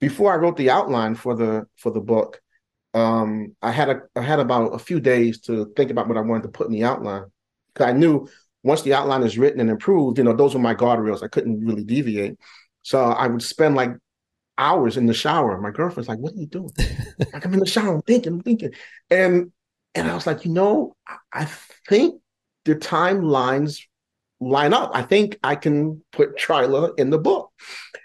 before 0.00 0.32
I 0.32 0.36
wrote 0.36 0.56
the 0.56 0.70
outline 0.70 1.14
for 1.14 1.34
the 1.34 1.66
for 1.76 1.90
the 1.90 2.00
book, 2.00 2.40
um, 2.92 3.54
I 3.62 3.70
had 3.70 3.88
a 3.88 4.02
I 4.16 4.22
had 4.22 4.40
about 4.40 4.74
a 4.74 4.78
few 4.78 5.00
days 5.00 5.40
to 5.42 5.72
think 5.76 5.90
about 5.90 6.08
what 6.08 6.16
I 6.16 6.20
wanted 6.20 6.44
to 6.44 6.48
put 6.50 6.66
in 6.66 6.72
the 6.72 6.84
outline 6.84 7.24
because 7.72 7.88
I 7.88 7.92
knew 7.92 8.28
once 8.62 8.82
the 8.82 8.94
outline 8.94 9.22
is 9.22 9.36
written 9.36 9.60
and 9.60 9.70
improved, 9.70 10.18
you 10.18 10.24
know, 10.24 10.32
those 10.32 10.54
were 10.54 10.60
my 10.60 10.74
guardrails. 10.74 11.22
I 11.22 11.28
couldn't 11.28 11.64
really 11.64 11.84
deviate. 11.84 12.38
So 12.82 13.02
I 13.02 13.26
would 13.26 13.42
spend 13.42 13.74
like 13.74 13.90
hours 14.56 14.96
in 14.96 15.06
the 15.06 15.14
shower. 15.14 15.60
My 15.60 15.70
girlfriend's 15.70 16.08
like, 16.08 16.18
"What 16.18 16.34
are 16.34 16.36
you 16.36 16.46
doing?" 16.46 16.70
like 17.32 17.44
I'm 17.44 17.54
in 17.54 17.60
the 17.60 17.66
shower, 17.66 17.94
I'm 17.94 18.02
thinking, 18.02 18.34
I'm 18.34 18.42
thinking, 18.42 18.72
and 19.10 19.52
and 19.94 20.10
I 20.10 20.14
was 20.14 20.26
like, 20.26 20.44
you 20.44 20.52
know, 20.52 20.96
I 21.32 21.46
think 21.88 22.20
the 22.64 22.74
timelines 22.74 23.82
line 24.48 24.72
up. 24.72 24.90
I 24.94 25.02
think 25.02 25.38
I 25.42 25.56
can 25.56 26.02
put 26.12 26.36
Tryla 26.36 26.98
in 26.98 27.10
the 27.10 27.18
book. 27.18 27.50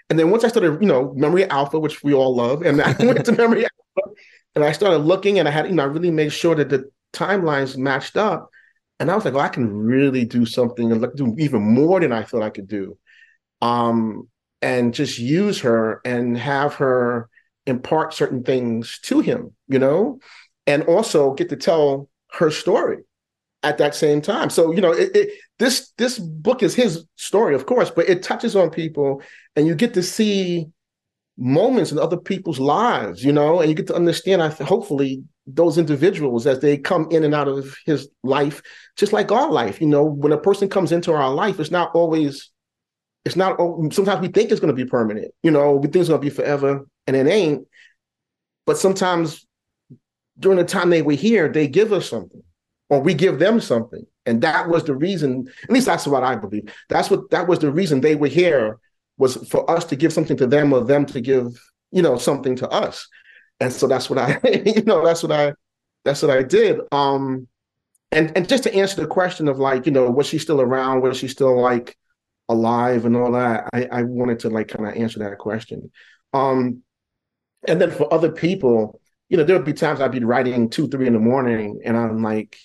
And 0.08 0.18
then 0.18 0.30
once 0.30 0.44
I 0.44 0.48
started, 0.48 0.80
you 0.80 0.88
know, 0.88 1.12
Memory 1.14 1.48
Alpha, 1.48 1.78
which 1.78 2.02
we 2.02 2.14
all 2.14 2.34
love, 2.34 2.62
and 2.62 2.80
I 2.80 2.92
went 3.04 3.24
to 3.26 3.32
Memory 3.32 3.64
Alpha 3.64 4.14
and 4.54 4.64
I 4.64 4.72
started 4.72 4.98
looking 4.98 5.38
and 5.38 5.48
I 5.48 5.50
had, 5.50 5.66
you 5.66 5.74
know, 5.74 5.84
I 5.84 5.86
really 5.86 6.10
made 6.10 6.32
sure 6.32 6.54
that 6.54 6.68
the 6.68 6.90
timelines 7.12 7.76
matched 7.76 8.16
up. 8.16 8.50
And 8.98 9.10
I 9.10 9.14
was 9.14 9.24
like, 9.24 9.34
well, 9.34 9.44
I 9.44 9.48
can 9.48 9.72
really 9.72 10.24
do 10.24 10.44
something 10.44 10.92
and 10.92 11.06
do 11.16 11.34
even 11.38 11.62
more 11.62 12.00
than 12.00 12.12
I 12.12 12.22
thought 12.22 12.42
I 12.42 12.50
could 12.50 12.68
do. 12.68 12.98
Um, 13.62 14.28
and 14.62 14.92
just 14.92 15.18
use 15.18 15.60
her 15.60 16.00
and 16.04 16.36
have 16.36 16.74
her 16.74 17.28
impart 17.66 18.12
certain 18.12 18.42
things 18.42 18.98
to 19.04 19.20
him, 19.20 19.54
you 19.68 19.78
know, 19.78 20.18
and 20.66 20.82
also 20.84 21.34
get 21.34 21.48
to 21.48 21.56
tell 21.56 22.10
her 22.32 22.50
story 22.50 22.98
at 23.62 23.78
that 23.78 23.94
same 23.94 24.20
time. 24.20 24.50
So 24.50 24.72
you 24.72 24.80
know, 24.80 24.92
it, 24.92 25.14
it, 25.14 25.30
this 25.60 25.92
this 25.98 26.18
book 26.18 26.62
is 26.62 26.74
his 26.74 27.04
story, 27.16 27.54
of 27.54 27.66
course, 27.66 27.90
but 27.90 28.08
it 28.08 28.22
touches 28.22 28.56
on 28.56 28.70
people, 28.70 29.22
and 29.54 29.66
you 29.66 29.74
get 29.74 29.94
to 29.94 30.02
see 30.02 30.66
moments 31.36 31.92
in 31.92 31.98
other 31.98 32.16
people's 32.16 32.58
lives, 32.58 33.22
you 33.22 33.32
know, 33.32 33.60
and 33.60 33.68
you 33.68 33.76
get 33.76 33.86
to 33.86 33.94
understand. 33.94 34.42
I 34.42 34.48
hopefully 34.48 35.22
those 35.46 35.78
individuals 35.78 36.46
as 36.46 36.60
they 36.60 36.78
come 36.78 37.08
in 37.10 37.24
and 37.24 37.34
out 37.34 37.46
of 37.46 37.76
his 37.84 38.08
life, 38.22 38.62
just 38.96 39.12
like 39.12 39.30
our 39.30 39.50
life. 39.50 39.80
You 39.80 39.86
know, 39.86 40.04
when 40.04 40.32
a 40.32 40.38
person 40.38 40.68
comes 40.68 40.92
into 40.92 41.12
our 41.12 41.32
life, 41.32 41.60
it's 41.60 41.70
not 41.70 41.94
always 41.94 42.50
it's 43.24 43.36
not. 43.36 43.58
Sometimes 43.92 44.22
we 44.22 44.28
think 44.28 44.50
it's 44.50 44.60
going 44.60 44.74
to 44.74 44.84
be 44.84 44.88
permanent. 44.88 45.32
You 45.42 45.50
know, 45.50 45.74
we 45.74 45.88
think 45.88 45.96
it's 45.96 46.08
going 46.08 46.22
to 46.22 46.26
be 46.26 46.34
forever, 46.34 46.86
and 47.06 47.14
it 47.14 47.26
ain't. 47.26 47.68
But 48.64 48.78
sometimes 48.78 49.46
during 50.38 50.56
the 50.56 50.64
time 50.64 50.88
they 50.88 51.02
were 51.02 51.12
here, 51.12 51.52
they 51.52 51.68
give 51.68 51.92
us 51.92 52.08
something, 52.08 52.42
or 52.88 53.00
we 53.02 53.12
give 53.12 53.38
them 53.38 53.60
something, 53.60 54.06
and 54.30 54.42
that 54.42 54.68
was 54.68 54.84
the 54.84 54.94
reason. 54.94 55.48
At 55.64 55.70
least 55.70 55.86
that's 55.86 56.06
what 56.06 56.22
I 56.22 56.36
believe. 56.36 56.72
That's 56.88 57.10
what 57.10 57.30
that 57.30 57.48
was 57.48 57.58
the 57.58 57.72
reason 57.72 58.00
they 58.00 58.14
were 58.14 58.28
here 58.28 58.78
was 59.18 59.36
for 59.48 59.68
us 59.70 59.84
to 59.86 59.96
give 59.96 60.12
something 60.12 60.36
to 60.38 60.46
them, 60.46 60.72
or 60.72 60.84
them 60.84 61.04
to 61.06 61.20
give 61.20 61.60
you 61.90 62.02
know 62.02 62.16
something 62.16 62.56
to 62.56 62.68
us. 62.68 63.06
And 63.60 63.72
so 63.72 63.86
that's 63.86 64.08
what 64.08 64.18
I, 64.18 64.40
you 64.64 64.82
know, 64.84 65.04
that's 65.04 65.22
what 65.22 65.32
I, 65.32 65.52
that's 66.04 66.22
what 66.22 66.30
I 66.30 66.42
did. 66.42 66.80
Um, 66.92 67.46
and 68.12 68.32
and 68.36 68.48
just 68.48 68.62
to 68.64 68.74
answer 68.74 69.00
the 69.00 69.06
question 69.06 69.48
of 69.48 69.58
like, 69.58 69.86
you 69.86 69.92
know, 69.92 70.10
was 70.10 70.26
she 70.26 70.38
still 70.38 70.60
around? 70.60 71.02
Was 71.02 71.18
she 71.18 71.28
still 71.28 71.60
like 71.60 71.96
alive 72.48 73.04
and 73.04 73.16
all 73.16 73.32
that? 73.32 73.68
I, 73.72 73.86
I 73.90 74.02
wanted 74.04 74.40
to 74.40 74.50
like 74.50 74.68
kind 74.68 74.88
of 74.88 74.94
answer 74.96 75.18
that 75.20 75.38
question. 75.38 75.90
Um, 76.32 76.82
and 77.68 77.80
then 77.80 77.90
for 77.90 78.12
other 78.12 78.32
people, 78.32 79.00
you 79.28 79.36
know, 79.36 79.44
there 79.44 79.56
would 79.56 79.66
be 79.66 79.72
times 79.72 80.00
I'd 80.00 80.12
be 80.12 80.24
writing 80.24 80.70
two, 80.70 80.88
three 80.88 81.06
in 81.06 81.12
the 81.12 81.18
morning, 81.18 81.80
and 81.84 81.96
I'm 81.96 82.22
like, 82.22 82.56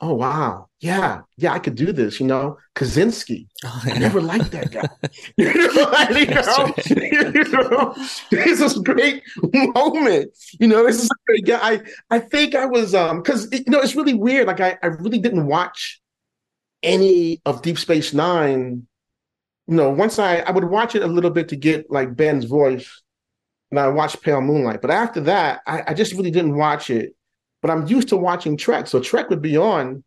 oh 0.00 0.14
wow, 0.14 0.68
yeah, 0.80 1.22
yeah, 1.36 1.52
I 1.52 1.58
could 1.58 1.74
do 1.74 1.92
this. 1.92 2.20
You 2.20 2.26
know, 2.26 2.58
Kosinski. 2.74 3.48
Oh, 3.64 3.82
I 3.84 3.98
never 3.98 4.20
liked 4.20 4.50
that 4.52 4.70
guy. 4.70 4.88
you 5.36 5.46
know, 5.46 5.54
you 6.10 6.26
know, 6.34 6.74
you 7.34 7.44
know, 7.52 7.94
this 8.30 8.60
is 8.60 8.76
a 8.76 8.82
great 8.82 9.22
moment. 9.74 10.36
You 10.60 10.68
know, 10.68 10.84
this 10.84 11.02
is 11.02 11.10
a 11.10 11.26
great 11.26 11.46
guy. 11.46 11.58
I, 11.62 11.82
I 12.10 12.18
think 12.18 12.54
I 12.54 12.66
was 12.66 12.94
um 12.94 13.22
because 13.22 13.50
you 13.52 13.64
know 13.68 13.80
it's 13.80 13.96
really 13.96 14.14
weird. 14.14 14.46
Like 14.46 14.60
I, 14.60 14.78
I 14.82 14.88
really 14.88 15.18
didn't 15.18 15.46
watch 15.46 16.00
any 16.82 17.40
of 17.46 17.62
Deep 17.62 17.78
Space 17.78 18.12
Nine. 18.12 18.86
You 19.66 19.76
know, 19.76 19.90
once 19.90 20.18
I 20.18 20.38
I 20.38 20.50
would 20.50 20.64
watch 20.64 20.94
it 20.94 21.02
a 21.02 21.06
little 21.06 21.30
bit 21.30 21.48
to 21.48 21.56
get 21.56 21.90
like 21.90 22.14
Ben's 22.14 22.44
voice, 22.44 23.02
and 23.70 23.80
I 23.80 23.88
watched 23.88 24.22
Pale 24.22 24.42
Moonlight. 24.42 24.80
But 24.82 24.90
after 24.90 25.20
that, 25.22 25.60
I, 25.66 25.82
I 25.88 25.94
just 25.94 26.12
really 26.12 26.30
didn't 26.30 26.56
watch 26.56 26.90
it. 26.90 27.14
But 27.64 27.70
I'm 27.70 27.86
used 27.86 28.08
to 28.08 28.18
watching 28.18 28.58
Trek, 28.58 28.86
so 28.86 29.00
Trek 29.00 29.30
would 29.30 29.40
be 29.40 29.56
on 29.56 30.04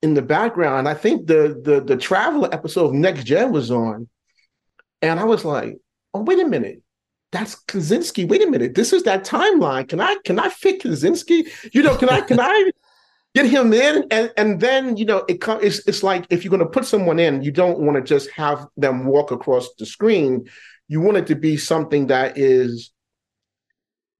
in 0.00 0.14
the 0.14 0.22
background. 0.22 0.86
I 0.86 0.94
think 0.94 1.26
the 1.26 1.60
the 1.60 1.80
the 1.80 1.96
Traveler 1.96 2.48
episode 2.52 2.86
of 2.86 2.92
Next 2.92 3.24
Gen 3.24 3.50
was 3.50 3.72
on, 3.72 4.08
and 5.02 5.18
I 5.18 5.24
was 5.24 5.44
like, 5.44 5.78
"Oh, 6.14 6.22
wait 6.22 6.38
a 6.38 6.46
minute, 6.46 6.84
that's 7.32 7.56
Kosinski. 7.64 8.28
Wait 8.28 8.46
a 8.46 8.48
minute, 8.48 8.76
this 8.76 8.92
is 8.92 9.02
that 9.02 9.24
timeline. 9.24 9.88
Can 9.88 10.00
I 10.00 10.18
can 10.24 10.38
I 10.38 10.50
fit 10.50 10.82
Kosinski? 10.84 11.48
You 11.74 11.82
know, 11.82 11.96
can 11.96 12.10
I 12.10 12.20
can 12.20 12.38
I 12.38 12.70
get 13.34 13.46
him 13.46 13.72
in? 13.72 14.06
And 14.12 14.32
and 14.36 14.60
then 14.60 14.96
you 14.96 15.04
know, 15.04 15.24
it 15.28 15.40
comes. 15.40 15.64
It's 15.64 15.88
it's 15.88 16.04
like 16.04 16.28
if 16.30 16.44
you're 16.44 16.50
going 16.52 16.60
to 16.60 16.66
put 16.66 16.84
someone 16.84 17.18
in, 17.18 17.42
you 17.42 17.50
don't 17.50 17.80
want 17.80 17.96
to 17.96 18.04
just 18.04 18.30
have 18.36 18.68
them 18.76 19.06
walk 19.06 19.32
across 19.32 19.68
the 19.80 19.84
screen. 19.84 20.48
You 20.86 21.00
want 21.00 21.16
it 21.16 21.26
to 21.26 21.34
be 21.34 21.56
something 21.56 22.06
that 22.06 22.38
is 22.38 22.92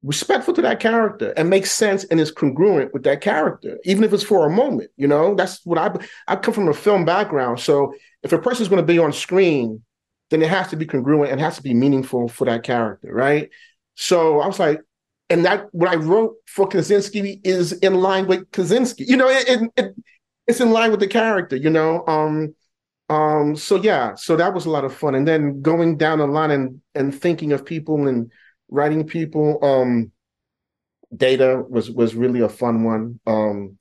respectful 0.03 0.55
to 0.55 0.63
that 0.63 0.81
character 0.81 1.33
and 1.37 1.51
makes 1.51 1.73
sense 1.73 2.05
and 2.05 2.19
is 2.19 2.31
congruent 2.31 2.93
with 2.95 3.03
that 3.03 3.21
character, 3.21 3.79
even 3.85 4.03
if 4.05 4.13
it's 4.13 4.23
for 4.23 4.47
a 4.47 4.51
moment. 4.51 4.91
You 4.97 5.09
know, 5.09 5.35
that's 5.35 5.65
what 5.65 5.79
I 5.79 5.93
I 6.27 6.37
come 6.37 6.55
from 6.55 6.69
a 6.69 6.75
film 6.75 7.05
background. 7.05 7.61
So 7.61 7.95
if 8.23 8.33
a 8.33 8.39
person's 8.39 8.69
going 8.69 8.83
to 8.83 8.93
be 8.93 8.99
on 8.99 9.13
screen, 9.13 9.83
then 10.31 10.43
it 10.43 10.49
has 10.49 10.69
to 10.69 10.77
be 10.77 10.87
congruent 10.87 11.33
and 11.33 11.41
has 11.41 11.57
to 11.57 11.63
be 11.63 11.75
meaningful 11.75 12.29
for 12.29 12.47
that 12.47 12.63
character, 12.63 13.13
right? 13.13 13.51
So 13.95 14.41
I 14.41 14.47
was 14.47 14.59
like, 14.59 14.81
and 15.29 15.45
that 15.45 15.67
what 15.73 15.91
I 15.91 15.97
wrote 15.97 16.35
for 16.47 16.69
Kosinski 16.69 17.41
is 17.45 17.73
in 17.73 17.95
line 17.95 18.27
with 18.27 18.51
Kosinski. 18.51 19.07
You 19.07 19.17
know, 19.17 19.29
it, 19.29 19.49
it, 19.49 19.71
it 19.77 19.95
it's 20.47 20.61
in 20.61 20.71
line 20.73 20.91
with 20.91 21.01
the 21.01 21.07
character. 21.07 21.57
You 21.57 21.71
know, 21.71 22.05
um, 22.07 22.55
um. 23.09 23.55
So 23.55 23.77
yeah, 23.77 24.15
so 24.15 24.37
that 24.37 24.55
was 24.55 24.67
a 24.67 24.71
lot 24.71 24.85
of 24.85 24.95
fun. 24.95 25.15
And 25.15 25.29
then 25.29 25.63
going 25.63 25.99
down 25.99 26.19
the 26.19 26.27
line 26.27 26.51
and 26.51 26.81
and 26.95 27.15
thinking 27.15 27.53
of 27.53 27.65
people 27.65 28.09
and 28.09 28.33
writing 28.71 29.07
people. 29.07 29.59
Um, 29.63 30.13
Data 31.15 31.63
was 31.69 31.91
was 31.91 32.15
really 32.15 32.41
a 32.41 32.49
fun 32.49 32.85
one. 32.85 33.21
Um, 33.27 33.79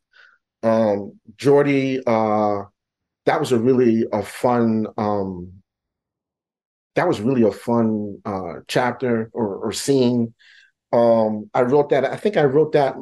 um, 0.63 1.19
Geordi, 1.37 2.01
uh, 2.05 2.65
that 3.25 3.39
was 3.39 3.51
a 3.51 3.59
really 3.59 4.05
a 4.11 4.23
fun. 4.23 4.87
Um, 4.97 5.53
that 6.95 7.07
was 7.07 7.21
really 7.21 7.43
a 7.43 7.51
fun 7.51 8.19
uh, 8.25 8.61
chapter 8.67 9.29
or, 9.33 9.55
or 9.57 9.71
scene. 9.71 10.33
Um, 10.91 11.49
I 11.53 11.61
wrote 11.61 11.89
that. 11.89 12.03
I 12.03 12.15
think 12.17 12.35
I 12.35 12.43
wrote 12.43 12.71
that 12.73 12.95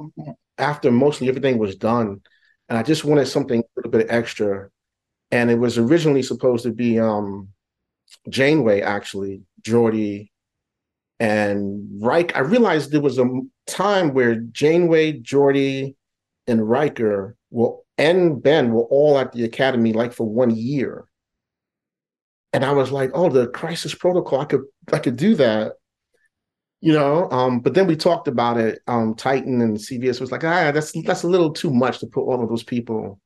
after 0.57 0.91
mostly 0.91 1.29
everything 1.29 1.57
was 1.57 1.75
done, 1.75 2.21
and 2.67 2.77
I 2.77 2.83
just 2.83 3.05
wanted 3.05 3.27
something 3.27 3.61
a 3.61 3.65
little 3.77 3.91
bit 3.91 4.07
extra. 4.09 4.69
And 5.31 5.49
it 5.49 5.55
was 5.59 5.77
originally 5.77 6.23
supposed 6.23 6.63
to 6.63 6.71
be 6.71 6.99
um, 6.99 7.49
Janeway, 8.29 8.81
actually, 8.81 9.41
Geordi, 9.61 10.29
and 11.19 11.87
Riker. 12.01 12.35
I 12.37 12.41
realized 12.41 12.91
there 12.91 13.01
was 13.01 13.17
a 13.17 13.27
time 13.65 14.13
where 14.13 14.35
Janeway, 14.35 15.19
Geordi, 15.21 15.95
and 16.47 16.67
Riker 16.67 17.35
will 17.49 17.85
and 17.97 18.41
Ben 18.41 18.71
were 18.71 18.83
all 18.83 19.17
at 19.17 19.31
the 19.31 19.43
academy 19.43 19.93
like 19.93 20.13
for 20.13 20.27
one 20.27 20.55
year. 20.55 21.05
And 22.53 22.63
I 22.63 22.71
was 22.71 22.91
like, 22.91 23.11
oh, 23.13 23.29
the 23.29 23.47
crisis 23.47 23.93
protocol, 23.93 24.41
I 24.41 24.45
could 24.45 24.63
I 24.93 24.99
could 24.99 25.17
do 25.17 25.35
that. 25.35 25.73
You 26.79 26.93
know, 26.93 27.29
um, 27.31 27.59
but 27.59 27.73
then 27.73 27.87
we 27.87 27.95
talked 27.95 28.27
about 28.27 28.57
it. 28.57 28.79
Um, 28.87 29.15
Titan 29.15 29.61
and 29.61 29.77
CBS 29.77 30.21
was 30.21 30.31
like, 30.31 30.43
ah, 30.43 30.71
that's 30.71 30.93
that's 31.03 31.23
a 31.23 31.27
little 31.27 31.51
too 31.51 31.73
much 31.73 31.99
to 31.99 32.07
put 32.07 32.21
all 32.23 32.41
of 32.43 32.49
those 32.49 32.63
people 32.63 33.19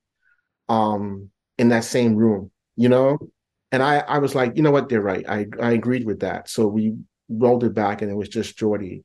um 0.68 1.30
in 1.58 1.68
that 1.68 1.84
same 1.84 2.16
room, 2.16 2.50
you 2.76 2.88
know? 2.88 3.18
And 3.70 3.82
I 3.82 3.98
I 4.00 4.18
was 4.18 4.34
like, 4.34 4.56
you 4.56 4.62
know 4.62 4.70
what, 4.70 4.88
they're 4.88 5.02
right. 5.02 5.24
I 5.28 5.46
I 5.60 5.72
agreed 5.72 6.06
with 6.06 6.20
that. 6.20 6.48
So 6.48 6.66
we 6.66 6.94
rolled 7.28 7.64
it 7.64 7.74
back 7.74 8.02
and 8.02 8.10
it 8.10 8.14
was 8.14 8.28
just 8.28 8.58
Geordi. 8.58 9.04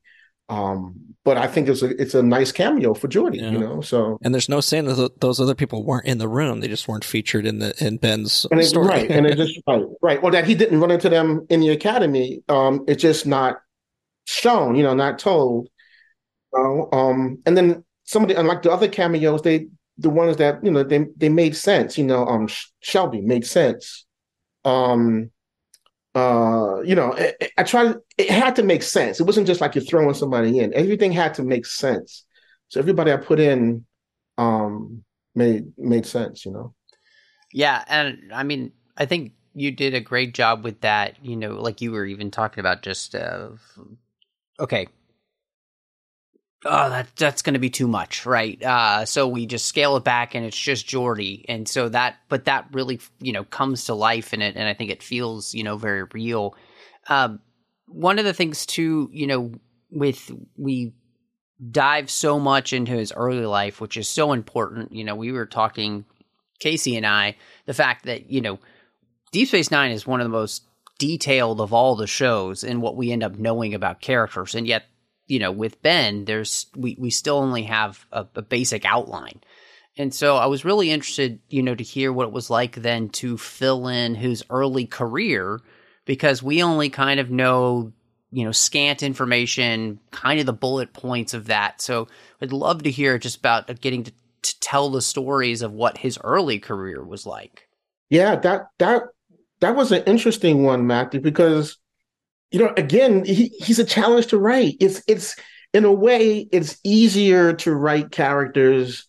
Um, 0.50 1.14
but 1.26 1.36
I 1.36 1.46
think 1.46 1.68
it's 1.68 1.82
a 1.82 1.88
it's 2.00 2.14
a 2.14 2.22
nice 2.22 2.52
cameo 2.52 2.94
for 2.94 3.06
Geordi, 3.06 3.36
Yeah. 3.40 3.50
you 3.50 3.58
know. 3.58 3.82
So 3.82 4.18
And 4.22 4.32
there's 4.32 4.48
no 4.48 4.60
saying 4.62 4.86
that 4.86 5.20
those 5.20 5.40
other 5.40 5.54
people 5.54 5.84
weren't 5.84 6.06
in 6.06 6.16
the 6.16 6.28
room; 6.28 6.60
they 6.60 6.68
just 6.68 6.88
weren't 6.88 7.04
featured 7.04 7.44
in 7.44 7.58
the 7.58 7.74
in 7.84 7.98
Ben's 7.98 8.46
and 8.50 8.58
it's 8.58 8.70
story. 8.70 8.86
right, 8.88 9.10
and 9.10 9.26
it's 9.26 9.36
just 9.36 9.60
right, 9.66 9.84
right. 10.00 10.22
Well, 10.22 10.32
that 10.32 10.46
he 10.46 10.54
didn't 10.54 10.80
run 10.80 10.90
into 10.90 11.10
them 11.10 11.46
in 11.50 11.60
the 11.60 11.68
academy. 11.68 12.42
Um, 12.48 12.84
it's 12.88 13.02
just 13.02 13.26
not 13.26 13.58
shown, 14.24 14.74
you 14.74 14.82
know, 14.82 14.94
not 14.94 15.18
told. 15.18 15.68
Uh, 16.56 16.84
um, 16.92 17.42
and 17.44 17.54
then 17.54 17.84
some 18.04 18.22
of 18.22 18.28
the 18.30 18.40
unlike 18.40 18.62
the 18.62 18.72
other 18.72 18.88
cameos, 18.88 19.42
they 19.42 19.66
the 19.98 20.08
ones 20.08 20.38
that 20.38 20.64
you 20.64 20.70
know 20.70 20.82
they 20.82 21.04
they 21.18 21.28
made 21.28 21.56
sense. 21.56 21.98
You 21.98 22.04
know, 22.04 22.24
um, 22.26 22.48
Shelby 22.80 23.20
made 23.20 23.44
sense. 23.46 24.06
Um, 24.64 25.30
uh, 26.18 26.82
you 26.82 26.94
know, 26.94 27.14
I, 27.16 27.34
I 27.58 27.62
tried. 27.62 27.96
It 28.16 28.30
had 28.30 28.56
to 28.56 28.62
make 28.62 28.82
sense. 28.82 29.20
It 29.20 29.24
wasn't 29.24 29.46
just 29.46 29.60
like 29.60 29.74
you're 29.74 29.84
throwing 29.84 30.14
somebody 30.14 30.58
in. 30.58 30.74
Everything 30.74 31.12
had 31.12 31.34
to 31.34 31.42
make 31.42 31.64
sense. 31.64 32.24
So 32.68 32.80
everybody 32.80 33.12
I 33.12 33.16
put 33.16 33.38
in, 33.38 33.86
um, 34.36 35.04
made 35.34 35.72
made 35.78 36.06
sense. 36.06 36.44
You 36.44 36.52
know. 36.52 36.74
Yeah, 37.52 37.84
and 37.86 38.32
I 38.34 38.42
mean, 38.42 38.72
I 38.96 39.06
think 39.06 39.32
you 39.54 39.70
did 39.70 39.94
a 39.94 40.00
great 40.00 40.34
job 40.34 40.64
with 40.64 40.80
that. 40.80 41.24
You 41.24 41.36
know, 41.36 41.60
like 41.60 41.80
you 41.80 41.92
were 41.92 42.04
even 42.04 42.30
talking 42.30 42.60
about 42.60 42.82
just 42.82 43.14
uh, 43.14 43.50
okay. 44.58 44.88
Oh, 46.64 46.90
that 46.90 47.08
that's 47.16 47.42
going 47.42 47.54
to 47.54 47.60
be 47.60 47.70
too 47.70 47.86
much, 47.86 48.26
right? 48.26 48.60
Uh, 48.62 49.04
so 49.04 49.28
we 49.28 49.46
just 49.46 49.66
scale 49.66 49.96
it 49.96 50.04
back, 50.04 50.34
and 50.34 50.44
it's 50.44 50.58
just 50.58 50.88
Geordi, 50.88 51.44
and 51.48 51.68
so 51.68 51.88
that, 51.88 52.16
but 52.28 52.46
that 52.46 52.66
really, 52.72 53.00
you 53.20 53.32
know, 53.32 53.44
comes 53.44 53.84
to 53.84 53.94
life 53.94 54.34
in 54.34 54.42
it, 54.42 54.56
and 54.56 54.68
I 54.68 54.74
think 54.74 54.90
it 54.90 55.02
feels, 55.02 55.54
you 55.54 55.62
know, 55.62 55.76
very 55.76 56.02
real. 56.02 56.56
Um, 57.08 57.40
one 57.86 58.18
of 58.18 58.24
the 58.24 58.34
things 58.34 58.66
too, 58.66 59.08
you 59.12 59.28
know, 59.28 59.52
with 59.90 60.30
we 60.56 60.94
dive 61.70 62.10
so 62.10 62.38
much 62.38 62.72
into 62.72 62.92
his 62.92 63.12
early 63.12 63.46
life, 63.46 63.80
which 63.80 63.96
is 63.96 64.08
so 64.08 64.32
important. 64.32 64.92
You 64.92 65.04
know, 65.04 65.14
we 65.14 65.32
were 65.32 65.46
talking, 65.46 66.04
Casey 66.58 66.96
and 66.96 67.06
I, 67.06 67.36
the 67.66 67.74
fact 67.74 68.04
that, 68.06 68.30
you 68.30 68.40
know, 68.40 68.58
Deep 69.32 69.48
Space 69.48 69.70
Nine 69.70 69.92
is 69.92 70.06
one 70.06 70.20
of 70.20 70.24
the 70.24 70.30
most 70.30 70.64
detailed 70.98 71.60
of 71.60 71.72
all 71.72 71.96
the 71.96 72.06
shows 72.06 72.64
and 72.64 72.82
what 72.82 72.96
we 72.96 73.12
end 73.12 73.22
up 73.22 73.38
knowing 73.38 73.74
about 73.74 74.00
characters. 74.00 74.54
And 74.54 74.66
yet, 74.66 74.84
you 75.28 75.38
know, 75.38 75.52
with 75.52 75.80
Ben, 75.82 76.24
there's 76.24 76.66
we, 76.74 76.96
we 76.98 77.10
still 77.10 77.36
only 77.36 77.62
have 77.64 78.04
a, 78.10 78.26
a 78.34 78.42
basic 78.42 78.84
outline. 78.84 79.40
And 79.96 80.14
so 80.14 80.36
I 80.36 80.46
was 80.46 80.64
really 80.64 80.90
interested, 80.90 81.40
you 81.48 81.62
know, 81.62 81.74
to 81.74 81.84
hear 81.84 82.12
what 82.12 82.28
it 82.28 82.32
was 82.32 82.50
like 82.50 82.76
then 82.76 83.08
to 83.10 83.36
fill 83.36 83.88
in 83.88 84.14
his 84.14 84.44
early 84.48 84.86
career 84.86 85.60
because 86.04 86.42
we 86.42 86.62
only 86.62 86.88
kind 86.88 87.18
of 87.20 87.30
know, 87.30 87.92
you 88.30 88.44
know, 88.44 88.52
scant 88.52 89.02
information, 89.02 89.98
kind 90.12 90.38
of 90.40 90.46
the 90.46 90.52
bullet 90.52 90.92
points 90.92 91.34
of 91.34 91.46
that. 91.46 91.82
So 91.82 92.06
I'd 92.40 92.52
love 92.52 92.84
to 92.84 92.90
hear 92.90 93.18
just 93.18 93.38
about 93.38 93.68
uh, 93.68 93.74
getting 93.74 94.04
to, 94.04 94.12
to 94.42 94.60
tell 94.60 94.88
the 94.88 95.02
stories 95.02 95.62
of 95.62 95.72
what 95.72 95.98
his 95.98 96.18
early 96.22 96.60
career 96.60 97.04
was 97.04 97.26
like. 97.26 97.68
Yeah, 98.08 98.36
that 98.36 98.68
that 98.78 99.02
that 99.60 99.74
was 99.74 99.90
an 99.92 100.04
interesting 100.04 100.62
one, 100.62 100.86
Matthew, 100.86 101.20
because 101.20 101.76
you 102.50 102.58
know, 102.60 102.72
again, 102.76 103.24
he, 103.24 103.48
he's 103.60 103.78
a 103.78 103.84
challenge 103.84 104.28
to 104.28 104.38
write. 104.38 104.76
It's 104.80 105.02
it's 105.08 105.36
in 105.74 105.84
a 105.84 105.92
way, 105.92 106.48
it's 106.52 106.78
easier 106.84 107.52
to 107.54 107.74
write 107.74 108.10
characters 108.10 109.06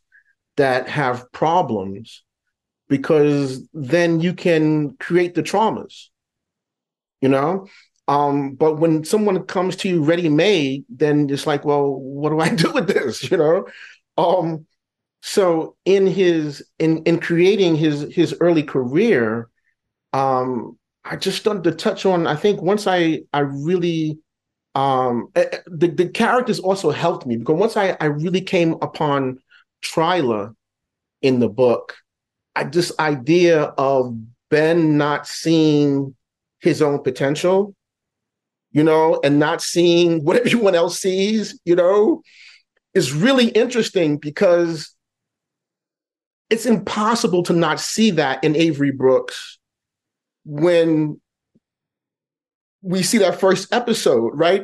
that 0.57 0.89
have 0.89 1.31
problems 1.31 2.23
because 2.89 3.63
then 3.73 4.19
you 4.21 4.33
can 4.33 4.97
create 4.97 5.35
the 5.35 5.43
traumas. 5.43 6.07
you 7.21 7.29
know. 7.29 7.67
Um, 8.07 8.55
but 8.55 8.79
when 8.79 9.03
someone 9.03 9.43
comes 9.45 9.75
to 9.77 9.89
you 9.89 10.03
ready 10.03 10.29
made, 10.29 10.85
then 10.89 11.29
it's 11.29 11.45
like, 11.45 11.63
well, 11.63 11.93
what 11.93 12.29
do 12.29 12.39
I 12.39 12.49
do 12.55 12.71
with 12.71 12.87
this? 12.87 13.29
You 13.29 13.37
know. 13.37 13.67
Um, 14.17 14.65
so 15.21 15.75
in 15.85 16.07
his 16.07 16.65
in 16.79 17.03
in 17.03 17.19
creating 17.19 17.75
his 17.75 18.13
his 18.13 18.35
early 18.41 18.63
career, 18.63 19.49
um, 20.13 20.77
I 21.09 21.15
just 21.15 21.39
started 21.39 21.63
to 21.63 21.71
touch 21.71 22.05
on. 22.05 22.27
I 22.27 22.35
think 22.35 22.61
once 22.61 22.85
I 22.85 23.21
I 23.33 23.39
really 23.39 24.19
um 24.75 25.29
eh, 25.35 25.45
eh, 25.51 25.57
the 25.65 25.87
the 25.87 26.07
characters 26.07 26.59
also 26.59 26.91
helped 26.91 27.25
me 27.25 27.35
because 27.35 27.55
once 27.55 27.75
I 27.75 27.97
I 27.99 28.05
really 28.05 28.41
came 28.41 28.73
upon 28.73 29.39
Tryla 29.83 30.53
in 31.23 31.39
the 31.39 31.49
book, 31.49 31.97
I 32.55 32.65
this 32.65 32.91
idea 32.99 33.63
of 33.63 34.15
Ben 34.51 34.97
not 34.97 35.25
seeing 35.25 36.15
his 36.59 36.81
own 36.81 36.99
potential, 37.01 37.73
you 38.71 38.83
know, 38.83 39.19
and 39.23 39.39
not 39.39 39.63
seeing 39.63 40.23
what 40.23 40.37
everyone 40.45 40.75
else 40.75 40.99
sees, 40.99 41.59
you 41.65 41.75
know, 41.75 42.21
is 42.93 43.13
really 43.13 43.47
interesting 43.49 44.17
because 44.17 44.95
it's 46.51 46.67
impossible 46.67 47.41
to 47.43 47.53
not 47.53 47.79
see 47.79 48.11
that 48.11 48.43
in 48.43 48.55
Avery 48.55 48.91
Brooks 48.91 49.58
when 50.49 51.21
we 52.81 53.03
see 53.03 53.19
that 53.19 53.39
first 53.39 53.71
episode, 53.71 54.31
right? 54.33 54.63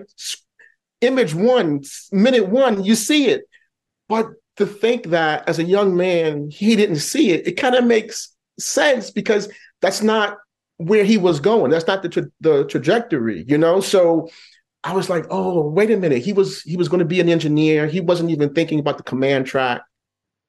Image 1.01 1.35
one, 1.35 1.83
minute 2.11 2.47
one, 2.47 2.83
you 2.83 2.95
see 2.95 3.27
it. 3.27 3.43
But 4.09 4.27
to 4.57 4.65
think 4.65 5.07
that 5.07 5.47
as 5.47 5.59
a 5.59 5.63
young 5.63 5.95
man, 5.95 6.49
he 6.49 6.75
didn't 6.75 6.97
see 6.97 7.31
it, 7.31 7.47
it 7.47 7.53
kind 7.53 7.75
of 7.75 7.85
makes 7.85 8.33
sense 8.57 9.11
because 9.11 9.47
that's 9.81 10.01
not 10.01 10.37
where 10.77 11.03
he 11.03 11.17
was 11.17 11.39
going. 11.39 11.69
That's 11.69 11.87
not 11.87 12.01
the 12.01 12.09
tra- 12.09 12.31
the 12.41 12.65
trajectory, 12.65 13.45
you 13.47 13.57
know. 13.57 13.79
So 13.79 14.29
I 14.83 14.93
was 14.93 15.09
like, 15.09 15.25
oh, 15.29 15.69
wait 15.69 15.91
a 15.91 15.97
minute. 15.97 16.23
He 16.23 16.33
was 16.33 16.61
he 16.61 16.77
was 16.77 16.89
going 16.89 16.99
to 16.99 17.05
be 17.05 17.19
an 17.19 17.29
engineer. 17.29 17.85
He 17.87 17.99
wasn't 17.99 18.31
even 18.31 18.53
thinking 18.53 18.79
about 18.79 18.97
the 18.97 19.03
command 19.03 19.45
track. 19.45 19.81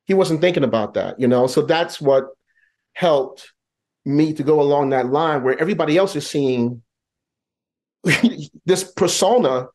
He 0.05 0.15
wasn't 0.15 0.41
thinking 0.41 0.65
about 0.65 0.95
that, 0.95 1.21
you 1.21 1.29
know. 1.29 1.47
So 1.47 1.63
that's 1.63 2.01
what 2.01 2.27
helped 2.95 3.53
me 4.07 4.33
to 4.33 4.43
go 4.43 4.61
along 4.61 4.91
that 4.91 5.07
line 5.07 5.43
where 5.43 5.59
everybody 5.61 5.97
else 5.97 6.15
is 6.17 6.29
seeing 6.29 6.83
this 8.65 8.85
persona 8.93 9.67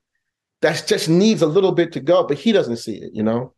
that 0.62 0.86
just 0.88 1.10
needs 1.10 1.42
a 1.42 1.48
little 1.48 1.72
bit 1.72 1.92
to 1.94 2.00
go, 2.00 2.26
but 2.26 2.38
he 2.38 2.52
doesn't 2.52 2.78
see 2.78 2.96
it, 2.96 3.12
you 3.14 3.24
know? 3.24 3.54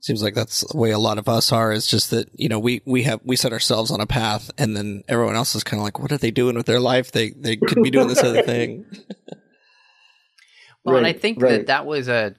Seems 0.00 0.22
like 0.22 0.34
that's 0.34 0.64
the 0.72 0.78
way 0.78 0.90
a 0.90 0.98
lot 0.98 1.18
of 1.18 1.28
us 1.28 1.52
are. 1.52 1.72
It's 1.72 1.86
just 1.86 2.10
that, 2.10 2.28
you 2.32 2.48
know, 2.48 2.58
we, 2.58 2.80
we 2.86 3.02
have, 3.02 3.20
we 3.22 3.36
set 3.36 3.52
ourselves 3.52 3.90
on 3.90 4.00
a 4.00 4.06
path 4.06 4.50
and 4.56 4.74
then 4.74 5.04
everyone 5.08 5.36
else 5.36 5.54
is 5.54 5.62
kind 5.62 5.78
of 5.78 5.84
like, 5.84 5.98
what 5.98 6.10
are 6.10 6.18
they 6.18 6.30
doing 6.30 6.56
with 6.56 6.66
their 6.66 6.80
life? 6.80 7.12
They, 7.12 7.30
they 7.30 7.56
could 7.56 7.82
be 7.82 7.90
doing 7.90 8.08
this 8.08 8.22
other 8.22 8.42
thing. 8.42 8.86
well, 10.84 10.94
right, 10.94 10.98
and 10.98 11.06
I 11.06 11.12
think 11.12 11.42
right. 11.42 11.50
that 11.50 11.66
that 11.66 11.86
was 11.86 12.08
a, 12.08 12.34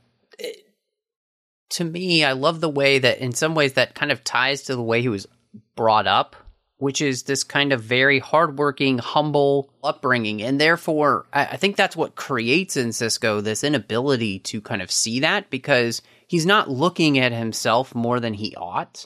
to 1.71 1.83
me, 1.83 2.23
I 2.25 2.33
love 2.33 2.59
the 2.59 2.69
way 2.69 2.99
that 2.99 3.19
in 3.19 3.31
some 3.33 3.55
ways 3.55 3.73
that 3.73 3.95
kind 3.95 4.11
of 4.11 4.23
ties 4.23 4.63
to 4.63 4.75
the 4.75 4.81
way 4.81 5.01
he 5.01 5.09
was 5.09 5.27
brought 5.75 6.07
up 6.07 6.35
which 6.81 6.99
is 6.99 7.23
this 7.23 7.43
kind 7.43 7.71
of 7.73 7.79
very 7.79 8.17
hardworking, 8.17 8.97
humble 8.97 9.71
upbringing. 9.83 10.41
And 10.41 10.59
therefore, 10.59 11.27
I, 11.31 11.55
think 11.55 11.75
that's 11.75 11.95
what 11.95 12.15
creates 12.15 12.75
in 12.75 12.89
Sisko 12.89 13.43
this 13.43 13.63
inability 13.63 14.39
to 14.39 14.61
kind 14.61 14.81
of 14.81 14.89
see 14.89 15.19
that 15.19 15.51
because 15.51 16.01
he's 16.25 16.47
not 16.47 16.71
looking 16.71 17.19
at 17.19 17.33
himself 17.33 17.93
more 17.93 18.19
than 18.19 18.33
he 18.33 18.55
ought. 18.55 19.05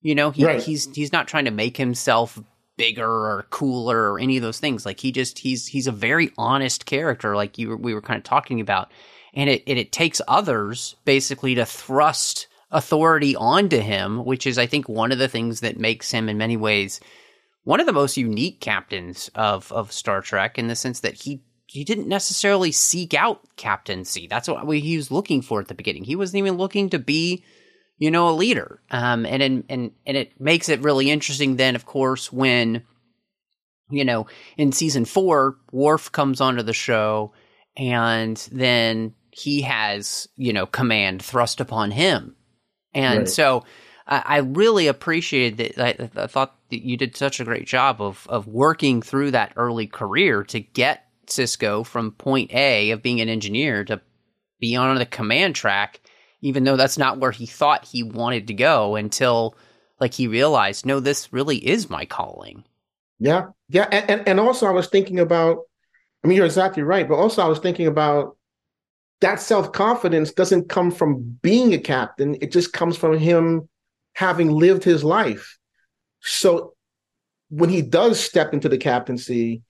You 0.00 0.14
know, 0.14 0.30
he, 0.30 0.44
right. 0.44 0.62
he's 0.62 0.94
he's 0.94 1.12
not 1.12 1.26
trying 1.26 1.46
to 1.46 1.50
make 1.50 1.76
himself 1.76 2.40
bigger 2.76 3.10
or 3.10 3.48
cooler 3.50 4.12
or 4.12 4.20
any 4.20 4.36
of 4.36 4.44
those 4.44 4.60
things. 4.60 4.86
Like 4.86 5.00
he 5.00 5.10
just 5.10 5.40
he's 5.40 5.66
he's 5.66 5.88
a 5.88 5.92
very 5.92 6.30
honest 6.38 6.86
character, 6.86 7.34
like 7.34 7.58
you 7.58 7.76
we 7.76 7.94
were 7.94 8.00
kind 8.00 8.18
of 8.18 8.22
talking 8.22 8.60
about, 8.60 8.92
and 9.34 9.50
it 9.50 9.64
it, 9.66 9.76
it 9.76 9.90
takes 9.90 10.20
others 10.28 10.94
basically 11.04 11.56
to 11.56 11.66
thrust 11.66 12.46
authority 12.70 13.34
onto 13.34 13.78
him, 13.78 14.24
which 14.24 14.46
is, 14.46 14.58
I 14.58 14.66
think, 14.66 14.88
one 14.88 15.12
of 15.12 15.18
the 15.18 15.28
things 15.28 15.60
that 15.60 15.78
makes 15.78 16.10
him, 16.10 16.28
in 16.28 16.38
many 16.38 16.56
ways, 16.56 17.00
one 17.64 17.80
of 17.80 17.86
the 17.86 17.92
most 17.92 18.16
unique 18.16 18.60
captains 18.60 19.30
of 19.34 19.70
of 19.72 19.92
Star 19.92 20.20
Trek 20.20 20.58
in 20.58 20.68
the 20.68 20.76
sense 20.76 21.00
that 21.00 21.14
he 21.14 21.42
he 21.66 21.84
didn't 21.84 22.08
necessarily 22.08 22.72
seek 22.72 23.12
out 23.12 23.40
captaincy. 23.56 24.26
That's 24.26 24.48
what 24.48 24.66
he 24.66 24.96
was 24.96 25.10
looking 25.10 25.42
for 25.42 25.60
at 25.60 25.68
the 25.68 25.74
beginning. 25.74 26.04
He 26.04 26.16
wasn't 26.16 26.38
even 26.38 26.56
looking 26.56 26.88
to 26.90 26.98
be, 26.98 27.44
you 27.98 28.10
know, 28.10 28.30
a 28.30 28.32
leader. 28.32 28.80
Um, 28.90 29.26
and 29.26 29.42
and 29.42 29.64
and 29.68 29.90
and 30.06 30.16
it 30.16 30.40
makes 30.40 30.68
it 30.68 30.80
really 30.80 31.10
interesting. 31.10 31.56
Then, 31.56 31.76
of 31.76 31.84
course, 31.84 32.32
when 32.32 32.84
you 33.90 34.04
know 34.04 34.26
in 34.56 34.72
season 34.72 35.04
four, 35.04 35.58
Worf 35.72 36.10
comes 36.10 36.40
onto 36.40 36.62
the 36.62 36.72
show, 36.72 37.32
and 37.76 38.36
then 38.50 39.14
he 39.30 39.60
has 39.62 40.26
you 40.36 40.54
know 40.54 40.64
command 40.64 41.22
thrust 41.22 41.60
upon 41.60 41.90
him 41.90 42.34
and 42.94 43.20
right. 43.20 43.28
so 43.28 43.64
I, 44.06 44.22
I, 44.24 44.36
really 44.38 44.86
appreciated 44.86 45.74
that. 45.76 46.00
I, 46.16 46.22
I, 46.22 46.26
thought 46.26 46.56
that 46.70 46.84
you 46.84 46.96
did 46.96 47.16
such 47.16 47.40
a 47.40 47.44
great 47.44 47.66
job 47.66 48.00
of 48.00 48.26
of 48.28 48.46
working 48.46 49.02
through 49.02 49.32
that 49.32 49.52
early 49.56 49.86
career 49.86 50.44
to 50.44 50.60
get 50.60 51.06
Sisko 51.26 51.84
from 51.84 52.12
point 52.12 52.52
A 52.54 52.90
of 52.90 53.02
being 53.02 53.20
an 53.20 53.28
engineer 53.28 53.84
to 53.84 54.00
be 54.60 54.74
on 54.76 54.96
the 54.96 55.06
command 55.06 55.54
track, 55.54 56.00
even 56.40 56.64
though 56.64 56.76
that's 56.76 56.98
not 56.98 57.18
where 57.18 57.30
he 57.30 57.46
thought 57.46 57.84
he 57.84 58.02
wanted 58.02 58.46
to 58.48 58.54
go 58.54 58.96
until 58.96 59.56
like 60.00 60.14
he 60.14 60.26
realized, 60.26 60.86
no, 60.86 61.00
this 61.00 61.32
really 61.32 61.56
is 61.56 61.90
my 61.90 62.04
calling. 62.04 62.64
Yeah, 63.18 63.46
yeah, 63.68 63.88
and, 63.90 64.10
and, 64.10 64.28
and 64.28 64.40
also 64.40 64.66
I 64.66 64.72
was 64.72 64.88
thinking 64.88 65.20
about. 65.20 65.58
I 66.24 66.26
mean, 66.26 66.36
you're 66.36 66.46
exactly 66.46 66.82
right, 66.82 67.08
but 67.08 67.14
also 67.14 67.42
I 67.42 67.48
was 67.48 67.60
thinking 67.60 67.86
about 67.86 68.37
that 69.20 69.40
self 69.40 69.72
confidence 69.72 70.32
doesn't 70.32 70.68
come 70.68 70.90
from 70.90 71.38
being 71.42 71.74
a 71.74 71.78
captain, 71.78 72.36
it 72.40 72.52
just 72.52 72.72
comes 72.72 72.96
from 72.96 73.18
him 73.18 73.68
having 74.14 74.50
lived 74.50 74.84
his 74.84 75.04
life. 75.04 75.58
So 76.20 76.74
when 77.50 77.70
he 77.70 77.82
does 77.82 78.20
step 78.20 78.52
into 78.52 78.68
the 78.68 78.78
captaincy, 78.78 79.62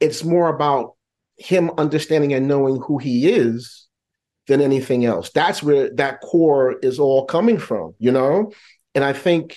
it's 0.00 0.24
more 0.24 0.48
about 0.48 0.94
him 1.36 1.70
understanding 1.78 2.34
and 2.34 2.48
knowing 2.48 2.80
who 2.80 2.98
he 2.98 3.30
is 3.30 3.88
than 4.48 4.60
anything 4.60 5.04
else. 5.04 5.30
That's 5.30 5.62
where 5.62 5.90
that 5.94 6.20
core 6.20 6.78
is 6.80 6.98
all 6.98 7.24
coming 7.24 7.58
from, 7.58 7.94
you 7.98 8.10
know? 8.10 8.52
And 8.94 9.04
I 9.04 9.12
think 9.12 9.56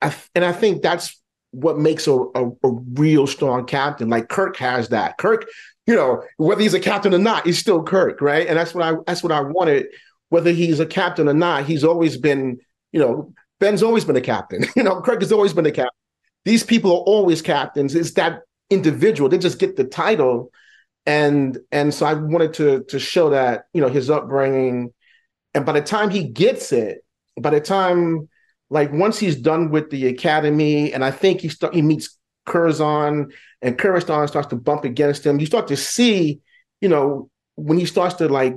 I, 0.00 0.14
and 0.34 0.44
I 0.44 0.52
think 0.52 0.82
that's 0.82 1.20
what 1.50 1.78
makes 1.78 2.06
a, 2.06 2.12
a, 2.12 2.48
a, 2.64 2.70
real 2.94 3.26
strong 3.26 3.66
captain. 3.66 4.08
Like 4.08 4.28
Kirk 4.28 4.56
has 4.58 4.90
that. 4.90 5.18
Kirk 5.18 5.46
you 5.88 5.94
know, 5.94 6.22
whether 6.36 6.60
he's 6.60 6.74
a 6.74 6.80
captain 6.80 7.14
or 7.14 7.18
not, 7.18 7.46
he's 7.46 7.58
still 7.58 7.82
Kirk, 7.82 8.20
right? 8.20 8.46
And 8.46 8.58
that's 8.58 8.74
what 8.74 8.84
I 8.84 8.96
that's 9.06 9.22
what 9.22 9.32
I 9.32 9.40
wanted. 9.40 9.86
Whether 10.28 10.52
he's 10.52 10.80
a 10.80 10.86
captain 10.86 11.30
or 11.30 11.34
not, 11.34 11.64
he's 11.64 11.82
always 11.82 12.18
been, 12.18 12.58
you 12.92 13.00
know, 13.00 13.32
Ben's 13.58 13.82
always 13.82 14.04
been 14.04 14.14
a 14.14 14.20
captain. 14.20 14.66
You 14.76 14.82
know, 14.82 15.00
Kirk 15.00 15.22
has 15.22 15.32
always 15.32 15.54
been 15.54 15.64
a 15.64 15.72
captain. 15.72 15.96
These 16.44 16.62
people 16.62 16.90
are 16.92 17.04
always 17.04 17.40
captains. 17.40 17.94
It's 17.94 18.12
that 18.12 18.42
individual. 18.68 19.30
They 19.30 19.38
just 19.38 19.58
get 19.58 19.76
the 19.76 19.84
title. 19.84 20.52
And 21.06 21.56
and 21.72 21.94
so 21.94 22.04
I 22.04 22.12
wanted 22.12 22.52
to 22.54 22.84
to 22.90 22.98
show 22.98 23.30
that, 23.30 23.64
you 23.72 23.80
know, 23.80 23.88
his 23.88 24.10
upbringing. 24.10 24.92
And 25.54 25.64
by 25.64 25.72
the 25.72 25.80
time 25.80 26.10
he 26.10 26.24
gets 26.24 26.70
it, 26.70 26.98
by 27.40 27.48
the 27.48 27.62
time 27.62 28.28
like 28.68 28.92
once 28.92 29.18
he's 29.18 29.36
done 29.36 29.70
with 29.70 29.88
the 29.88 30.08
academy, 30.08 30.92
and 30.92 31.02
I 31.02 31.12
think 31.12 31.40
he 31.40 31.48
start, 31.48 31.74
he 31.74 31.80
meets 31.80 32.18
Curzon 32.44 33.30
and 33.62 33.78
Curzon 33.78 34.28
starts 34.28 34.48
to 34.48 34.56
bump 34.56 34.84
against 34.84 35.26
him, 35.26 35.40
you 35.40 35.46
start 35.46 35.68
to 35.68 35.76
see, 35.76 36.40
you 36.80 36.88
know, 36.88 37.30
when 37.56 37.78
he 37.78 37.86
starts 37.86 38.14
to 38.16 38.28
like 38.28 38.54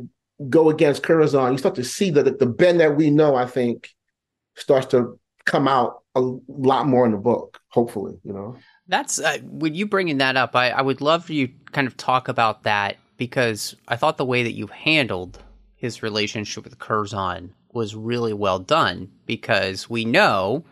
go 0.50 0.70
against 0.70 1.04
Curzon, 1.04 1.52
you 1.52 1.58
start 1.58 1.76
to 1.76 1.84
see 1.84 2.10
that 2.12 2.40
the 2.40 2.46
Ben 2.46 2.78
that 2.78 2.96
we 2.96 3.10
know, 3.10 3.36
I 3.36 3.46
think, 3.46 3.90
starts 4.56 4.88
to 4.88 5.20
come 5.46 5.68
out 5.68 6.04
a 6.16 6.22
lot 6.48 6.88
more 6.88 7.06
in 7.06 7.12
the 7.12 7.18
book, 7.18 7.60
hopefully, 7.70 8.20
you 8.24 8.34
know. 8.34 8.56
That's 8.88 9.20
uh, 9.20 9.38
when 9.44 9.74
you 9.74 9.86
bringing 9.86 10.18
that 10.18 10.36
up, 10.36 10.56
I, 10.56 10.70
I 10.70 10.82
would 10.82 11.02
love 11.02 11.26
for 11.26 11.34
you 11.34 11.50
kind 11.72 11.88
of 11.88 11.98
talk 11.98 12.28
about 12.28 12.64
that 12.64 12.98
because 13.18 13.76
I 13.88 13.96
thought 13.96 14.18
the 14.18 14.26
way 14.26 14.44
that 14.44 14.54
you 14.54 14.68
handled 14.68 15.42
his 15.76 16.04
relationship 16.04 16.64
with 16.64 16.78
Curzon 16.80 17.54
was 17.74 17.96
really 17.96 18.34
well 18.34 18.60
done 18.60 19.10
because 19.26 19.90
we 19.90 20.06
know 20.06 20.64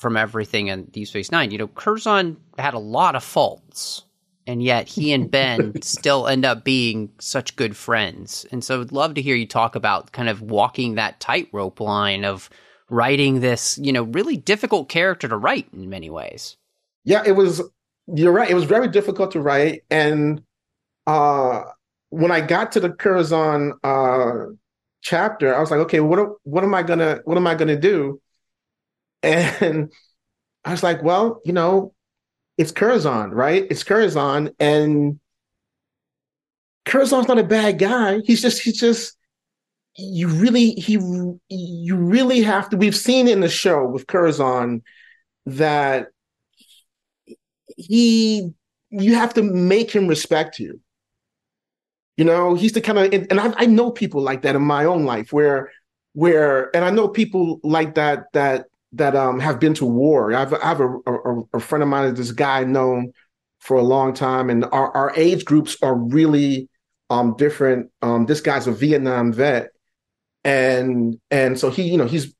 from 0.00 0.16
everything 0.16 0.68
in 0.68 0.84
Deep 0.86 1.06
Space 1.06 1.30
Nine. 1.30 1.50
You 1.50 1.58
know, 1.58 1.68
Curzon 1.68 2.38
had 2.58 2.72
a 2.72 2.78
lot 2.78 3.14
of 3.14 3.22
faults, 3.22 4.02
and 4.46 4.62
yet 4.62 4.88
he 4.88 5.12
and 5.12 5.30
Ben 5.30 5.74
still 5.82 6.26
end 6.26 6.46
up 6.46 6.64
being 6.64 7.12
such 7.20 7.54
good 7.54 7.76
friends. 7.76 8.46
And 8.50 8.64
so 8.64 8.80
I'd 8.80 8.92
love 8.92 9.14
to 9.14 9.22
hear 9.22 9.36
you 9.36 9.46
talk 9.46 9.74
about 9.76 10.12
kind 10.12 10.30
of 10.30 10.40
walking 10.40 10.94
that 10.94 11.20
tightrope 11.20 11.80
line 11.80 12.24
of 12.24 12.48
writing 12.88 13.40
this, 13.40 13.76
you 13.76 13.92
know, 13.92 14.04
really 14.04 14.38
difficult 14.38 14.88
character 14.88 15.28
to 15.28 15.36
write 15.36 15.68
in 15.74 15.90
many 15.90 16.08
ways. 16.08 16.56
Yeah, 17.04 17.22
it 17.24 17.32
was 17.32 17.62
you're 18.06 18.32
right. 18.32 18.50
It 18.50 18.54
was 18.54 18.64
very 18.64 18.88
difficult 18.88 19.32
to 19.32 19.40
write. 19.40 19.82
And 19.90 20.42
uh 21.06 21.62
when 22.08 22.32
I 22.32 22.40
got 22.40 22.72
to 22.72 22.80
the 22.80 22.90
Curzon 22.90 23.74
uh 23.84 24.46
chapter, 25.02 25.54
I 25.54 25.60
was 25.60 25.70
like, 25.70 25.80
okay, 25.80 26.00
what 26.00 26.20
what 26.44 26.64
am 26.64 26.74
I 26.74 26.82
gonna 26.82 27.20
what 27.24 27.36
am 27.36 27.46
I 27.46 27.54
gonna 27.54 27.78
do? 27.78 28.20
And 29.22 29.92
I 30.64 30.70
was 30.70 30.82
like, 30.82 31.02
well, 31.02 31.40
you 31.44 31.52
know, 31.52 31.94
it's 32.58 32.72
Curzon, 32.72 33.30
right? 33.30 33.66
It's 33.70 33.82
Curzon, 33.82 34.50
and 34.58 35.20
Curzon's 36.84 37.28
not 37.28 37.38
a 37.38 37.44
bad 37.44 37.78
guy. 37.78 38.20
He's 38.24 38.42
just 38.42 38.60
he's 38.62 38.78
just 38.78 39.16
you 39.96 40.28
really 40.28 40.72
he 40.72 40.98
you 41.48 41.96
really 41.96 42.42
have 42.42 42.68
to. 42.70 42.76
We've 42.76 42.96
seen 42.96 43.28
in 43.28 43.40
the 43.40 43.48
show 43.48 43.86
with 43.86 44.06
Curzon 44.06 44.82
that 45.46 46.08
he 47.76 48.50
you 48.90 49.14
have 49.14 49.34
to 49.34 49.42
make 49.42 49.90
him 49.90 50.06
respect 50.08 50.58
you. 50.58 50.80
You 52.16 52.24
know, 52.24 52.54
he's 52.54 52.72
the 52.72 52.80
kind 52.80 52.98
of 52.98 53.12
and 53.30 53.40
I, 53.40 53.52
I 53.56 53.66
know 53.66 53.90
people 53.90 54.20
like 54.20 54.42
that 54.42 54.56
in 54.56 54.62
my 54.62 54.84
own 54.84 55.04
life 55.04 55.32
where 55.32 55.70
where 56.12 56.74
and 56.74 56.84
I 56.84 56.90
know 56.90 57.08
people 57.08 57.60
like 57.62 57.94
that 57.94 58.24
that 58.32 58.66
that 58.92 59.14
um 59.14 59.38
have 59.40 59.60
been 59.60 59.74
to 59.74 59.86
war. 59.86 60.32
I 60.32 60.40
have, 60.40 60.54
I 60.54 60.66
have 60.66 60.80
a, 60.80 60.88
a, 61.06 61.42
a 61.54 61.60
friend 61.60 61.82
of 61.82 61.88
mine, 61.88 62.08
is 62.12 62.18
this 62.18 62.32
guy 62.32 62.64
known 62.64 63.12
for 63.60 63.76
a 63.76 63.82
long 63.82 64.14
time, 64.14 64.50
and 64.50 64.64
our, 64.64 64.90
our 64.96 65.12
age 65.16 65.44
groups 65.44 65.76
are 65.82 65.94
really 65.94 66.68
um 67.08 67.36
different. 67.36 67.90
Um, 68.02 68.26
this 68.26 68.40
guy's 68.40 68.66
a 68.66 68.72
Vietnam 68.72 69.32
vet, 69.32 69.70
and 70.44 71.18
and 71.30 71.58
so 71.58 71.70
he, 71.70 71.82
you 71.82 71.98
know, 71.98 72.06
he's 72.06 72.34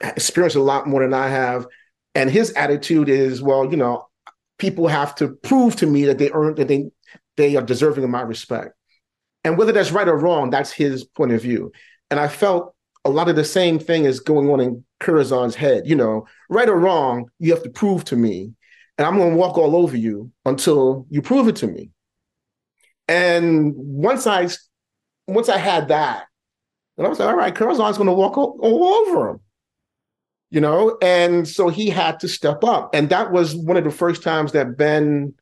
experienced 0.00 0.56
a 0.56 0.62
lot 0.62 0.86
more 0.86 1.02
than 1.02 1.14
I 1.14 1.28
have, 1.28 1.66
and 2.14 2.30
his 2.30 2.52
attitude 2.52 3.08
is, 3.08 3.40
well, 3.40 3.70
you 3.70 3.76
know, 3.76 4.06
people 4.58 4.88
have 4.88 5.14
to 5.16 5.28
prove 5.28 5.76
to 5.76 5.86
me 5.86 6.04
that 6.04 6.18
they 6.18 6.30
earn 6.32 6.54
that 6.56 6.68
they 6.68 6.90
they 7.36 7.56
are 7.56 7.62
deserving 7.62 8.04
of 8.04 8.10
my 8.10 8.22
respect, 8.22 8.74
and 9.42 9.56
whether 9.56 9.72
that's 9.72 9.90
right 9.90 10.08
or 10.08 10.18
wrong, 10.18 10.50
that's 10.50 10.70
his 10.70 11.04
point 11.04 11.32
of 11.32 11.42
view. 11.42 11.72
And 12.10 12.20
I 12.20 12.28
felt 12.28 12.74
a 13.04 13.10
lot 13.10 13.28
of 13.28 13.36
the 13.36 13.44
same 13.44 13.78
thing 13.78 14.04
is 14.04 14.20
going 14.20 14.50
on 14.50 14.60
in 14.60 14.84
Curzon's 15.02 15.54
head. 15.54 15.86
You 15.86 15.96
know, 15.96 16.26
right 16.48 16.68
or 16.68 16.78
wrong, 16.78 17.28
you 17.38 17.52
have 17.52 17.62
to 17.64 17.70
prove 17.70 18.04
to 18.04 18.16
me, 18.16 18.52
and 18.96 19.06
I'm 19.06 19.16
going 19.16 19.32
to 19.32 19.36
walk 19.36 19.58
all 19.58 19.76
over 19.76 19.96
you 19.96 20.30
until 20.44 21.06
you 21.10 21.20
prove 21.20 21.48
it 21.48 21.56
to 21.56 21.66
me. 21.66 21.90
And 23.08 23.74
once 23.76 24.26
I, 24.26 24.48
once 25.26 25.48
I 25.48 25.58
had 25.58 25.88
that, 25.88 26.24
and 26.96 27.06
I 27.06 27.10
was 27.10 27.18
like, 27.18 27.28
all 27.28 27.36
right, 27.36 27.54
Curzon's 27.54 27.96
going 27.96 28.06
to 28.06 28.14
walk 28.14 28.38
all, 28.38 28.58
all 28.62 28.84
over 28.84 29.30
him. 29.30 29.40
You 30.50 30.60
know, 30.60 30.98
and 31.00 31.48
so 31.48 31.68
he 31.68 31.88
had 31.88 32.20
to 32.20 32.28
step 32.28 32.62
up, 32.62 32.94
and 32.94 33.08
that 33.08 33.32
was 33.32 33.54
one 33.54 33.76
of 33.76 33.84
the 33.84 33.90
first 33.90 34.22
times 34.22 34.52
that 34.52 34.76
Ben 34.76 35.34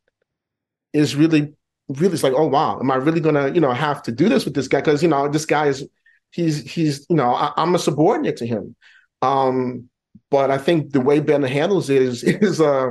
is 0.92 1.16
really, 1.16 1.52
really 1.88 2.14
it's 2.14 2.22
like, 2.22 2.32
oh 2.36 2.46
wow, 2.46 2.78
am 2.78 2.90
I 2.90 2.94
really 2.94 3.20
to, 3.20 3.50
you 3.52 3.61
know, 3.61 3.72
have 3.72 4.02
to 4.04 4.12
do 4.12 4.28
this 4.28 4.44
with 4.44 4.54
this 4.54 4.68
guy? 4.68 4.80
Because 4.80 5.02
you 5.02 5.08
know, 5.08 5.28
this 5.28 5.46
guy 5.46 5.66
is 5.66 5.84
he's 6.30 6.70
he's 6.70 7.06
you 7.11 7.16
know 7.16 7.34
I, 7.34 7.52
am 7.56 7.74
a 7.74 7.78
subordinate 7.78 8.36
to 8.38 8.46
him 8.46 8.76
um 9.22 9.88
but 10.30 10.50
i 10.50 10.58
think 10.58 10.92
the 10.92 11.00
way 11.00 11.20
ben 11.20 11.42
handles 11.42 11.90
it 11.90 12.02
is 12.02 12.22
is 12.24 12.60
uh 12.60 12.90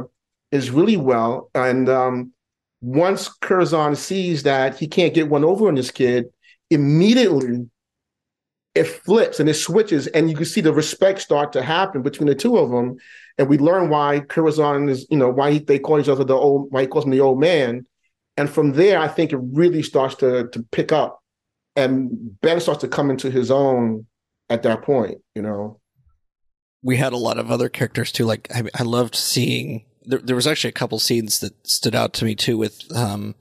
is 0.52 0.72
really 0.72 0.98
well. 0.98 1.50
And 1.54 1.90
um 1.90 2.34
once 2.82 3.30
curzon 3.30 3.96
sees 3.96 4.44
that 4.44 4.78
he 4.78 4.88
can't 4.88 5.14
get 5.14 5.30
one 5.30 5.44
over 5.44 5.68
on 5.68 5.76
this 5.76 5.92
kid 5.92 6.26
immediately 6.70 7.70
it 8.76 8.86
flips 8.86 9.40
and 9.40 9.50
it 9.50 9.56
switches 9.56 10.08
and 10.08 10.30
you 10.30 10.36
can 10.36 10.46
see 10.46 10.62
the 10.62 10.72
respect 10.72 11.20
start 11.20 11.52
to 11.52 11.62
happen 11.62 12.02
between 12.02 12.28
the 12.28 12.36
two 12.36 12.58
of 12.58 12.70
them. 12.70 12.96
And 13.38 13.50
we 13.50 13.58
learn 13.58 13.90
why 13.90 14.22
curzon 14.22 14.90
is 14.90 15.08
you 15.10 15.18
know 15.18 15.30
why 15.30 15.52
he, 15.54 15.60
they 15.60 15.80
call 15.80 16.00
each 16.00 16.10
other 16.10 16.24
the 16.24 16.36
old 16.36 16.72
why 16.72 16.82
he 16.82 16.88
calls 16.88 17.06
him 17.06 17.12
the 17.12 17.20
old 17.20 17.40
man. 17.40 17.86
And 18.38 18.50
from 18.50 18.74
there 18.74 19.00
i 19.00 19.08
think 19.08 19.34
it 19.34 19.40
really 19.42 19.84
starts 19.84 20.16
to 20.16 20.48
to 20.50 20.64
pick 20.72 20.92
up 20.92 21.20
and 21.76 22.40
Ben 22.42 22.60
starts 22.60 22.82
to 22.82 22.88
come 22.88 23.10
into 23.10 23.32
his 23.32 23.52
own 23.52 24.06
at 24.50 24.64
that 24.64 24.82
point, 24.82 25.20
you 25.36 25.42
know. 25.42 25.79
We 26.82 26.98
had 26.98 27.14
a 27.14 27.18
lot 27.18 27.38
of 27.38 27.52
other 27.52 27.70
characters 27.70 28.12
too. 28.12 28.26
Like 28.26 28.48
I, 28.54 28.64
I 28.78 28.84
loved 28.84 29.16
seeing. 29.16 29.86
There, 30.04 30.20
there 30.20 30.36
was 30.36 30.48
actually 30.48 30.70
a 30.70 30.74
couple 30.74 31.00
scenes 31.00 31.40
that 31.40 31.68
stood 31.68 31.96
out 31.96 32.14
to 32.14 32.26
me 32.26 32.36
too 32.36 32.58
with 32.58 32.84
um, 32.96 33.36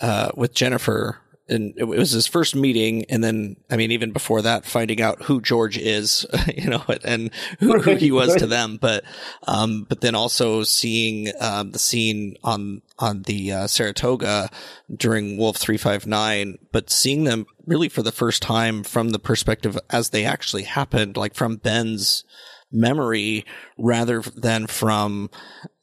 uh, 0.00 0.30
with 0.34 0.54
Jennifer 0.54 1.22
and 1.48 1.74
it 1.76 1.84
was 1.84 2.10
his 2.10 2.26
first 2.26 2.54
meeting 2.54 3.04
and 3.08 3.22
then 3.22 3.56
i 3.70 3.76
mean 3.76 3.90
even 3.90 4.12
before 4.12 4.42
that 4.42 4.64
finding 4.64 5.00
out 5.00 5.22
who 5.22 5.40
george 5.40 5.76
is 5.76 6.26
you 6.56 6.68
know 6.68 6.82
and 7.04 7.30
who, 7.60 7.80
who 7.80 7.96
he 7.96 8.10
was 8.10 8.34
to 8.36 8.46
them 8.46 8.78
but 8.80 9.04
um 9.46 9.84
but 9.88 10.00
then 10.00 10.14
also 10.14 10.62
seeing 10.62 11.32
um 11.40 11.70
the 11.72 11.78
scene 11.78 12.36
on 12.44 12.80
on 12.98 13.22
the 13.22 13.52
uh, 13.52 13.66
saratoga 13.66 14.48
during 14.94 15.36
wolf 15.36 15.56
359 15.56 16.58
but 16.70 16.90
seeing 16.90 17.24
them 17.24 17.46
really 17.66 17.88
for 17.88 18.02
the 18.02 18.12
first 18.12 18.42
time 18.42 18.82
from 18.82 19.10
the 19.10 19.18
perspective 19.18 19.78
as 19.90 20.10
they 20.10 20.24
actually 20.24 20.64
happened 20.64 21.16
like 21.16 21.34
from 21.34 21.56
ben's 21.56 22.24
memory 22.72 23.44
rather 23.78 24.22
than 24.22 24.66
from 24.66 25.30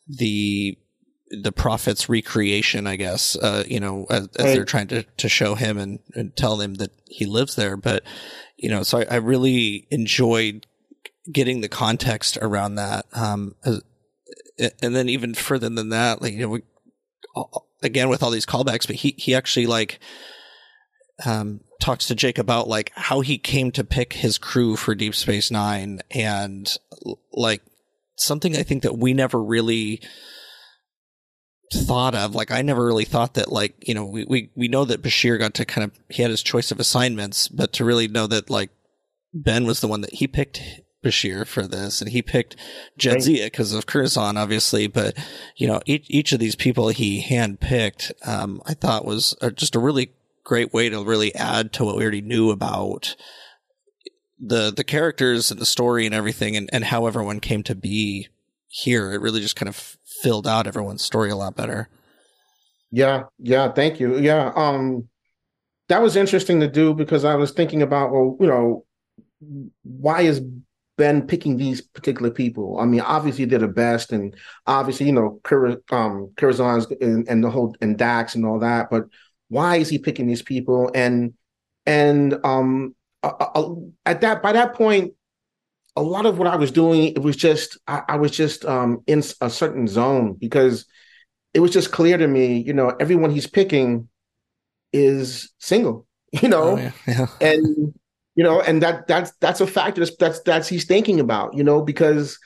the 0.08 0.78
the 1.32 1.52
prophet's 1.52 2.10
recreation, 2.10 2.88
I 2.88 2.96
guess, 2.96 3.36
uh, 3.36 3.64
you 3.68 3.80
know, 3.80 4.08
as, 4.10 4.30
as 4.36 4.46
right. 4.46 4.54
they're 4.56 4.66
trying 4.66 4.88
to, 4.88 5.04
to 5.04 5.30
show 5.30 5.54
him 5.54 5.78
and, 5.78 6.00
and 6.16 6.36
tell 6.36 6.60
him 6.60 6.74
that 6.76 6.90
he 7.06 7.28
lives 7.28 7.56
there. 7.56 7.78
But, 7.78 8.04
you 8.58 8.68
know, 8.68 8.82
so 8.82 9.02
I, 9.02 9.06
I 9.12 9.16
really 9.18 9.86
enjoyed 9.92 10.66
getting 11.32 11.62
the 11.62 11.70
context 11.70 12.40
around 12.42 12.76
that. 12.76 13.06
Um, 13.14 13.54
and 13.64 14.96
then 14.96 15.08
even 15.08 15.36
further 15.36 15.70
than 15.70 15.90
that, 15.90 16.20
like, 16.20 16.34
you 16.34 16.40
know, 16.40 16.50
we, 16.50 16.64
again, 17.84 18.10
with 18.10 18.24
all 18.24 18.32
these 18.32 18.48
callbacks, 18.48 18.88
but 18.88 18.96
he, 18.96 19.14
he 19.16 19.36
actually 19.36 19.68
like, 19.68 20.00
um, 21.28 21.62
talks 21.90 22.08
to 22.08 22.16
Jake 22.16 22.38
about 22.38 22.68
like 22.68 22.92
how 22.96 23.22
he 23.22 23.38
came 23.38 23.72
to 23.72 23.84
pick 23.84 24.14
his 24.14 24.38
crew 24.38 24.76
for 24.76 24.94
Deep 24.94 25.16
Space 25.16 25.50
Nine 25.50 26.02
and 26.12 26.72
like 27.34 27.62
something 28.16 28.56
I 28.56 28.64
think 28.64 28.84
that 28.84 28.98
we 28.98 29.14
never 29.14 29.42
really, 29.42 30.02
thought 31.72 32.16
of. 32.16 32.34
Like 32.34 32.52
I 32.52 32.62
never 32.62 32.86
really 32.86 33.06
thought 33.06 33.36
that 33.36 33.52
like, 33.52 33.76
you 33.88 33.94
know, 33.94 34.06
we, 34.06 34.26
we, 34.26 34.52
we 34.56 34.68
know 34.68 34.86
that 34.86 35.02
Bashir 35.02 35.38
got 35.38 35.54
to 35.56 35.66
kind 35.66 35.86
of, 35.86 35.92
he 36.10 36.22
had 36.22 36.32
his 36.32 36.42
choice 36.42 36.72
of 36.72 36.80
assignments, 36.80 37.48
but 37.48 37.74
to 37.74 37.86
really 37.86 38.08
know 38.08 38.28
that 38.28 38.50
like 38.50 38.72
Ben 39.34 39.66
was 39.66 39.80
the 39.80 39.88
one 39.88 40.02
that 40.02 40.16
he 40.16 40.28
picked 40.28 40.62
Bashir 41.06 41.46
for 41.46 41.68
this 41.68 42.02
and 42.02 42.10
he 42.10 42.22
picked 42.22 42.56
Jadzia 43.00 43.46
because 43.46 43.74
of 43.74 43.86
Curzon, 43.86 44.36
obviously. 44.36 44.88
But, 44.88 45.16
you 45.58 45.68
know, 45.68 45.80
each, 45.86 46.08
each 46.10 46.32
of 46.32 46.40
these 46.40 46.56
people 46.56 46.90
he 46.90 47.24
handpicked, 47.24 48.12
um, 48.28 48.62
I 48.66 48.74
thought 48.74 49.06
was 49.06 49.36
just 49.54 49.76
a 49.76 49.80
really 49.80 50.14
great 50.50 50.74
way 50.74 50.90
to 50.90 51.04
really 51.04 51.34
add 51.36 51.72
to 51.72 51.86
what 51.86 51.96
we 51.96 52.02
already 52.02 52.24
knew 52.24 52.50
about 52.50 53.16
the, 54.40 54.74
the 54.76 54.84
characters 54.84 55.52
and 55.52 55.62
the 55.62 55.66
story 55.66 56.08
and 56.08 56.16
everything 56.16 56.58
and, 56.58 56.68
and 56.74 56.86
how 56.86 57.06
everyone 57.06 57.40
came 57.40 57.62
to 57.62 57.76
be 57.76 58.28
here. 58.68 59.12
It 59.12 59.22
really 59.22 59.42
just 59.42 59.56
kind 59.56 59.70
of 59.70 59.76
filled 60.24 60.48
out 60.48 60.66
everyone's 60.66 61.04
story 61.04 61.30
a 61.30 61.36
lot 61.36 61.56
better. 61.56 61.88
Yeah, 62.90 63.26
yeah, 63.38 63.72
thank 63.72 64.00
you. 64.00 64.18
Yeah, 64.18 64.52
um 64.56 65.08
that 65.88 66.02
was 66.02 66.16
interesting 66.16 66.60
to 66.62 66.68
do 66.68 66.96
because 66.96 67.26
I 67.26 67.36
was 67.36 67.52
thinking 67.52 67.84
about 67.84 68.12
well, 68.12 68.36
you 68.40 68.48
know, 68.48 68.86
why 69.84 70.22
is 70.22 70.42
Ben 70.98 71.28
picking 71.28 71.58
these 71.58 71.80
particular 71.80 72.32
people? 72.32 72.80
I 72.80 72.86
mean, 72.86 73.02
obviously 73.02 73.46
they're 73.46 73.60
the 73.60 73.68
best, 73.68 74.12
and 74.12 74.36
obviously 74.66 75.06
you 75.06 75.14
know, 75.14 75.40
Cur- 75.44 75.82
um, 75.92 76.34
and, 76.42 77.30
and 77.30 77.44
the 77.44 77.52
whole 77.52 77.76
and 77.82 78.00
Dax 78.00 78.34
and 78.34 78.46
all 78.48 78.58
that. 78.60 78.90
But 78.90 79.06
why 79.50 79.78
is 79.78 79.90
he 79.90 80.00
picking 80.00 80.28
these 80.28 80.42
people? 80.42 80.90
And 80.96 81.34
and 81.86 82.40
um, 82.46 82.96
uh, 83.24 83.66
at 84.06 84.22
that 84.22 84.42
by 84.42 84.54
that 84.54 84.74
point, 84.74 85.14
a 85.96 86.02
lot 86.02 86.26
of 86.26 86.38
what 86.38 86.48
I 86.48 86.56
was 86.56 86.72
doing, 86.72 87.08
it 87.08 87.22
was 87.22 87.36
just 87.36 87.78
I, 87.88 88.04
I 88.08 88.16
was 88.18 88.32
just 88.32 88.66
um, 88.66 89.04
in 89.08 89.22
a 89.42 89.50
certain 89.50 89.88
zone 89.88 90.34
because 90.34 90.86
it 91.54 91.60
was 91.60 91.72
just 91.72 91.92
clear 91.92 92.18
to 92.18 92.28
me, 92.28 92.58
you 92.58 92.74
know, 92.74 92.90
everyone 93.00 93.32
he's 93.32 93.48
picking 93.48 94.08
is 94.94 95.52
single, 95.60 96.08
you 96.32 96.48
know, 96.48 96.72
oh, 96.72 96.78
yeah. 96.78 96.92
Yeah. 97.08 97.28
and 97.42 97.94
you 98.36 98.44
know, 98.44 98.62
and 98.62 98.82
that 98.84 99.08
that's 99.08 99.32
that's 99.42 99.60
a 99.60 99.68
factor 99.68 100.00
that's 100.00 100.16
that's 100.16 100.42
that's 100.44 100.70
he's 100.70 100.86
thinking 100.86 101.20
about, 101.20 101.56
you 101.56 101.64
know, 101.64 101.82
because 101.82 102.40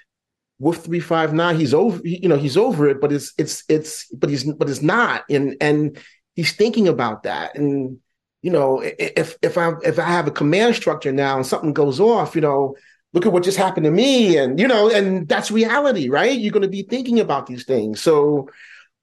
with 0.58 0.86
three 0.86 1.00
five 1.00 1.34
nine, 1.34 1.58
he's 1.58 1.74
over, 1.74 2.02
you 2.04 2.30
know, 2.30 2.38
he's 2.38 2.58
over 2.58 2.88
it, 2.88 3.00
but 3.00 3.12
it's 3.12 3.34
it's 3.38 3.64
it's 3.70 4.08
but 4.14 4.30
he's 4.30 4.44
but 4.44 4.70
it's 4.70 4.82
not, 4.82 5.24
and 5.30 5.56
and 5.62 6.00
he's 6.36 6.54
thinking 6.54 6.88
about 6.88 7.24
that, 7.24 7.58
and 7.58 8.00
you 8.42 8.52
know, 8.52 8.82
if 8.84 9.38
if 9.42 9.58
I 9.58 9.74
if 9.84 10.00
I 10.00 10.04
have 10.06 10.28
a 10.28 10.32
command 10.32 10.76
structure 10.76 11.12
now 11.12 11.38
and 11.38 11.46
something 11.46 11.74
goes 11.74 12.00
off, 12.00 12.36
you 12.36 12.42
know, 12.42 12.76
look 13.14 13.26
at 13.26 13.32
what 13.32 13.44
just 13.44 13.58
happened 13.58 13.86
to 13.86 13.92
me 13.92 14.38
and 14.38 14.60
you 14.60 14.68
know 14.68 14.90
and 14.90 15.28
that's 15.28 15.52
reality 15.52 16.10
right? 16.10 16.38
You're 16.38 16.52
going 16.52 16.64
to 16.64 16.68
be 16.68 16.84
thinking 16.84 17.20
about 17.20 17.46
these 17.48 17.66
things. 17.66 18.02
So 18.02 18.50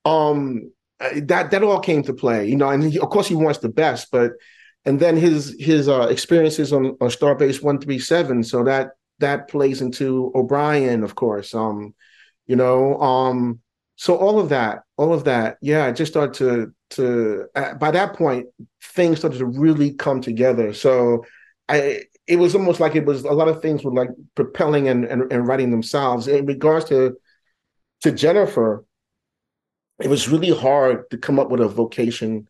um 0.04 0.70
that 1.16 1.50
that 1.50 1.62
all 1.62 1.80
came 1.80 2.02
to 2.02 2.12
play 2.12 2.46
you 2.46 2.56
know 2.56 2.68
and 2.68 2.92
he, 2.92 2.98
of 2.98 3.08
course 3.08 3.26
he 3.26 3.34
wants 3.34 3.58
the 3.60 3.68
best 3.68 4.08
but 4.12 4.32
and 4.84 5.00
then 5.00 5.16
his 5.16 5.56
his 5.58 5.88
uh, 5.88 6.06
experiences 6.10 6.72
on, 6.72 6.86
on 7.00 7.08
starbase 7.08 7.62
137 7.62 8.44
so 8.44 8.64
that 8.64 8.90
that 9.18 9.48
plays 9.48 9.80
into 9.80 10.30
o'brien 10.34 11.02
of 11.02 11.14
course 11.14 11.54
um 11.54 11.94
you 12.46 12.56
know 12.56 13.00
um 13.00 13.60
so 13.96 14.16
all 14.16 14.38
of 14.38 14.50
that 14.50 14.80
all 14.96 15.12
of 15.12 15.24
that 15.24 15.56
yeah 15.62 15.86
i 15.86 15.92
just 15.92 16.12
started 16.12 16.34
to 16.34 16.72
to 16.90 17.46
uh, 17.54 17.74
by 17.74 17.90
that 17.90 18.14
point 18.14 18.46
things 18.82 19.18
started 19.18 19.38
to 19.38 19.46
really 19.46 19.92
come 19.94 20.20
together 20.20 20.72
so 20.72 21.24
i 21.68 22.02
it 22.26 22.38
was 22.38 22.54
almost 22.54 22.78
like 22.78 22.94
it 22.94 23.04
was 23.04 23.24
a 23.24 23.32
lot 23.32 23.48
of 23.48 23.60
things 23.60 23.82
were 23.82 23.92
like 23.92 24.10
propelling 24.36 24.88
and, 24.88 25.04
and, 25.04 25.32
and 25.32 25.48
writing 25.48 25.70
themselves 25.70 26.28
in 26.28 26.46
regards 26.46 26.84
to 26.86 27.16
to 28.02 28.12
Jennifer. 28.12 28.84
it 30.02 30.08
was 30.08 30.28
really 30.28 30.56
hard 30.56 31.10
to 31.10 31.18
come 31.18 31.38
up 31.38 31.50
with 31.50 31.60
a 31.60 31.68
vocation 31.68 32.48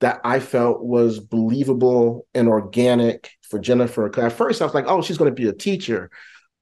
that 0.00 0.20
I 0.24 0.40
felt 0.40 0.82
was 0.82 1.20
believable 1.20 2.26
and 2.34 2.48
organic 2.48 3.30
for 3.42 3.58
Jennifer. 3.58 4.08
Because 4.08 4.24
at 4.24 4.36
first 4.36 4.60
I 4.60 4.64
was 4.64 4.74
like, 4.74 4.86
oh, 4.88 5.02
she's 5.02 5.18
going 5.18 5.30
to 5.30 5.42
be 5.42 5.48
a 5.48 5.52
teacher. 5.52 6.10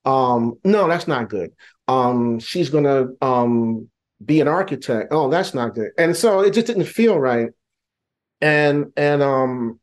Um, 0.04 0.54
no, 0.64 0.88
that's 0.88 1.08
not 1.08 1.28
good. 1.28 1.52
Um, 1.88 2.38
she's 2.38 2.70
going 2.70 2.84
to 2.84 3.26
um, 3.26 3.88
be 4.24 4.40
an 4.40 4.48
architect. 4.48 5.08
Oh, 5.10 5.28
that's 5.28 5.54
not 5.54 5.74
good. 5.74 5.90
And 5.98 6.16
so 6.16 6.40
it 6.40 6.54
just 6.54 6.66
didn't 6.66 6.84
feel 6.84 7.18
right. 7.18 7.50
And 8.40 8.92
and 8.96 9.22
um, 9.22 9.80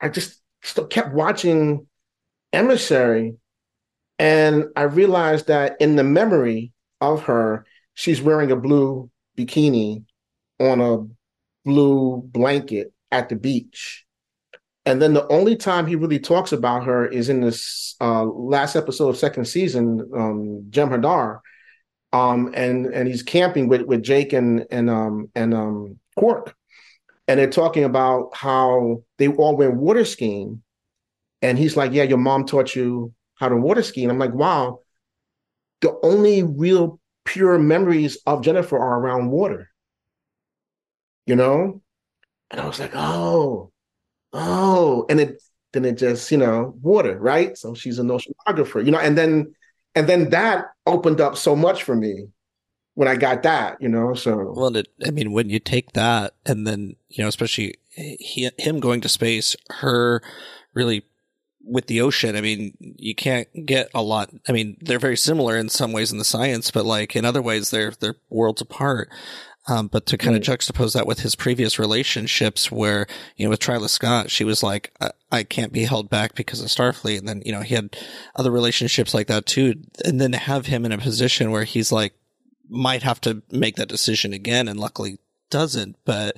I 0.00 0.08
just 0.08 0.40
still 0.62 0.86
kept 0.86 1.14
watching 1.14 1.86
Emissary, 2.52 3.36
and 4.18 4.64
I 4.76 4.82
realized 4.82 5.46
that 5.48 5.76
in 5.80 5.96
the 5.96 6.04
memory 6.04 6.72
of 7.00 7.24
her, 7.24 7.66
she's 7.94 8.22
wearing 8.22 8.50
a 8.50 8.56
blue 8.56 9.10
bikini 9.36 10.04
on 10.60 10.80
a 10.80 11.06
blue 11.68 12.22
blanket 12.24 12.92
at 13.10 13.28
the 13.28 13.36
beach. 13.36 14.04
And 14.84 15.02
then 15.02 15.14
the 15.14 15.26
only 15.28 15.56
time 15.56 15.86
he 15.86 15.96
really 15.96 16.20
talks 16.20 16.52
about 16.52 16.84
her 16.84 17.06
is 17.06 17.28
in 17.28 17.40
this 17.40 17.96
uh, 18.00 18.24
last 18.24 18.76
episode 18.76 19.08
of 19.08 19.16
second 19.16 19.46
season, 19.46 20.08
um, 20.14 20.66
Jem'Hadar, 20.70 21.40
um, 22.12 22.52
and 22.54 22.86
and 22.86 23.08
he's 23.08 23.22
camping 23.22 23.68
with 23.68 23.82
with 23.82 24.02
Jake 24.02 24.32
and 24.32 24.66
and 24.70 24.88
um, 24.90 25.30
and 25.34 25.54
um, 25.54 25.98
Quark, 26.16 26.54
and 27.28 27.38
they're 27.38 27.50
talking 27.50 27.84
about 27.84 28.30
how 28.34 29.02
they 29.18 29.28
all 29.28 29.56
went 29.56 29.76
water 29.76 30.04
skiing, 30.04 30.62
and 31.42 31.58
he's 31.58 31.76
like, 31.76 31.92
"Yeah, 31.92 32.04
your 32.04 32.18
mom 32.18 32.46
taught 32.46 32.74
you 32.74 33.12
how 33.34 33.48
to 33.48 33.56
water 33.56 33.82
ski," 33.82 34.02
and 34.02 34.12
I'm 34.12 34.18
like, 34.18 34.34
"Wow." 34.34 34.80
The 35.82 35.98
only 36.02 36.42
real 36.42 36.98
pure 37.26 37.58
memories 37.58 38.16
of 38.24 38.42
Jennifer 38.42 38.78
are 38.78 38.98
around 38.98 39.30
water. 39.30 39.68
You 41.26 41.36
know? 41.36 41.82
And 42.50 42.60
I 42.60 42.66
was 42.66 42.80
like, 42.80 42.92
oh, 42.94 43.72
oh. 44.32 45.04
And 45.10 45.20
it 45.20 45.42
then 45.72 45.84
it 45.84 45.98
just, 45.98 46.30
you 46.30 46.38
know, 46.38 46.74
water, 46.80 47.18
right? 47.18 47.58
So 47.58 47.74
she's 47.74 47.98
an 47.98 48.08
oceanographer, 48.08 48.84
you 48.84 48.92
know, 48.92 48.98
and 48.98 49.18
then 49.18 49.54
and 49.96 50.08
then 50.08 50.30
that 50.30 50.66
opened 50.84 51.20
up 51.20 51.36
so 51.36 51.56
much 51.56 51.82
for 51.82 51.96
me 51.96 52.28
when 52.94 53.08
I 53.08 53.16
got 53.16 53.42
that, 53.42 53.80
you 53.80 53.88
know. 53.88 54.14
So 54.14 54.52
well, 54.54 54.76
it, 54.76 54.88
I 55.04 55.10
mean, 55.10 55.32
when 55.32 55.50
you 55.50 55.58
take 55.58 55.92
that 55.94 56.34
and 56.44 56.66
then 56.66 56.96
you 57.08 57.24
know, 57.24 57.28
especially 57.28 57.74
he, 57.88 58.50
him 58.58 58.78
going 58.78 59.00
to 59.00 59.08
space, 59.08 59.56
her 59.70 60.22
really 60.74 61.02
with 61.64 61.86
the 61.86 62.00
ocean, 62.00 62.36
I 62.36 62.42
mean, 62.42 62.76
you 62.78 63.14
can't 63.14 63.48
get 63.64 63.90
a 63.94 64.02
lot. 64.02 64.30
I 64.48 64.52
mean, 64.52 64.76
they're 64.80 64.98
very 64.98 65.16
similar 65.16 65.56
in 65.56 65.68
some 65.68 65.92
ways 65.92 66.12
in 66.12 66.18
the 66.18 66.24
science, 66.24 66.70
but 66.70 66.84
like 66.84 67.16
in 67.16 67.24
other 67.24 67.42
ways, 67.42 67.70
they're 67.70 67.92
they're 67.98 68.16
worlds 68.28 68.60
apart. 68.60 69.08
Um, 69.68 69.88
but 69.88 70.06
to 70.06 70.18
kind 70.18 70.36
of 70.36 70.42
juxtapose 70.42 70.94
that 70.94 71.06
with 71.06 71.20
his 71.20 71.34
previous 71.34 71.78
relationships, 71.78 72.70
where 72.70 73.06
you 73.36 73.44
know 73.44 73.50
with 73.50 73.60
Twyla 73.60 73.88
Scott, 73.88 74.30
she 74.30 74.44
was 74.44 74.62
like, 74.62 74.92
I, 75.00 75.10
I 75.32 75.42
can't 75.42 75.72
be 75.72 75.84
held 75.84 76.08
back 76.08 76.34
because 76.34 76.60
of 76.60 76.68
Starfleet, 76.68 77.18
and 77.18 77.28
then 77.28 77.42
you 77.44 77.52
know 77.52 77.62
he 77.62 77.74
had 77.74 77.96
other 78.36 78.50
relationships 78.50 79.12
like 79.12 79.26
that 79.26 79.46
too, 79.46 79.74
and 80.04 80.20
then 80.20 80.32
to 80.32 80.38
have 80.38 80.66
him 80.66 80.84
in 80.84 80.92
a 80.92 80.98
position 80.98 81.50
where 81.50 81.64
he's 81.64 81.90
like 81.90 82.14
might 82.68 83.02
have 83.02 83.20
to 83.22 83.42
make 83.50 83.76
that 83.76 83.88
decision 83.88 84.32
again, 84.32 84.68
and 84.68 84.78
luckily 84.78 85.18
doesn't, 85.50 85.96
but 86.04 86.36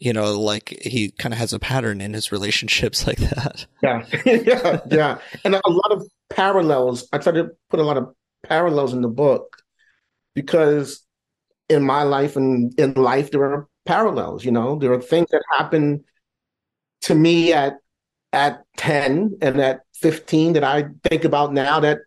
you 0.00 0.12
know, 0.12 0.38
like 0.38 0.76
he 0.82 1.10
kind 1.12 1.32
of 1.32 1.38
has 1.38 1.52
a 1.52 1.58
pattern 1.58 2.00
in 2.00 2.14
his 2.14 2.32
relationships 2.32 3.06
like 3.06 3.18
that. 3.18 3.66
Yeah, 3.82 4.04
yeah, 4.26 4.80
yeah, 4.90 5.18
and 5.44 5.54
a 5.54 5.70
lot 5.70 5.92
of 5.92 6.08
parallels. 6.30 7.08
I 7.12 7.18
try 7.18 7.32
to 7.32 7.50
put 7.70 7.80
a 7.80 7.84
lot 7.84 7.96
of 7.96 8.14
parallels 8.42 8.92
in 8.92 9.00
the 9.00 9.08
book 9.08 9.62
because 10.34 11.03
in 11.68 11.82
my 11.82 12.02
life 12.02 12.36
and 12.36 12.78
in 12.78 12.94
life 12.94 13.30
there 13.30 13.44
are 13.44 13.68
parallels. 13.86 14.44
You 14.44 14.52
know, 14.52 14.78
there 14.78 14.92
are 14.92 15.00
things 15.00 15.28
that 15.30 15.42
happen 15.50 16.04
to 17.02 17.14
me 17.14 17.52
at 17.52 17.74
at 18.32 18.64
ten 18.76 19.36
and 19.40 19.60
at 19.60 19.80
fifteen 19.94 20.54
that 20.54 20.64
I 20.64 20.86
think 21.08 21.24
about 21.24 21.52
now 21.52 21.80
that 21.80 21.98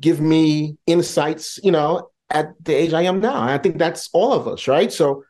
give 0.00 0.20
me 0.20 0.76
insights. 0.86 1.58
You 1.62 1.72
know, 1.72 2.10
at 2.30 2.52
the 2.60 2.74
age 2.74 2.92
I 2.92 3.02
am 3.02 3.20
now. 3.20 3.42
I 3.42 3.58
think 3.58 3.78
that's 3.78 4.08
all 4.12 4.32
of 4.32 4.48
us, 4.48 4.68
right? 4.68 4.92
So 4.92 5.24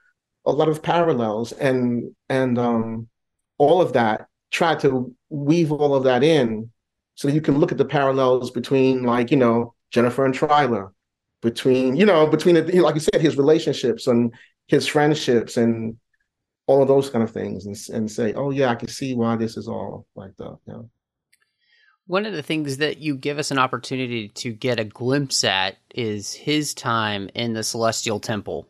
a 0.45 0.53
lot 0.53 0.69
of 0.69 0.83
parallels 0.83 1.53
and 1.53 2.15
and 2.29 2.59
um, 2.59 3.09
all 3.59 3.81
of 3.81 3.93
that. 3.95 4.27
Try 4.51 4.75
to 4.77 5.15
weave 5.31 5.73
all 5.73 5.95
of 5.95 6.05
that 6.05 6.23
in 6.23 6.71
so 7.15 7.29
you 7.29 7.41
can 7.41 7.59
look 7.59 7.73
at 7.73 7.79
the 7.79 7.85
parallels 7.85 8.51
between 8.51 9.03
like 9.03 9.31
you 9.31 9.37
know 9.37 9.75
Jennifer 9.91 10.25
and 10.25 10.35
Twyla, 10.35 10.91
between 11.43 11.97
you 11.97 12.07
know 12.07 12.27
between 12.27 12.55
like 12.81 12.95
you 12.95 13.01
said 13.01 13.21
his 13.21 13.37
relationships 13.37 14.07
and 14.07 14.33
his 14.69 14.87
friendships 14.87 15.57
and 15.57 15.97
all 16.67 16.81
of 16.81 16.89
those 16.89 17.11
kind 17.11 17.23
of 17.23 17.31
things 17.31 17.67
and, 17.67 17.77
and 17.95 18.11
say 18.11 18.33
oh 18.35 18.51
yeah 18.51 18.71
I 18.71 18.77
can 18.77 18.89
see 18.89 19.15
why 19.15 19.37
this 19.37 19.57
is 19.57 19.69
all 19.69 20.07
like 20.15 20.35
that. 20.39 20.57
You 20.67 20.73
know? 20.73 20.91
One 22.07 22.27
of 22.27 22.33
the 22.33 22.43
things 22.43 22.79
that 22.79 22.99
you 22.99 23.17
give 23.17 23.39
us 23.39 23.51
an 23.51 23.59
opportunity 23.59 24.29
to 24.29 24.53
get 24.53 24.81
a 24.81 24.85
glimpse 24.85 25.45
at 25.45 25.77
is 25.95 26.33
his 26.33 26.75
time 26.75 27.29
in 27.35 27.53
the 27.53 27.63
Celestial 27.63 28.21
Temple 28.21 28.69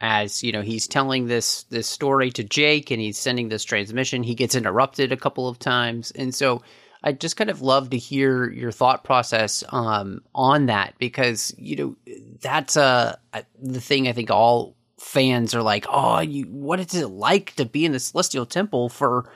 as 0.00 0.42
you 0.42 0.52
know 0.52 0.62
he's 0.62 0.86
telling 0.86 1.26
this 1.26 1.64
this 1.64 1.86
story 1.86 2.30
to 2.30 2.44
Jake 2.44 2.90
and 2.90 3.00
he's 3.00 3.18
sending 3.18 3.48
this 3.48 3.64
transmission 3.64 4.22
he 4.22 4.34
gets 4.34 4.54
interrupted 4.54 5.10
a 5.10 5.16
couple 5.16 5.48
of 5.48 5.58
times 5.58 6.10
and 6.12 6.34
so 6.34 6.62
I 7.02 7.12
just 7.12 7.36
kind 7.36 7.50
of 7.50 7.62
love 7.62 7.90
to 7.90 7.98
hear 7.98 8.50
your 8.50 8.72
thought 8.72 9.04
process 9.04 9.64
um, 9.70 10.22
on 10.34 10.66
that 10.66 10.94
because 10.98 11.54
you 11.56 11.76
know 11.76 11.96
that's 12.40 12.76
uh, 12.76 13.16
the 13.60 13.80
thing 13.80 14.08
I 14.08 14.12
think 14.12 14.30
all 14.30 14.76
fans 14.98 15.54
are 15.54 15.62
like 15.62 15.86
oh 15.88 16.20
you 16.20 16.44
what 16.44 16.78
is 16.78 16.94
it 16.94 17.08
like 17.08 17.54
to 17.56 17.64
be 17.64 17.86
in 17.86 17.92
the 17.92 18.00
celestial 18.00 18.44
temple 18.44 18.90
for 18.90 19.32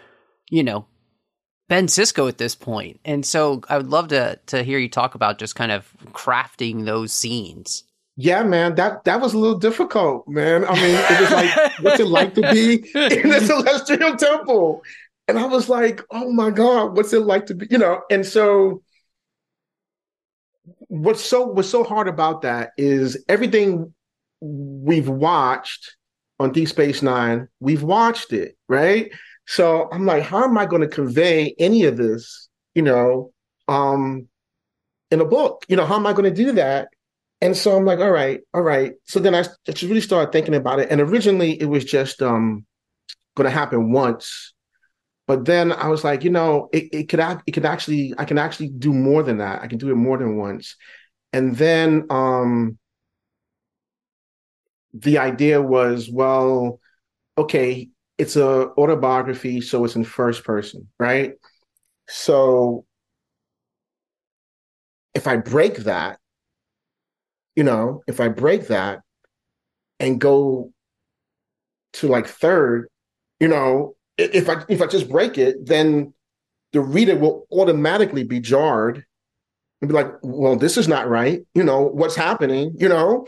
you 0.51 0.63
know 0.63 0.87
Ben 1.69 1.87
Sisko 1.87 2.29
at 2.29 2.37
this 2.37 2.55
point? 2.55 2.65
point 2.65 3.01
and 3.05 3.25
so 3.25 3.63
I 3.69 3.79
would 3.79 3.89
love 3.89 4.09
to 4.09 4.39
to 4.47 4.63
hear 4.63 4.79
you 4.79 4.91
talk 4.91 5.15
about 5.15 5.39
just 5.39 5.57
kind 5.57 5.73
of 5.73 5.91
crafting 6.13 6.85
those 6.85 7.13
scenes 7.13 7.85
yeah, 8.17 8.45
man, 8.45 8.77
that 8.77 9.05
that 9.05 9.21
was 9.21 9.35
a 9.35 9.39
little 9.39 9.59
difficult, 9.59 10.29
man. 10.29 10.65
I 10.65 10.75
mean, 10.75 10.95
it 10.95 11.21
was 11.21 11.31
like, 11.33 11.79
what's 11.81 12.01
it 12.01 12.07
like 12.07 12.35
to 12.35 12.43
be 12.53 12.75
in 12.95 13.29
the 13.29 13.41
celestial 13.45 14.17
temple? 14.17 14.85
And 15.27 15.39
I 15.39 15.47
was 15.47 15.69
like, 15.69 16.03
oh 16.11 16.31
my 16.33 16.51
God, 16.51 16.97
what's 16.97 17.13
it 17.13 17.21
like 17.23 17.47
to 17.47 17.55
be, 17.55 17.67
you 17.71 17.79
know? 17.79 18.03
And 18.11 18.27
so 18.27 18.83
what's 20.89 21.25
so 21.25 21.47
what's 21.47 21.69
so 21.69 21.85
hard 21.85 22.09
about 22.09 22.43
that 22.43 22.71
is 22.77 23.23
everything 23.29 23.93
we've 24.41 25.09
watched 25.09 25.97
on 26.41 26.53
Deep 26.53 26.69
Space 26.69 27.03
Nine, 27.03 27.49
we've 27.61 27.83
watched 27.83 28.33
it, 28.33 28.57
right? 28.69 29.11
So 29.47 29.89
I'm 29.93 30.07
like, 30.07 30.23
how 30.23 30.45
am 30.45 30.57
I 30.59 30.67
going 30.67 30.83
to 30.83 30.89
convey 30.89 31.55
any 31.59 31.85
of 31.85 31.97
this, 31.97 32.49
you 32.75 32.83
know, 32.83 33.33
um, 33.69 34.29
in 35.11 35.21
a 35.21 35.25
book? 35.25 35.65
You 35.69 35.77
know, 35.77 35.87
how 35.87 35.97
am 35.97 36.07
I 36.07 36.13
going 36.13 36.33
to 36.33 36.45
do 36.45 36.53
that? 36.53 36.89
And 37.41 37.57
so 37.57 37.77
I'm 37.77 37.85
like, 37.85 37.99
all 37.99 38.11
right, 38.11 38.41
all 38.55 38.63
right. 38.63 38.93
So 39.05 39.21
then 39.21 39.35
I 39.35 39.45
just 39.67 39.83
really 39.83 40.01
started 40.01 40.33
thinking 40.33 40.55
about 40.55 40.81
it. 40.81 40.91
And 40.91 41.01
originally 41.01 41.61
it 41.61 41.67
was 41.67 41.85
just 41.85 42.23
um 42.23 42.65
going 43.37 43.45
to 43.45 43.51
happen 43.51 43.93
once. 43.93 44.54
But 45.27 45.47
then 45.47 45.73
I 45.73 45.89
was 45.89 46.05
like, 46.05 46.25
you 46.25 46.31
know, 46.31 46.69
it, 46.73 46.89
it 46.93 47.09
could 47.09 47.21
act, 47.21 47.45
it 47.47 47.53
could 47.53 47.65
actually 47.65 48.15
I 48.19 48.25
can 48.25 48.39
actually 48.39 48.69
do 48.69 48.93
more 48.93 49.23
than 49.23 49.39
that. 49.39 49.63
I 49.63 49.67
can 49.67 49.79
do 49.79 49.91
it 49.91 49.95
more 49.97 50.19
than 50.19 50.37
once. 50.37 50.77
And 51.33 51.57
then 51.57 52.07
um 52.11 52.79
the 54.95 55.19
idea 55.19 55.61
was, 55.61 56.09
well, 56.11 56.81
okay, 57.39 57.91
it's 58.19 58.37
a 58.37 58.69
autobiography, 58.79 59.61
so 59.61 59.85
it's 59.85 59.97
in 59.97 60.05
first 60.05 60.45
person, 60.45 60.89
right? 61.01 61.35
So 62.09 62.87
if 65.15 65.27
I 65.27 65.37
break 65.37 65.79
that, 65.79 66.19
you 67.57 67.65
know, 67.65 68.03
if 68.07 68.21
I 68.21 68.29
break 68.29 68.69
that 68.69 69.01
and 70.01 70.21
go 70.21 70.73
to 71.95 72.09
like 72.09 72.27
third, 72.27 72.89
you 73.41 73.49
know, 73.49 73.95
if 74.17 74.49
I 74.49 74.65
if 74.69 74.81
I 74.81 74.87
just 74.87 75.09
break 75.09 75.39
it, 75.39 75.67
then 75.67 76.13
the 76.73 76.81
reader 76.81 77.17
will 77.17 77.47
automatically 77.53 78.25
be 78.25 78.41
jarred 78.41 79.05
and 79.81 79.89
be 79.89 79.95
like, 79.95 80.13
well, 80.23 80.57
this 80.57 80.77
is 80.77 80.89
not 80.89 81.09
right. 81.09 81.41
You 81.55 81.65
know, 81.65 81.83
what's 81.83 82.17
happening, 82.17 82.75
you 82.79 82.89
know? 82.89 83.27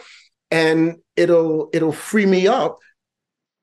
And 0.51 0.97
it'll 1.16 1.70
it'll 1.72 1.93
free 1.93 2.26
me 2.26 2.47
up 2.47 2.78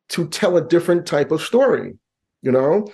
to 0.09 0.27
tell 0.27 0.57
a 0.57 0.67
different 0.67 1.05
type 1.05 1.31
of 1.31 1.41
story, 1.41 1.93
you 2.41 2.51
know? 2.51 2.87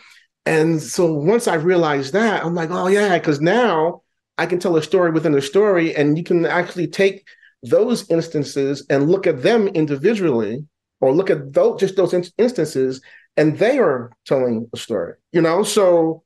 And 0.46 0.82
so 0.82 1.14
once 1.14 1.48
I 1.48 1.56
realized 1.56 2.14
that, 2.14 2.44
I'm 2.44 2.56
like, 2.56 2.72
oh 2.72 2.88
yeah, 2.88 3.18
because 3.18 3.42
now 3.42 4.02
I 4.38 4.46
can 4.46 4.60
tell 4.60 4.78
a 4.78 4.84
story 4.84 5.12
within 5.12 5.36
a 5.36 5.42
story, 5.42 5.96
and 5.96 6.18
you 6.18 6.24
can 6.24 6.46
actually 6.46 6.88
take 6.88 7.28
those 7.62 8.10
instances 8.10 8.86
and 8.90 9.10
look 9.10 9.28
at 9.28 9.44
them 9.44 9.68
individually 9.68 10.66
or 11.02 11.12
look 11.12 11.30
at 11.30 11.54
those 11.54 11.80
just 11.80 11.96
those 11.96 12.14
in- 12.14 12.24
instances 12.38 13.02
and 13.40 13.58
they 13.58 13.80
are 13.80 14.12
telling 14.26 14.70
a 14.74 14.78
story 14.78 15.14
you 15.32 15.42
know 15.42 15.64
so 15.64 16.24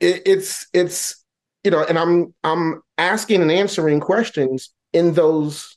it, 0.00 0.22
it's 0.24 0.66
it's 0.72 1.24
you 1.64 1.70
know 1.70 1.84
and 1.84 1.98
i'm 1.98 2.32
i'm 2.44 2.80
asking 2.98 3.42
and 3.42 3.52
answering 3.52 4.00
questions 4.00 4.72
in 4.92 5.12
those 5.12 5.76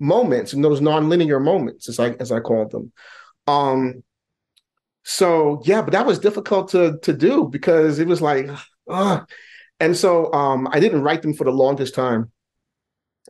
moments 0.00 0.52
in 0.52 0.62
those 0.62 0.80
nonlinear 0.80 1.42
moments, 1.42 1.88
as 1.88 1.98
I 1.98 2.10
as 2.20 2.32
I 2.32 2.40
called 2.40 2.70
them. 2.70 2.92
Um, 3.46 4.02
so 5.04 5.62
yeah, 5.64 5.82
but 5.82 5.92
that 5.92 6.06
was 6.06 6.18
difficult 6.18 6.70
to 6.70 6.98
to 7.02 7.12
do 7.12 7.48
because 7.48 7.98
it 7.98 8.06
was 8.06 8.20
like, 8.20 8.48
uh, 8.88 9.20
and 9.80 9.96
so 9.96 10.32
um, 10.32 10.68
I 10.70 10.80
didn't 10.80 11.02
write 11.02 11.22
them 11.22 11.34
for 11.34 11.44
the 11.44 11.50
longest 11.52 11.94
time. 11.94 12.30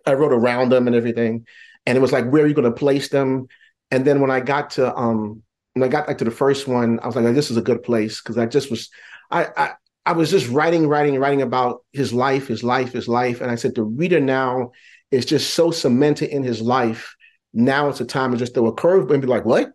I 0.06 0.14
wrote 0.14 0.32
around 0.32 0.70
them 0.70 0.86
and 0.86 0.96
everything, 0.96 1.46
and 1.86 1.96
it 1.96 2.00
was 2.00 2.12
like, 2.12 2.26
where 2.30 2.44
are 2.44 2.46
you 2.46 2.54
going 2.54 2.70
to 2.70 2.78
place 2.78 3.08
them? 3.08 3.48
And 3.90 4.04
then 4.04 4.20
when 4.20 4.30
I 4.30 4.40
got 4.40 4.70
to 4.70 4.94
um, 4.94 5.42
when 5.78 5.88
I 5.88 5.92
got 5.92 6.06
back 6.06 6.18
to 6.18 6.24
the 6.24 6.30
first 6.30 6.68
one, 6.68 7.00
I 7.00 7.06
was 7.06 7.16
like, 7.16 7.34
this 7.34 7.50
is 7.50 7.56
a 7.56 7.62
good 7.62 7.82
place 7.82 8.20
because 8.20 8.38
I 8.38 8.46
just 8.46 8.70
was, 8.70 8.90
I, 9.30 9.46
I 9.56 9.70
I 10.06 10.12
was 10.12 10.30
just 10.30 10.48
writing, 10.48 10.88
writing, 10.88 11.18
writing 11.18 11.42
about 11.42 11.84
his 11.92 12.14
life, 12.14 12.46
his 12.46 12.64
life, 12.64 12.92
his 12.92 13.08
life, 13.08 13.42
and 13.42 13.50
I 13.50 13.56
said 13.56 13.74
the 13.74 13.82
reader 13.82 14.20
now 14.20 14.72
is 15.10 15.26
just 15.26 15.52
so 15.52 15.70
cemented 15.70 16.30
in 16.30 16.42
his 16.42 16.62
life. 16.62 17.14
Now 17.52 17.88
it's 17.88 18.00
a 18.00 18.06
time 18.06 18.30
to 18.32 18.38
just 18.38 18.54
throw 18.54 18.66
a 18.68 18.72
curve 18.72 19.10
and 19.10 19.20
be 19.20 19.28
like, 19.28 19.44
what? 19.44 19.72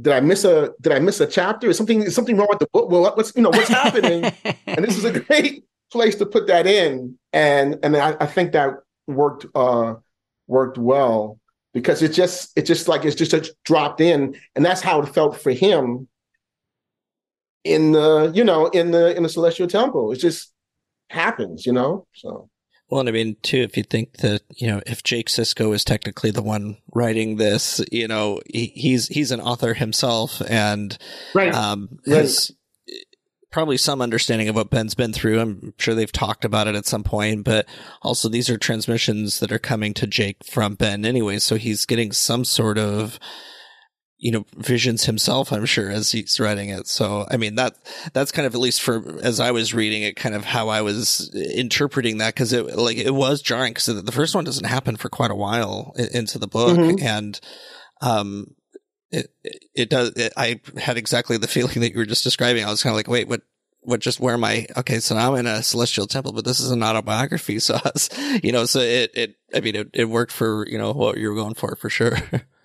did 0.00 0.12
I 0.12 0.20
miss 0.20 0.44
a 0.44 0.72
did 0.80 0.92
I 0.92 0.98
miss 0.98 1.20
a 1.20 1.26
chapter? 1.26 1.68
Is 1.68 1.76
something 1.76 2.02
is 2.02 2.14
something 2.14 2.36
wrong 2.36 2.48
with 2.50 2.58
the 2.58 2.68
book? 2.72 2.90
Well, 2.90 3.02
what's 3.14 3.32
you 3.34 3.42
know 3.42 3.50
what's 3.50 3.68
happening? 3.68 4.24
and 4.66 4.84
this 4.84 4.96
is 4.96 5.04
a 5.04 5.20
great 5.20 5.64
place 5.90 6.16
to 6.16 6.26
put 6.26 6.46
that 6.48 6.66
in, 6.66 7.18
and 7.32 7.78
and 7.82 7.96
I, 7.96 8.16
I 8.20 8.26
think 8.26 8.52
that 8.52 8.74
worked 9.06 9.46
uh 9.54 9.94
worked 10.46 10.78
well 10.78 11.38
because 11.76 12.00
it 12.00 12.08
just 12.08 12.52
it's 12.56 12.66
just 12.66 12.88
like 12.88 13.04
it's 13.04 13.14
just 13.14 13.50
dropped 13.62 14.00
in, 14.00 14.34
and 14.54 14.64
that's 14.64 14.80
how 14.80 15.02
it 15.02 15.10
felt 15.10 15.38
for 15.38 15.52
him 15.52 16.08
in 17.64 17.92
the 17.92 18.32
you 18.34 18.42
know 18.42 18.68
in 18.68 18.92
the 18.92 19.14
in 19.14 19.22
the 19.22 19.28
celestial 19.28 19.68
temple. 19.68 20.10
It 20.10 20.16
just 20.16 20.54
happens, 21.10 21.66
you 21.66 21.74
know. 21.74 22.06
So 22.14 22.48
well, 22.88 23.00
and 23.00 23.10
I 23.10 23.12
mean, 23.12 23.36
too, 23.42 23.58
if 23.58 23.76
you 23.76 23.82
think 23.82 24.18
that, 24.18 24.40
you 24.54 24.68
know, 24.68 24.80
if 24.86 25.02
Jake 25.02 25.28
Sisko 25.28 25.74
is 25.74 25.84
technically 25.84 26.30
the 26.30 26.40
one 26.40 26.78
writing 26.94 27.36
this, 27.36 27.84
you 27.92 28.06
know, 28.06 28.40
he, 28.48 28.66
he's, 28.66 29.08
he's 29.08 29.32
an 29.32 29.40
author 29.40 29.74
himself 29.74 30.40
and, 30.48 30.96
right. 31.34 31.52
um, 31.52 31.98
right. 32.06 32.18
has 32.18 32.52
probably 33.56 33.78
some 33.78 34.02
understanding 34.02 34.50
of 34.50 34.54
what 34.54 34.68
Ben's 34.68 34.94
been 34.94 35.14
through. 35.14 35.40
I'm 35.40 35.72
sure 35.78 35.94
they've 35.94 36.12
talked 36.12 36.44
about 36.44 36.66
it 36.66 36.74
at 36.74 36.84
some 36.84 37.02
point, 37.02 37.42
but 37.44 37.64
also 38.02 38.28
these 38.28 38.50
are 38.50 38.58
transmissions 38.58 39.40
that 39.40 39.50
are 39.50 39.58
coming 39.58 39.94
to 39.94 40.06
Jake 40.06 40.44
from 40.44 40.74
Ben 40.74 41.06
anyway. 41.06 41.38
So 41.38 41.56
he's 41.56 41.86
getting 41.86 42.12
some 42.12 42.44
sort 42.44 42.76
of, 42.76 43.18
you 44.18 44.30
know, 44.30 44.44
visions 44.58 45.04
himself, 45.04 45.54
I'm 45.54 45.64
sure, 45.64 45.90
as 45.90 46.12
he's 46.12 46.38
writing 46.38 46.68
it. 46.68 46.86
So, 46.86 47.26
I 47.30 47.38
mean, 47.38 47.54
that, 47.54 47.76
that's 48.12 48.30
kind 48.30 48.44
of, 48.44 48.54
at 48.54 48.60
least 48.60 48.82
for, 48.82 49.18
as 49.22 49.40
I 49.40 49.52
was 49.52 49.72
reading 49.72 50.02
it, 50.02 50.16
kind 50.16 50.34
of 50.34 50.44
how 50.44 50.68
I 50.68 50.82
was 50.82 51.34
interpreting 51.34 52.18
that. 52.18 52.36
Cause 52.36 52.52
it, 52.52 52.76
like, 52.76 52.98
it 52.98 53.14
was 53.14 53.40
jarring 53.40 53.72
because 53.72 53.86
the 53.86 54.12
first 54.12 54.34
one 54.34 54.44
doesn't 54.44 54.66
happen 54.66 54.96
for 54.96 55.08
quite 55.08 55.30
a 55.30 55.34
while 55.34 55.94
into 56.12 56.38
the 56.38 56.46
book. 56.46 56.76
Mm-hmm. 56.76 57.06
And, 57.06 57.40
um, 58.02 58.54
it, 59.10 59.32
it 59.74 59.90
does, 59.90 60.10
it, 60.10 60.32
I 60.36 60.60
had 60.76 60.96
exactly 60.96 61.36
the 61.36 61.48
feeling 61.48 61.80
that 61.80 61.92
you 61.92 61.98
were 61.98 62.06
just 62.06 62.24
describing. 62.24 62.64
I 62.64 62.70
was 62.70 62.82
kind 62.82 62.92
of 62.92 62.96
like, 62.96 63.08
wait, 63.08 63.28
what, 63.28 63.42
what 63.80 64.00
just 64.00 64.18
where 64.18 64.34
am 64.34 64.42
I? 64.42 64.66
okay 64.76 64.98
so 64.98 65.14
now 65.14 65.34
i'm 65.34 65.38
in 65.38 65.46
a 65.46 65.62
celestial 65.62 66.08
temple 66.08 66.32
but 66.32 66.44
this 66.44 66.58
is 66.58 66.72
an 66.72 66.82
autobiography 66.82 67.58
so 67.60 67.78
was, 67.84 68.10
you 68.42 68.50
know 68.50 68.64
so 68.64 68.80
it 68.80 69.12
it 69.14 69.36
i 69.54 69.60
mean 69.60 69.76
it, 69.76 69.90
it 69.94 70.04
worked 70.06 70.32
for 70.32 70.66
you 70.66 70.76
know 70.76 70.90
what 70.90 71.18
you 71.18 71.28
were 71.28 71.36
going 71.36 71.54
for 71.54 71.76
for 71.76 71.88
sure 71.88 72.18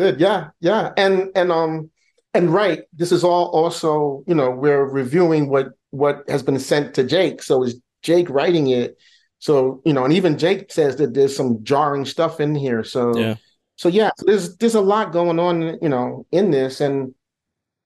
Good. 0.00 0.18
Yeah. 0.18 0.48
Yeah. 0.60 0.92
And 0.96 1.30
and 1.34 1.52
um 1.52 1.90
and 2.32 2.48
right, 2.48 2.84
this 2.94 3.12
is 3.12 3.22
all 3.22 3.48
also, 3.48 4.24
you 4.26 4.34
know, 4.34 4.50
we're 4.50 4.84
reviewing 4.84 5.50
what 5.50 5.72
what 5.90 6.24
has 6.26 6.42
been 6.42 6.58
sent 6.58 6.94
to 6.94 7.04
Jake. 7.04 7.42
So 7.42 7.64
is 7.64 7.78
Jake 8.02 8.30
writing 8.30 8.68
it? 8.68 8.96
So, 9.40 9.82
you 9.84 9.92
know, 9.92 10.04
and 10.04 10.14
even 10.14 10.38
Jake 10.38 10.72
says 10.72 10.96
that 10.96 11.12
there's 11.12 11.36
some 11.36 11.62
jarring 11.64 12.06
stuff 12.06 12.40
in 12.40 12.54
here. 12.54 12.82
So 12.82 13.14
yeah. 13.14 13.34
So 13.80 13.88
yeah, 13.88 14.10
there's 14.26 14.58
there's 14.58 14.74
a 14.74 14.80
lot 14.82 15.10
going 15.10 15.38
on, 15.38 15.78
you 15.80 15.88
know, 15.88 16.26
in 16.32 16.50
this. 16.50 16.82
And 16.82 17.14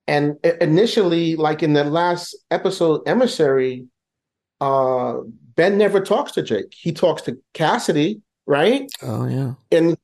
and 0.09 0.45
initially, 0.61 1.37
like 1.37 1.63
in 1.63 1.73
the 1.73 1.85
last 1.85 2.37
episode, 2.51 3.03
Emissary, 3.07 3.87
uh, 4.61 5.19
Ben 5.55 5.79
never 5.79 6.01
talks 6.01 6.33
to 6.33 6.43
Jake. 6.43 6.75
He 6.77 6.91
talks 6.91 7.23
to 7.23 7.39
Cassidy, 7.53 8.23
right? 8.45 8.91
Oh 9.03 9.29
yeah. 9.29 9.55
And 9.71 9.97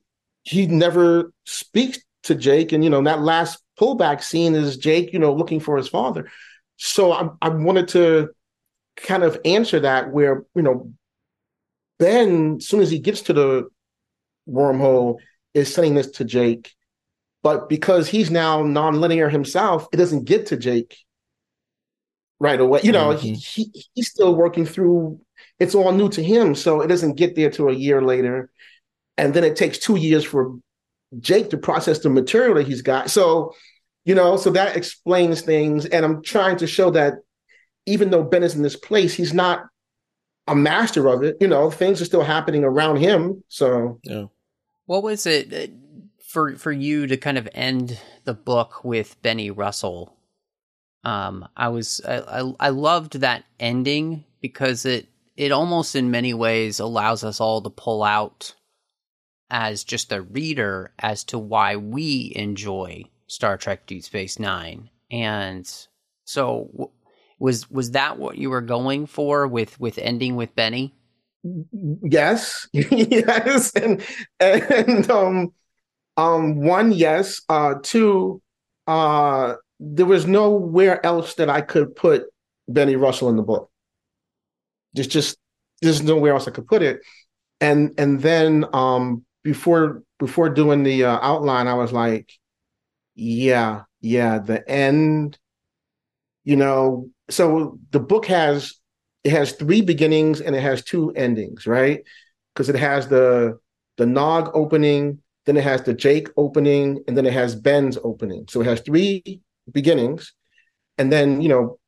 he 0.43 0.65
never 0.65 1.33
speaks 1.45 1.99
to 2.23 2.35
Jake. 2.35 2.71
And, 2.71 2.85
you 2.85 2.89
know, 2.89 3.03
that 3.03 3.19
last 3.19 3.61
pullback 3.77 4.23
scene 4.23 4.55
is 4.55 4.77
Jake, 4.77 5.11
you 5.11 5.19
know, 5.19 5.33
looking 5.33 5.59
for 5.59 5.75
his 5.75 5.89
father. 5.89 6.31
So 6.77 7.11
I, 7.11 7.27
I 7.41 7.49
wanted 7.49 7.89
to 7.89 8.29
kind 8.95 9.23
of 9.23 9.37
answer 9.43 9.81
that 9.81 10.09
where, 10.13 10.45
you 10.55 10.61
know, 10.61 10.93
Ben, 11.99 12.55
as 12.59 12.67
soon 12.67 12.79
as 12.79 12.89
he 12.89 12.99
gets 12.99 13.23
to 13.23 13.33
the 13.33 13.69
wormhole, 14.47 15.17
is 15.53 15.73
sending 15.73 15.95
this 15.95 16.11
to 16.11 16.25
Jake. 16.25 16.71
But 17.43 17.69
because 17.69 18.07
he's 18.07 18.29
now 18.29 18.61
nonlinear 18.63 19.31
himself, 19.31 19.87
it 19.91 19.97
doesn't 19.97 20.25
get 20.25 20.47
to 20.47 20.57
Jake 20.57 20.97
right 22.39 22.59
away. 22.59 22.81
You 22.83 22.91
know, 22.91 23.09
mm-hmm. 23.09 23.33
he, 23.33 23.63
he, 23.63 23.85
he's 23.93 24.09
still 24.09 24.35
working 24.35 24.65
through, 24.65 25.19
it's 25.59 25.75
all 25.75 25.91
new 25.91 26.09
to 26.09 26.23
him. 26.23 26.53
So 26.55 26.81
it 26.81 26.87
doesn't 26.87 27.15
get 27.15 27.35
there 27.35 27.49
to 27.51 27.69
a 27.69 27.73
year 27.73 28.01
later 28.01 28.51
and 29.17 29.33
then 29.33 29.43
it 29.43 29.55
takes 29.55 29.77
two 29.77 29.97
years 29.97 30.23
for 30.23 30.57
Jake 31.19 31.51
to 31.51 31.57
process 31.57 31.99
the 31.99 32.09
material 32.09 32.55
that 32.55 32.67
he's 32.67 32.81
got. 32.81 33.11
So, 33.11 33.53
you 34.05 34.15
know, 34.15 34.37
so 34.37 34.49
that 34.51 34.75
explains 34.75 35.41
things. 35.41 35.85
And 35.85 36.03
I'm 36.03 36.23
trying 36.23 36.57
to 36.57 36.67
show 36.67 36.89
that 36.91 37.15
even 37.85 38.09
though 38.09 38.23
Ben 38.23 38.43
is 38.43 38.55
in 38.55 38.63
this 38.63 38.75
place, 38.75 39.13
he's 39.13 39.33
not 39.33 39.65
a 40.47 40.55
master 40.55 41.07
of 41.07 41.23
it. 41.23 41.37
You 41.39 41.47
know, 41.47 41.69
things 41.69 42.01
are 42.01 42.05
still 42.05 42.23
happening 42.23 42.63
around 42.63 42.97
him. 42.97 43.43
So, 43.47 43.99
yeah. 44.03 44.25
What 44.91 45.03
was 45.03 45.25
it 45.25 45.53
uh, 45.53 45.71
for 46.21 46.57
for 46.57 46.69
you 46.69 47.07
to 47.07 47.15
kind 47.15 47.37
of 47.37 47.47
end 47.53 47.97
the 48.25 48.33
book 48.33 48.83
with 48.83 49.21
Benny 49.21 49.49
Russell? 49.49 50.17
Um, 51.05 51.47
I 51.55 51.69
was 51.69 52.01
I, 52.05 52.41
I, 52.41 52.53
I 52.59 52.69
loved 52.71 53.21
that 53.21 53.45
ending 53.57 54.25
because 54.41 54.85
it 54.85 55.07
it 55.37 55.53
almost 55.53 55.95
in 55.95 56.11
many 56.11 56.33
ways 56.33 56.81
allows 56.81 57.23
us 57.23 57.39
all 57.39 57.61
to 57.61 57.69
pull 57.69 58.03
out 58.03 58.53
as 59.49 59.85
just 59.85 60.11
a 60.11 60.23
reader 60.23 60.91
as 60.99 61.23
to 61.23 61.39
why 61.39 61.77
we 61.77 62.33
enjoy 62.35 63.05
Star 63.27 63.57
Trek 63.57 63.85
Deep 63.85 64.03
Space 64.03 64.39
Nine. 64.39 64.89
And 65.09 65.65
so 66.25 66.91
was 67.39 67.71
was 67.71 67.91
that 67.91 68.19
what 68.19 68.37
you 68.37 68.49
were 68.49 68.59
going 68.59 69.05
for 69.05 69.47
with 69.47 69.79
with 69.79 69.97
ending 69.99 70.35
with 70.35 70.53
Benny? 70.53 70.93
Yes. 71.43 72.67
yes. 72.73 73.71
And 73.73 74.03
and 74.39 75.09
um 75.09 75.53
um 76.17 76.61
one 76.61 76.91
yes, 76.91 77.41
uh 77.49 77.75
two 77.83 78.41
uh 78.87 79.55
there 79.79 80.05
was 80.05 80.27
nowhere 80.27 81.05
else 81.05 81.35
that 81.35 81.49
I 81.49 81.61
could 81.61 81.95
put 81.95 82.25
Benny 82.67 82.95
Russell 82.95 83.29
in 83.29 83.37
the 83.37 83.43
book. 83.43 83.71
There's 84.93 85.07
just 85.07 85.37
there's 85.81 86.01
nowhere 86.01 86.33
else 86.33 86.47
I 86.47 86.51
could 86.51 86.67
put 86.67 86.81
it. 86.81 87.01
And 87.61 87.93
and 87.97 88.21
then 88.21 88.65
um 88.73 89.25
before 89.43 90.03
before 90.19 90.49
doing 90.49 90.83
the 90.83 91.05
uh, 91.05 91.19
outline, 91.21 91.67
I 91.67 91.73
was 91.75 91.91
like, 91.91 92.31
yeah, 93.15 93.83
yeah, 94.01 94.39
the 94.39 94.67
end. 94.69 95.39
You 96.43 96.55
know, 96.55 97.09
so 97.29 97.79
the 97.91 97.99
book 97.99 98.25
has 98.25 98.73
it 99.23 99.31
has 99.31 99.53
three 99.53 99.81
beginnings 99.81 100.41
and 100.41 100.55
it 100.55 100.61
has 100.61 100.83
two 100.83 101.11
endings, 101.11 101.67
right? 101.67 102.03
Because 102.53 102.69
it 102.69 102.75
has 102.75 103.07
the 103.07 103.59
the 103.97 104.05
Nog 104.05 104.51
opening, 104.53 105.19
then 105.45 105.57
it 105.57 105.63
has 105.63 105.83
the 105.83 105.93
Jake 105.93 106.29
opening, 106.37 107.03
and 107.07 107.15
then 107.15 107.25
it 107.25 107.33
has 107.33 107.55
Ben's 107.55 107.97
opening. 108.03 108.45
So 108.49 108.61
it 108.61 108.67
has 108.67 108.81
three 108.81 109.41
beginnings, 109.71 110.33
and 110.97 111.11
then 111.11 111.41
you 111.41 111.49
know 111.49 111.79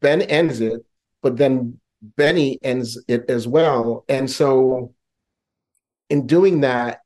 Ben 0.00 0.22
ends 0.22 0.60
it, 0.60 0.84
but 1.22 1.36
then 1.36 1.80
Benny 2.00 2.58
ends 2.62 3.02
it 3.08 3.28
as 3.28 3.46
well. 3.48 4.04
And 4.08 4.30
so 4.30 4.94
in 6.10 6.26
doing 6.26 6.60
that, 6.60 7.00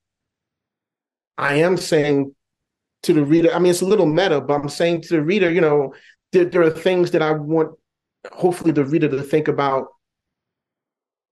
I 1.39 1.57
am 1.57 1.77
saying 1.77 2.35
to 3.05 3.13
the 3.13 3.25
reader, 3.25 3.53
I 3.53 3.59
mean, 3.59 3.71
it's 3.71 3.81
a 3.81 3.87
little 3.87 4.07
meta, 4.07 4.41
but 4.41 4.55
I'm 4.55 4.69
saying 4.69 5.03
to 5.03 5.09
the 5.15 5.23
reader, 5.23 5.51
you 5.51 5.61
know, 5.61 5.95
there, 6.33 6.45
there 6.45 6.63
are 6.63 6.71
things 6.71 7.11
that 7.13 7.23
I 7.23 7.33
want, 7.33 7.77
hopefully, 8.31 8.73
the 8.73 8.85
reader 8.85 9.09
to 9.09 9.23
think 9.23 9.49
about, 9.49 9.89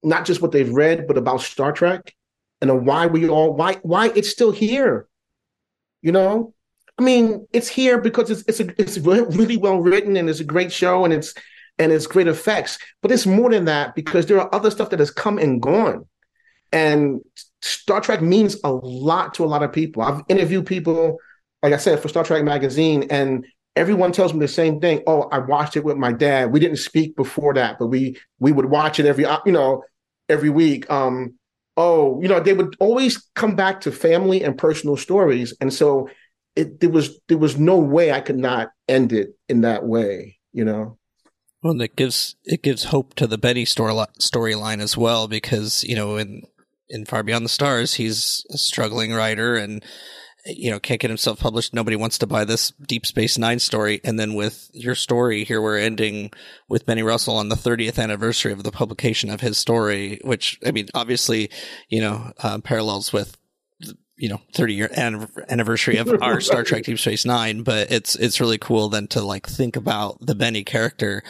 not 0.03 0.25
just 0.25 0.43
what 0.43 0.53
they've 0.53 0.73
read, 0.73 1.07
but 1.07 1.19
about 1.19 1.43
Star 1.43 1.73
Trek 1.73 2.15
and 2.61 2.87
why 2.87 3.07
we 3.07 3.29
all, 3.29 3.55
why, 3.55 3.75
why 3.83 4.09
it's 4.15 4.31
still 4.31 4.51
here. 4.51 5.07
You 6.03 6.13
know, 6.13 6.55
I 7.01 7.03
mean, 7.03 7.47
it's 7.53 7.69
here 7.69 7.99
because 7.99 8.31
it's 8.31 8.43
it's 8.47 8.61
a, 8.61 8.81
it's 8.81 8.99
really 8.99 9.57
well 9.57 9.79
written 9.79 10.17
and 10.19 10.29
it's 10.29 10.41
a 10.41 10.45
great 10.45 10.71
show 10.71 11.05
and 11.05 11.15
it's 11.15 11.35
and 11.79 11.93
it's 11.93 12.07
great 12.07 12.29
effects. 12.29 12.79
But 13.01 13.11
it's 13.11 13.25
more 13.25 13.51
than 13.51 13.65
that 13.65 13.95
because 13.95 14.27
there 14.27 14.39
are 14.39 14.55
other 14.55 14.71
stuff 14.71 14.91
that 14.91 14.99
has 14.99 15.11
come 15.11 15.39
and 15.39 15.63
gone. 15.63 16.07
And 16.73 17.23
Star 17.63 18.03
Trek 18.03 18.21
means 18.21 18.57
a 18.65 18.71
lot 18.71 19.33
to 19.35 19.45
a 19.45 19.47
lot 19.47 19.63
of 19.63 19.73
people. 19.73 20.03
I've 20.03 20.23
interviewed 20.29 20.67
people, 20.67 21.17
like 21.63 21.73
I 21.73 21.79
said, 21.79 22.01
for 22.01 22.09
Star 22.09 22.23
Trek 22.23 22.45
magazine, 22.45 23.07
and 23.11 23.47
everyone 23.77 24.13
tells 24.13 24.33
me 24.33 24.41
the 24.41 24.49
same 24.49 24.81
thing. 24.81 25.03
Oh, 25.07 25.23
I 25.33 25.39
watched 25.39 25.77
it 25.77 25.85
with 25.85 25.97
my 25.97 26.13
dad. 26.13 26.53
We 26.53 26.61
didn't 26.61 26.79
speak 26.79 27.17
before 27.17 27.55
that, 27.55 27.79
but 27.79 27.87
we 27.87 28.17
we 28.39 28.53
would 28.53 28.67
watch 28.67 28.99
it 28.99 29.07
every 29.07 29.25
you 29.47 29.53
know 29.53 29.83
every 30.29 30.51
week. 30.51 30.91
Um, 30.91 31.35
oh, 31.77 32.21
you 32.21 32.29
know, 32.29 32.41
they 32.41 32.53
would 32.53 32.77
always 32.81 33.29
come 33.35 33.57
back 33.57 33.81
to 33.83 33.93
family 33.93 34.43
and 34.43 34.57
personal 34.57 34.97
stories, 34.97 35.55
and 35.61 35.73
so 35.73 36.09
it 36.57 36.81
there 36.81 36.91
was 36.91 37.19
there 37.29 37.39
was 37.39 37.59
no 37.59 37.79
way 37.79 38.13
I 38.13 38.21
could 38.21 38.39
not 38.39 38.69
end 38.89 39.13
it 39.13 39.31
in 39.49 39.63
that 39.63 39.85
way, 39.85 40.39
you 40.53 40.65
know. 40.65 40.99
Well, 41.63 41.73
and 41.73 41.83
it 41.83 41.97
gives 41.97 42.37
it 42.45 42.63
gives 42.63 42.85
hope 42.85 43.15
to 43.15 43.27
the 43.27 43.39
Benny 43.39 43.65
story 43.65 43.93
storyline 44.19 44.81
as 44.81 44.97
well 44.97 45.29
because 45.29 45.85
you 45.85 45.95
know 45.95 46.17
in 46.17 46.43
in 46.89 47.05
Far 47.05 47.23
Beyond 47.23 47.45
the 47.45 47.51
Stars 47.51 47.95
he's 47.95 48.45
a 48.51 48.59
struggling 48.59 49.13
writer 49.13 49.57
and 49.57 49.85
you 50.47 50.71
know 50.71 50.79
can't 50.79 51.01
get 51.01 51.11
himself 51.11 51.41
published. 51.41 51.75
Nobody 51.75 51.97
wants 51.97 52.19
to 52.19 52.27
buy 52.27 52.45
this 52.45 52.73
Deep 52.87 53.07
Space 53.07 53.39
Nine 53.39 53.59
story, 53.59 54.01
and 54.05 54.19
then 54.19 54.35
with 54.35 54.71
your 54.73 54.95
story 54.95 55.45
here, 55.45 55.61
we're 55.61 55.79
ending 55.79 56.31
with 56.69 56.87
Benny 56.87 57.03
Russell 57.03 57.37
on 57.37 57.49
the 57.49 57.57
30th 57.57 57.99
anniversary 57.99 58.53
of 58.53 58.63
the 58.63 58.73
publication 58.73 59.31
of 59.31 59.41
his 59.41 59.59
story, 59.59 60.21
which 60.23 60.59
I 60.65 60.71
mean, 60.71 60.89
obviously, 60.95 61.51
you 61.89 62.01
know, 62.01 62.33
uh, 62.43 62.59
parallels 62.59 63.13
with 63.13 63.37
you 64.21 64.29
know 64.29 64.41
30 64.55 64.75
year 64.75 64.91
anniversary 64.95 65.97
of 65.97 66.23
our 66.23 66.41
Star 66.43 66.63
Trek 66.63 66.85
Deep 66.85 66.99
Space 66.99 67.25
9 67.25 67.63
but 67.63 67.91
it's 67.91 68.15
it's 68.17 68.39
really 68.39 68.59
cool 68.59 68.91
then 68.91 69.07
to 69.09 69.23
like 69.23 69.47
think 69.47 69.77
about 69.77 70.19
the 70.21 70.35
Benny 70.35 70.63
character 70.63 71.23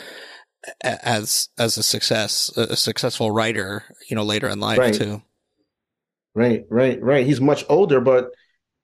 as 0.82 1.48
as 1.56 1.78
a 1.78 1.84
success 1.84 2.50
a 2.56 2.76
successful 2.76 3.30
writer 3.30 3.84
you 4.08 4.16
know 4.16 4.24
later 4.24 4.48
in 4.48 4.58
life 4.58 4.78
right. 4.78 4.92
too 4.92 5.22
right 6.34 6.66
right 6.68 7.00
right 7.00 7.24
he's 7.24 7.40
much 7.40 7.64
older 7.68 8.00
but 8.00 8.32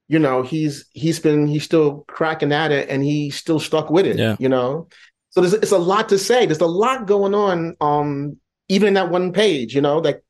you 0.08 0.18
know 0.18 0.42
he's 0.42 0.86
he's 0.92 1.18
been 1.18 1.46
he's 1.46 1.64
still 1.64 2.04
cracking 2.08 2.52
at 2.52 2.72
it 2.72 2.88
and 2.88 3.02
he's 3.02 3.36
still 3.36 3.58
stuck 3.58 3.90
with 3.90 4.06
it 4.06 4.18
yeah. 4.18 4.36
you 4.38 4.48
know? 4.48 4.88
So 5.30 5.40
there's 5.42 5.54
it's 5.54 5.72
a 5.72 5.78
lot 5.78 6.08
to 6.10 6.18
say. 6.18 6.46
There's 6.46 6.60
a 6.60 6.66
lot 6.66 7.06
going 7.06 7.34
on 7.34 7.76
um 7.80 8.38
even 8.68 8.88
in 8.88 8.94
that 8.94 9.10
one 9.10 9.32
page 9.32 9.74
you 9.74 9.80
know 9.80 9.98
like 9.98 10.22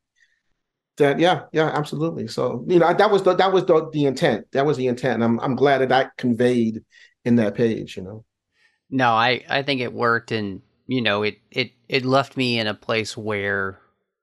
that 0.96 1.18
yeah 1.18 1.42
yeah 1.52 1.68
absolutely. 1.68 2.26
So 2.28 2.64
you 2.66 2.78
know 2.78 2.92
that 2.92 3.10
was 3.10 3.22
the 3.22 3.34
that 3.34 3.52
was 3.52 3.66
the, 3.66 3.88
the 3.92 4.06
intent. 4.06 4.46
That 4.52 4.66
was 4.66 4.76
the 4.76 4.86
intent. 4.88 5.14
And 5.14 5.24
i'm 5.24 5.40
i'm 5.40 5.56
glad 5.56 5.78
that 5.78 5.90
that 5.90 6.16
conveyed 6.16 6.82
in 7.24 7.36
that 7.36 7.54
page 7.54 7.96
you 7.96 8.02
know? 8.02 8.24
No 8.90 9.10
i 9.10 9.44
i 9.48 9.62
think 9.62 9.80
it 9.80 9.92
worked 9.92 10.32
and 10.32 10.62
you 10.86 11.02
know 11.02 11.22
it 11.22 11.38
it 11.50 11.72
it 11.88 12.04
left 12.04 12.36
me 12.36 12.58
in 12.58 12.66
a 12.66 12.74
place 12.74 13.16
where 13.16 13.78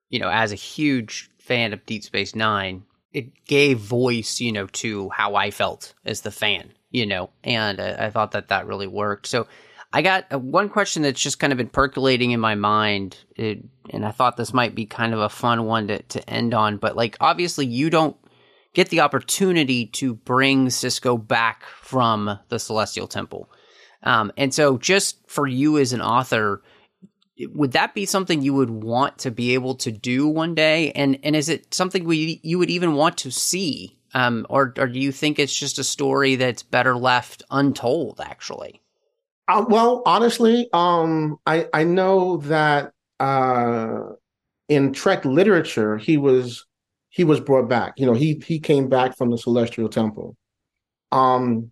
you 0.09 0.19
know 0.19 0.29
as 0.29 0.51
a 0.51 0.55
huge 0.55 1.29
fan 1.37 1.73
of 1.73 1.85
deep 1.85 2.03
space 2.03 2.35
9 2.35 2.83
it 3.13 3.45
gave 3.45 3.79
voice 3.79 4.41
you 4.41 4.51
know 4.51 4.67
to 4.67 5.09
how 5.09 5.35
i 5.35 5.51
felt 5.51 5.93
as 6.05 6.21
the 6.21 6.31
fan 6.31 6.71
you 6.91 7.05
know 7.05 7.29
and 7.43 7.79
I, 7.79 8.07
I 8.07 8.09
thought 8.09 8.31
that 8.31 8.49
that 8.49 8.67
really 8.67 8.87
worked 8.87 9.27
so 9.27 9.47
I 9.93 10.01
got 10.01 10.25
uh, 10.33 10.39
one 10.39 10.69
question 10.69 11.03
that's 11.03 11.21
just 11.21 11.39
kind 11.39 11.53
of 11.53 11.57
been 11.57 11.69
percolating 11.69 12.31
in 12.31 12.39
my 12.39 12.55
mind, 12.55 13.15
it, 13.35 13.63
and 13.91 14.03
I 14.03 14.09
thought 14.09 14.37
this 14.37 14.53
might 14.53 14.73
be 14.73 14.87
kind 14.87 15.13
of 15.13 15.19
a 15.19 15.29
fun 15.29 15.65
one 15.65 15.87
to, 15.87 16.01
to 16.01 16.29
end 16.29 16.55
on. 16.55 16.77
But 16.77 16.95
like, 16.95 17.15
obviously, 17.21 17.67
you 17.67 17.91
don't 17.91 18.17
get 18.73 18.89
the 18.89 19.01
opportunity 19.01 19.85
to 19.85 20.15
bring 20.15 20.67
Sisko 20.67 21.25
back 21.25 21.63
from 21.81 22.39
the 22.49 22.57
Celestial 22.57 23.07
Temple, 23.07 23.51
um, 24.01 24.31
and 24.35 24.51
so 24.51 24.79
just 24.79 25.17
for 25.29 25.45
you 25.45 25.77
as 25.77 25.93
an 25.93 26.01
author, 26.01 26.63
would 27.39 27.71
that 27.73 27.93
be 27.93 28.05
something 28.05 28.41
you 28.41 28.53
would 28.53 28.69
want 28.69 29.17
to 29.19 29.31
be 29.31 29.53
able 29.53 29.75
to 29.75 29.91
do 29.91 30.27
one 30.27 30.55
day? 30.55 30.91
And 30.91 31.19
and 31.23 31.35
is 31.35 31.49
it 31.49 31.73
something 31.73 32.03
we 32.05 32.39
you 32.43 32.59
would 32.59 32.69
even 32.69 32.93
want 32.93 33.17
to 33.19 33.31
see, 33.31 33.97
um, 34.13 34.45
or 34.49 34.73
or 34.77 34.87
do 34.87 34.99
you 34.99 35.11
think 35.11 35.39
it's 35.39 35.57
just 35.57 35.79
a 35.79 35.83
story 35.83 36.35
that's 36.35 36.63
better 36.63 36.95
left 36.95 37.43
untold? 37.49 38.21
Actually. 38.23 38.81
Uh, 39.47 39.65
well, 39.67 40.03
honestly, 40.05 40.69
um, 40.73 41.37
I 41.45 41.67
I 41.73 41.83
know 41.83 42.37
that 42.37 42.93
uh, 43.19 43.99
in 44.69 44.93
Trek 44.93 45.25
literature, 45.25 45.97
he 45.97 46.17
was 46.17 46.65
he 47.09 47.23
was 47.23 47.39
brought 47.39 47.67
back. 47.67 47.93
You 47.97 48.05
know, 48.05 48.13
he 48.13 48.41
he 48.45 48.59
came 48.59 48.87
back 48.89 49.17
from 49.17 49.31
the 49.31 49.37
Celestial 49.37 49.89
Temple. 49.89 50.35
Um, 51.11 51.71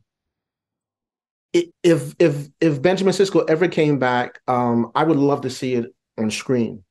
if 1.53 2.15
if 2.19 2.47
if 2.59 2.81
Benjamin 2.81 3.13
Sisko 3.13 3.49
ever 3.49 3.67
came 3.67 3.99
back, 3.99 4.39
um, 4.47 4.91
I 4.95 5.03
would 5.03 5.17
love 5.17 5.41
to 5.41 5.49
see 5.49 5.75
it 5.75 5.85
on 6.17 6.31
screen. 6.31 6.83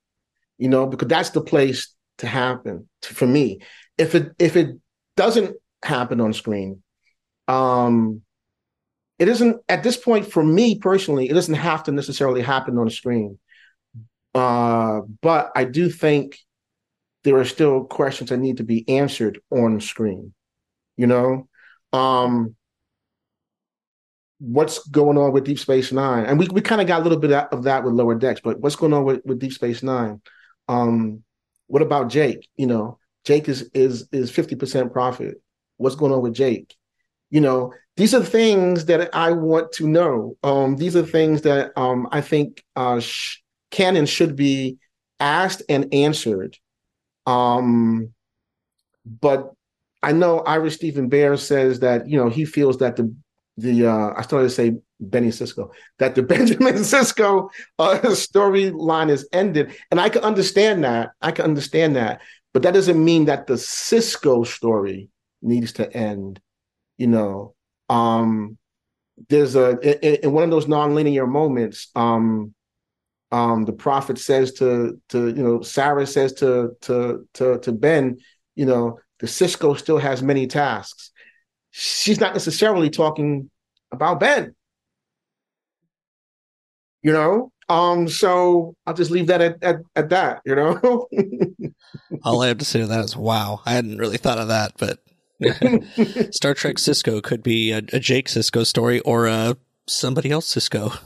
You 0.59 0.69
know, 0.69 0.87
because 0.87 1.09
that's 1.09 1.31
the 1.31 1.41
place 1.41 1.95
to 2.19 2.27
happen 2.27 2.89
to, 3.03 3.15
for 3.15 3.27
me. 3.27 3.61
If 3.97 4.15
it 4.15 4.33
if 4.39 4.57
it 4.57 4.77
doesn't 5.17 5.57
happen 5.83 6.21
on 6.21 6.33
screen, 6.35 6.83
um, 7.49 8.23
it 9.21 9.29
isn't 9.29 9.59
at 9.69 9.83
this 9.85 9.99
point 9.99 10.33
for 10.33 10.43
me 10.43 10.79
personally 10.79 11.29
it 11.29 11.35
doesn't 11.35 11.55
have 11.55 11.85
to 11.85 11.93
necessarily 11.93 12.41
happen 12.41 12.77
on 12.79 12.91
screen 12.91 13.39
uh, 14.35 15.01
but 15.21 15.53
i 15.55 15.63
do 15.63 15.89
think 15.89 16.39
there 17.23 17.37
are 17.37 17.45
still 17.45 17.85
questions 17.85 18.31
that 18.31 18.39
need 18.39 18.57
to 18.57 18.65
be 18.65 18.89
answered 18.89 19.39
on 19.51 19.81
screen 19.81 20.33
you 20.97 21.07
know 21.07 21.47
um, 21.93 22.57
what's 24.41 24.87
going 24.89 25.19
on 25.19 25.33
with 25.33 25.45
deep 25.45 25.59
space 25.59 25.93
nine? 25.93 26.25
And 26.25 26.39
we, 26.39 26.49
we 26.49 26.61
kind 26.61 26.81
of 26.81 26.87
got 26.87 27.01
a 27.01 27.03
little 27.03 27.19
bit 27.19 27.33
of 27.33 27.63
that 27.65 27.85
with 27.85 27.95
lower 27.95 28.15
decks 28.15 28.41
but 28.43 28.59
what's 28.61 28.77
going 28.77 28.93
on 28.93 29.05
with, 29.05 29.21
with 29.25 29.39
deep 29.39 29.53
space 29.53 29.83
nine? 29.83 30.21
Um, 30.69 31.23
what 31.67 31.83
about 31.83 32.09
jake? 32.09 32.49
You 32.57 32.67
know 32.67 32.99
jake 33.25 33.49
is 33.49 33.71
is 33.75 34.09
is 34.13 34.33
50% 34.33 34.93
prophet 34.93 35.43
what's 35.77 35.97
going 35.97 36.13
on 36.13 36.23
with 36.23 36.35
jake? 36.35 36.75
You 37.31 37.41
know 37.41 37.73
these 37.97 38.15
are 38.15 38.25
things 38.25 38.87
that 38.87 39.15
I 39.15 39.33
want 39.33 39.73
to 39.73 39.87
know. 39.87 40.37
Um, 40.43 40.77
these 40.77 40.97
are 40.97 41.05
things 41.05 41.43
that 41.43 41.73
um, 41.77 42.09
I 42.11 42.23
think 42.23 42.65
uh, 42.75 42.99
sh- 42.99 43.43
can 43.71 43.95
and 43.95 44.09
should 44.09 44.37
be 44.37 44.79
asked 45.19 45.63
and 45.69 45.93
answered. 45.93 46.57
Um, 47.27 48.15
but 49.05 49.53
I 50.03 50.13
know 50.13 50.41
Ira 50.41 50.71
Steven 50.71 51.11
Behr 51.11 51.39
says 51.39 51.81
that 51.81 52.09
you 52.09 52.17
know 52.17 52.31
he 52.31 52.45
feels 52.45 52.79
that 52.79 52.97
the 52.97 53.15
the 53.61 53.87
uh, 53.87 54.13
I 54.17 54.23
started 54.23 54.49
to 54.49 54.55
say 54.55 54.77
Benny 54.99 55.29
Sisko 55.29 55.71
that 55.99 56.15
the 56.15 56.23
Benjamin 56.35 56.75
Sisko 56.75 57.51
uh, 57.79 57.99
storyline 58.05 59.11
is 59.11 59.29
ended, 59.33 59.75
and 59.91 60.01
I 60.01 60.09
can 60.09 60.23
understand 60.23 60.85
that. 60.85 61.11
I 61.21 61.33
can 61.33 61.45
understand 61.45 61.97
that, 61.97 62.21
but 62.53 62.63
that 62.63 62.75
doesn't 62.75 63.03
mean 63.03 63.27
that 63.27 63.47
the 63.47 63.55
Sisko 63.55 64.47
story 64.47 65.09
needs 65.43 65.73
to 65.75 65.93
end. 65.95 66.41
You 66.99 67.07
know, 67.07 67.55
um, 67.89 68.59
there's 69.29 69.57
a 69.57 69.79
in, 69.81 70.25
in 70.25 70.33
one 70.33 70.45
of 70.45 70.51
those 70.51 70.67
nonlinear 70.67 71.29
moments, 71.29 71.89
um, 71.95 72.55
um, 73.33 73.65
the 73.65 73.73
prophet 73.73 74.19
says 74.19 74.53
to 74.55 75.01
to 75.11 75.29
you 75.29 75.43
know 75.43 75.63
Sarah 75.63 76.07
says 76.07 76.33
to 76.35 76.77
to 76.83 77.27
to 77.35 77.59
to 77.59 77.73
Ben, 77.73 78.19
you 78.55 78.67
know, 78.67 78.99
the 79.21 79.27
Sisko 79.27 79.79
still 79.79 79.99
has 79.99 80.23
many 80.23 80.47
tasks. 80.47 81.10
She's 81.71 82.21
not 82.21 82.35
necessarily 82.35 82.91
talking 82.91 83.51
about 83.93 84.21
Ben. 84.21 84.55
You 87.03 87.13
know, 87.13 87.53
um, 87.71 88.09
so 88.09 88.75
I'll 88.85 88.95
just 88.95 89.13
leave 89.13 89.29
that 89.29 89.41
at, 89.41 89.63
at, 89.63 89.77
at 89.95 90.09
that, 90.09 90.43
you 90.45 90.57
know. 90.57 91.07
All 92.25 92.43
I 92.43 92.49
have 92.49 92.59
to 92.59 92.65
say 92.65 92.81
to 92.81 92.87
that 92.89 93.05
is 93.05 93.17
wow. 93.17 93.63
I 93.65 93.73
hadn't 93.73 93.99
really 93.99 94.17
thought 94.17 94.39
of 94.39 94.49
that, 94.49 94.73
but 94.77 94.99
Star 96.35 96.53
Trek 96.53 96.77
Sisko 96.77 97.23
could 97.23 97.45
be 97.45 97.71
a, 97.71 97.79
a, 97.79 98.01
Jake 98.01 98.27
Sisko 98.27 98.67
story 98.67 98.99
or 99.01 99.27
a 99.27 99.57
somebody 99.87 100.33
else 100.33 100.53
Sisko. 100.53 100.99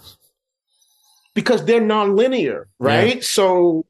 Because 1.35 1.65
they're 1.67 1.83
nonlinear, 1.83 2.65
right? 2.79 3.17
Yeah. 3.17 3.23
So 3.23 3.85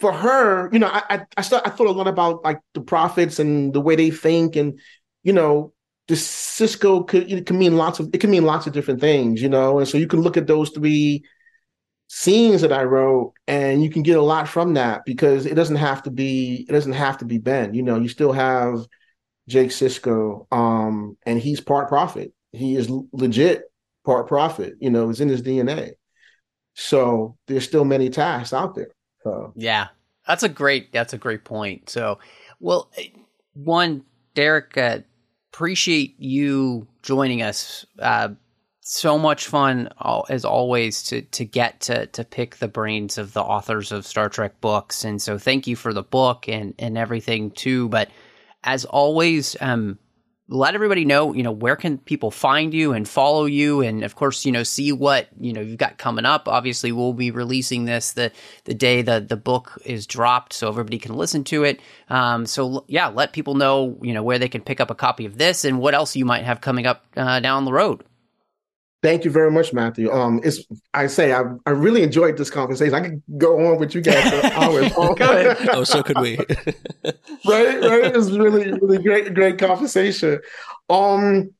for 0.00 0.12
her, 0.12 0.70
you 0.72 0.78
know, 0.78 0.88
I 0.88 1.02
I, 1.10 1.26
I, 1.36 1.42
start, 1.42 1.66
I 1.66 1.70
thought 1.70 1.88
a 1.88 1.92
lot 1.92 2.08
about 2.08 2.42
like 2.42 2.60
the 2.72 2.80
prophets 2.80 3.38
and 3.38 3.74
the 3.74 3.80
way 3.80 3.96
they 3.96 4.10
think, 4.10 4.56
and 4.56 4.80
you 5.22 5.34
know, 5.34 5.74
the 6.08 6.14
Sisko 6.14 7.06
could 7.06 7.30
it 7.30 7.46
can 7.46 7.58
mean 7.58 7.76
lots 7.76 8.00
of 8.00 8.10
it 8.12 8.18
can 8.18 8.30
mean 8.30 8.44
lots 8.44 8.66
of 8.66 8.72
different 8.72 9.00
things, 9.00 9.40
you 9.40 9.48
know, 9.48 9.78
and 9.78 9.86
so 9.86 9.98
you 9.98 10.06
can 10.06 10.22
look 10.22 10.36
at 10.36 10.46
those 10.46 10.70
three 10.70 11.22
scenes 12.08 12.62
that 12.62 12.72
I 12.72 12.84
wrote 12.84 13.34
and 13.46 13.84
you 13.84 13.90
can 13.90 14.02
get 14.02 14.16
a 14.16 14.22
lot 14.22 14.48
from 14.48 14.74
that 14.74 15.04
because 15.04 15.44
it 15.44 15.54
doesn't 15.54 15.76
have 15.76 16.02
to 16.04 16.10
be 16.10 16.64
it 16.68 16.72
doesn't 16.72 16.94
have 16.94 17.18
to 17.18 17.26
be 17.26 17.38
Ben. 17.38 17.74
You 17.74 17.82
know, 17.82 18.00
you 18.00 18.08
still 18.08 18.32
have 18.32 18.86
Jake 19.48 19.70
Sisko, 19.70 20.46
um, 20.52 21.16
and 21.24 21.38
he's 21.38 21.60
part 21.60 21.88
prophet. 21.88 22.32
He 22.52 22.76
is 22.76 22.90
legit 23.12 23.62
part 24.04 24.26
prophet. 24.26 24.74
You 24.80 24.90
know, 24.90 25.10
it's 25.10 25.20
in 25.20 25.28
his 25.28 25.42
DNA. 25.42 25.92
So 26.74 27.36
there's 27.46 27.64
still 27.64 27.84
many 27.84 28.08
tasks 28.08 28.52
out 28.52 28.74
there. 28.74 28.92
So. 29.22 29.52
Yeah, 29.56 29.88
that's 30.26 30.42
a 30.42 30.48
great 30.48 30.92
that's 30.92 31.12
a 31.12 31.18
great 31.18 31.44
point. 31.44 31.90
So, 31.90 32.18
well, 32.60 32.90
one, 33.52 34.04
Derek, 34.34 34.76
uh, 34.78 35.00
appreciate 35.52 36.18
you 36.18 36.86
joining 37.02 37.42
us. 37.42 37.86
Uh, 37.98 38.30
so 38.80 39.18
much 39.18 39.46
fun 39.46 39.90
as 40.30 40.46
always 40.46 41.02
to 41.02 41.20
to 41.20 41.44
get 41.44 41.80
to 41.80 42.06
to 42.06 42.24
pick 42.24 42.56
the 42.56 42.68
brains 42.68 43.18
of 43.18 43.34
the 43.34 43.42
authors 43.42 43.92
of 43.92 44.06
Star 44.06 44.30
Trek 44.30 44.60
books, 44.62 45.04
and 45.04 45.20
so 45.20 45.36
thank 45.36 45.66
you 45.66 45.76
for 45.76 45.92
the 45.92 46.02
book 46.02 46.48
and 46.48 46.74
and 46.78 46.96
everything 46.96 47.50
too. 47.50 47.88
But 47.90 48.08
as 48.64 48.86
always, 48.86 49.56
um, 49.60 49.98
let 50.48 50.74
everybody 50.74 51.04
know, 51.04 51.34
you 51.34 51.42
know, 51.42 51.52
where 51.52 51.76
can 51.76 51.98
people 51.98 52.30
find 52.30 52.72
you 52.72 52.92
and 52.92 53.06
follow 53.06 53.44
you, 53.44 53.82
and 53.82 54.02
of 54.02 54.16
course, 54.16 54.46
you 54.46 54.52
know, 54.52 54.62
see 54.62 54.92
what 54.92 55.28
you 55.38 55.52
know 55.52 55.60
you've 55.60 55.78
got 55.78 55.98
coming 55.98 56.24
up. 56.24 56.48
Obviously, 56.48 56.90
we'll 56.90 57.12
be 57.12 57.30
releasing 57.30 57.84
this 57.84 58.12
the 58.12 58.32
the 58.64 58.74
day 58.74 59.02
that 59.02 59.28
the 59.28 59.36
book 59.36 59.80
is 59.84 60.06
dropped, 60.06 60.52
so 60.54 60.68
everybody 60.68 60.98
can 60.98 61.14
listen 61.14 61.44
to 61.44 61.64
it. 61.64 61.80
Um, 62.08 62.46
so 62.46 62.84
yeah, 62.88 63.08
let 63.08 63.32
people 63.32 63.54
know, 63.54 63.98
you 64.02 64.14
know, 64.14 64.22
where 64.22 64.38
they 64.38 64.48
can 64.48 64.62
pick 64.62 64.80
up 64.80 64.90
a 64.90 64.94
copy 64.94 65.26
of 65.26 65.36
this 65.36 65.64
and 65.64 65.78
what 65.78 65.94
else 65.94 66.16
you 66.16 66.24
might 66.24 66.44
have 66.44 66.60
coming 66.60 66.86
up 66.86 67.04
uh, 67.16 67.40
down 67.40 67.64
the 67.64 67.72
road. 67.72 68.02
Thank 69.00 69.24
you 69.24 69.30
very 69.30 69.50
much, 69.50 69.72
Matthew. 69.72 70.10
Um, 70.10 70.40
it's 70.42 70.64
I 70.92 71.06
say 71.06 71.32
I 71.32 71.42
I 71.66 71.70
really 71.70 72.02
enjoyed 72.02 72.36
this 72.36 72.50
conversation. 72.50 72.94
I 72.94 73.00
could 73.00 73.22
go 73.36 73.68
on 73.68 73.78
with 73.78 73.94
you 73.94 74.00
guys 74.00 74.28
for 74.28 74.46
hours. 74.54 74.92
oh, 74.96 75.84
so 75.84 76.02
could 76.02 76.18
we. 76.18 76.36
right, 77.46 77.80
right. 77.80 78.04
It 78.06 78.16
was 78.16 78.36
really, 78.36 78.72
really 78.72 79.00
great, 79.00 79.34
great 79.34 79.56
conversation. 79.56 80.40
Um, 80.90 81.50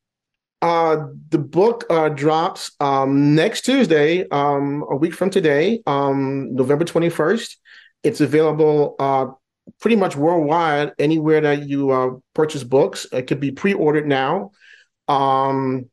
uh, 0.63 1.07
the 1.29 1.39
book 1.39 1.85
uh 1.91 2.09
drops 2.09 2.73
um 2.81 3.37
next 3.37 3.65
Tuesday, 3.65 4.29
um, 4.31 4.85
a 4.91 4.97
week 4.97 5.15
from 5.15 5.31
today, 5.31 5.81
um, 5.87 6.53
November 6.57 6.85
twenty 6.85 7.09
first. 7.09 7.57
It's 8.03 8.21
available 8.21 8.97
uh 8.99 9.27
pretty 9.81 9.97
much 9.97 10.17
worldwide 10.17 10.93
anywhere 10.99 11.41
that 11.43 11.69
you 11.69 11.91
uh 11.91 12.11
purchase 12.35 12.65
books. 12.65 13.07
It 13.13 13.29
could 13.29 13.39
be 13.39 13.53
pre 13.53 13.75
ordered 13.75 14.09
now. 14.09 14.51
Um 15.07 15.89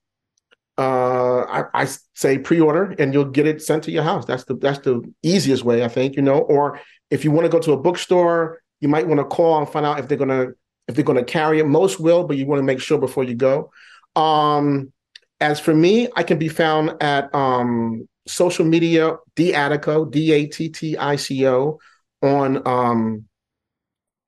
uh, 0.77 1.41
I, 1.41 1.63
I, 1.73 1.87
say 2.15 2.37
pre-order 2.37 2.95
and 2.99 3.13
you'll 3.13 3.25
get 3.25 3.47
it 3.47 3.61
sent 3.61 3.83
to 3.85 3.91
your 3.91 4.03
house. 4.03 4.25
That's 4.25 4.43
the 4.43 4.55
that's 4.55 4.79
the 4.79 5.01
easiest 5.23 5.63
way, 5.63 5.83
I 5.83 5.87
think. 5.87 6.15
You 6.15 6.21
know, 6.21 6.39
or 6.39 6.79
if 7.09 7.23
you 7.23 7.31
want 7.31 7.45
to 7.45 7.49
go 7.49 7.59
to 7.59 7.71
a 7.71 7.77
bookstore, 7.77 8.61
you 8.81 8.89
might 8.89 9.07
want 9.07 9.19
to 9.19 9.25
call 9.25 9.57
and 9.57 9.69
find 9.69 9.85
out 9.85 9.99
if 9.99 10.07
they're 10.07 10.17
gonna 10.17 10.47
if 10.87 10.95
they're 10.95 11.05
gonna 11.05 11.23
carry 11.23 11.59
it. 11.59 11.67
Most 11.67 11.99
will, 11.99 12.25
but 12.25 12.37
you 12.37 12.45
want 12.45 12.59
to 12.59 12.63
make 12.63 12.81
sure 12.81 12.99
before 12.99 13.23
you 13.23 13.35
go. 13.35 13.71
Um, 14.15 14.91
as 15.39 15.59
for 15.59 15.73
me, 15.73 16.09
I 16.15 16.23
can 16.23 16.37
be 16.37 16.49
found 16.49 17.01
at 17.01 17.33
um, 17.33 18.07
social 18.27 18.65
media, 18.65 19.15
D 19.35 19.53
Attico, 19.53 20.09
D 20.09 20.33
A 20.33 20.47
T 20.47 20.69
T 20.69 20.97
I 20.97 21.15
C 21.15 21.47
O, 21.47 21.79
on 22.21 22.67
um, 22.67 23.25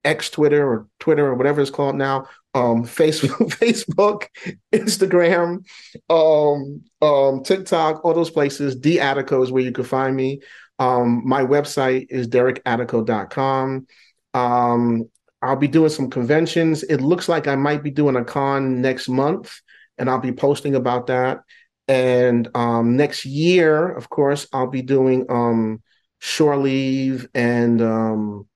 X 0.04 0.30
Twitter 0.30 0.66
or 0.66 0.88
Twitter 1.00 1.28
or 1.28 1.36
whatever 1.36 1.62
it's 1.62 1.70
called 1.70 1.96
now, 1.96 2.28
um, 2.54 2.86
Facebook, 2.86 3.50
Facebook, 3.60 4.28
Instagram, 4.74 5.66
um, 6.10 6.84
um, 7.02 7.44
TikTok, 7.44 8.04
all 8.04 8.14
those 8.14 8.30
places. 8.30 8.76
D 8.76 8.98
Attico 8.98 9.44
is 9.44 9.52
where 9.52 9.64
you 9.64 9.72
can 9.72 9.84
find 9.84 10.16
me. 10.16 10.42
Um, 10.80 11.24
my 11.26 11.44
website 11.44 12.08
is 12.10 12.28
derekattico.com. 12.28 13.88
Um, 14.34 15.10
I'll 15.42 15.56
be 15.56 15.68
doing 15.68 15.90
some 15.90 16.10
conventions. 16.10 16.84
It 16.84 16.98
looks 16.98 17.30
like 17.30 17.48
I 17.48 17.56
might 17.56 17.84
be 17.84 17.92
doing 17.92 18.16
a 18.16 18.24
con 18.24 18.82
next 18.82 19.08
month, 19.08 19.60
and 19.98 20.10
I'll 20.10 20.20
be 20.20 20.32
posting 20.32 20.76
about 20.76 21.08
that. 21.08 21.42
And 21.88 22.50
um, 22.56 22.98
next 22.98 23.26
year, 23.26 23.90
of 23.90 24.10
course, 24.10 24.48
I'll 24.52 24.68
be 24.68 24.82
doing 24.82 25.26
um, 25.30 25.82
shore 26.20 26.58
leave 26.58 27.28
and 27.34 27.82
um, 27.82 28.48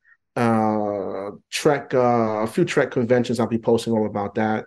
uh, 0.41 1.31
Trek, 1.49 1.93
uh, 1.93 2.41
a 2.43 2.47
few 2.47 2.65
Trek 2.65 2.91
conventions. 2.91 3.39
I'll 3.39 3.47
be 3.47 3.57
posting 3.57 3.93
all 3.93 4.05
about 4.05 4.35
that, 4.35 4.65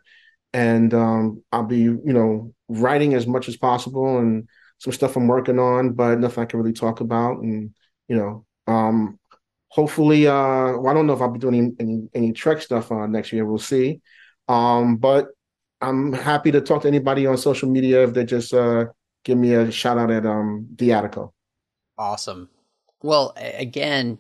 and 0.53 0.93
um, 0.95 1.43
I'll 1.53 1.65
be, 1.65 1.79
you 1.79 2.01
know, 2.05 2.55
writing 2.69 3.15
as 3.15 3.27
much 3.27 3.49
as 3.49 3.57
possible 3.57 4.19
and 4.19 4.49
some 4.79 4.93
stuff 4.93 5.17
I'm 5.17 5.27
working 5.27 5.59
on, 5.59 5.93
but 5.93 6.19
nothing 6.19 6.43
I 6.43 6.47
can 6.47 6.61
really 6.61 6.73
talk 6.73 7.01
about. 7.01 7.39
And 7.39 7.75
you 8.09 8.17
know, 8.17 8.45
um, 8.67 9.19
hopefully, 9.69 10.27
uh, 10.27 10.79
well, 10.79 10.89
I 10.89 10.95
don't 10.95 11.07
know 11.07 11.15
if 11.15 11.21
I'll 11.21 11.31
be 11.31 11.39
doing 11.39 11.55
any 11.55 11.73
any, 11.81 12.09
any 12.15 12.33
Trek 12.33 12.63
stuff 12.63 12.93
uh, 12.93 13.07
next 13.07 13.33
year. 13.33 13.45
We'll 13.45 13.59
see. 13.59 14.01
Um, 14.49 14.97
but 14.97 15.29
I'm 15.81 16.13
happy 16.13 16.53
to 16.53 16.61
talk 16.61 16.83
to 16.83 16.89
anybody 16.89 17.27
on 17.27 17.37
social 17.37 17.69
media 17.69 18.05
if 18.05 18.15
they 18.15 18.25
just 18.25 18.55
uh, 18.55 18.87
give 19.25 19.39
me 19.39 19.55
a 19.55 19.71
shout 19.71 19.99
out 19.99 20.11
at 20.11 20.25
um, 20.25 20.69
D 20.75 20.89
Attico. 20.89 21.33
Awesome. 21.99 22.49
Well, 23.03 23.35
again, 23.37 24.19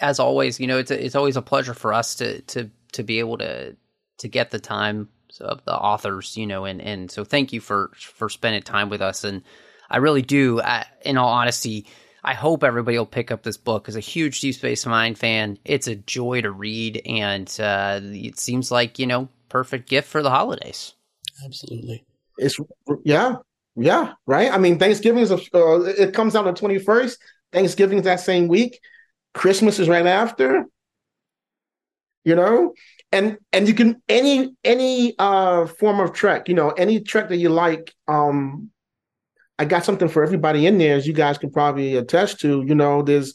as 0.00 0.18
always, 0.18 0.60
you 0.60 0.66
know, 0.66 0.78
it's 0.78 0.90
a, 0.90 1.04
it's 1.04 1.14
always 1.14 1.36
a 1.36 1.42
pleasure 1.42 1.74
for 1.74 1.92
us 1.92 2.14
to 2.16 2.40
to 2.42 2.70
to 2.92 3.02
be 3.02 3.18
able 3.18 3.38
to 3.38 3.76
to 4.18 4.28
get 4.28 4.50
the 4.50 4.58
time 4.58 5.08
of 5.40 5.64
the 5.64 5.74
authors, 5.74 6.36
you 6.36 6.46
know, 6.46 6.64
and 6.64 6.80
and 6.80 7.10
so 7.10 7.24
thank 7.24 7.52
you 7.52 7.60
for 7.60 7.90
for 7.96 8.28
spending 8.28 8.62
time 8.62 8.88
with 8.88 9.00
us, 9.00 9.24
and 9.24 9.42
I 9.90 9.98
really 9.98 10.22
do. 10.22 10.60
I, 10.60 10.86
in 11.02 11.16
all 11.16 11.28
honesty, 11.28 11.86
I 12.24 12.34
hope 12.34 12.64
everybody 12.64 12.98
will 12.98 13.06
pick 13.06 13.30
up 13.30 13.42
this 13.42 13.56
book. 13.56 13.88
As 13.88 13.96
a 13.96 14.00
huge 14.00 14.40
Deep 14.40 14.54
Space 14.54 14.86
Nine 14.86 15.14
fan, 15.14 15.58
it's 15.64 15.86
a 15.86 15.96
joy 15.96 16.42
to 16.42 16.50
read, 16.50 17.02
and 17.06 17.54
uh, 17.60 18.00
it 18.02 18.38
seems 18.38 18.70
like 18.70 18.98
you 18.98 19.06
know 19.06 19.28
perfect 19.48 19.88
gift 19.88 20.08
for 20.08 20.22
the 20.22 20.30
holidays. 20.30 20.94
Absolutely, 21.44 22.04
it's 22.38 22.58
yeah, 23.04 23.36
yeah, 23.76 24.14
right. 24.26 24.52
I 24.52 24.58
mean, 24.58 24.78
Thanksgiving 24.78 25.22
is 25.22 25.30
a, 25.30 25.36
uh, 25.54 25.80
it 25.82 26.14
comes 26.14 26.34
out 26.34 26.46
on 26.46 26.54
the 26.54 26.58
twenty 26.58 26.78
first. 26.78 27.18
Thanksgiving 27.52 27.98
is 27.98 28.04
that 28.04 28.20
same 28.20 28.48
week. 28.48 28.80
Christmas 29.36 29.78
is 29.78 29.88
right 29.88 30.06
after. 30.06 30.64
You 32.24 32.34
know, 32.34 32.74
and 33.12 33.38
and 33.52 33.68
you 33.68 33.74
can 33.74 34.02
any 34.08 34.56
any 34.64 35.14
uh 35.18 35.66
form 35.66 36.00
of 36.00 36.12
trek, 36.12 36.48
you 36.48 36.54
know, 36.54 36.70
any 36.70 37.00
trek 37.00 37.28
that 37.28 37.36
you 37.36 37.50
like. 37.50 37.94
Um, 38.08 38.70
I 39.58 39.64
got 39.64 39.84
something 39.84 40.08
for 40.08 40.24
everybody 40.24 40.66
in 40.66 40.78
there, 40.78 40.96
as 40.96 41.06
you 41.06 41.12
guys 41.12 41.38
can 41.38 41.50
probably 41.50 41.96
attest 41.96 42.40
to. 42.40 42.64
You 42.66 42.74
know, 42.74 43.02
there's 43.02 43.34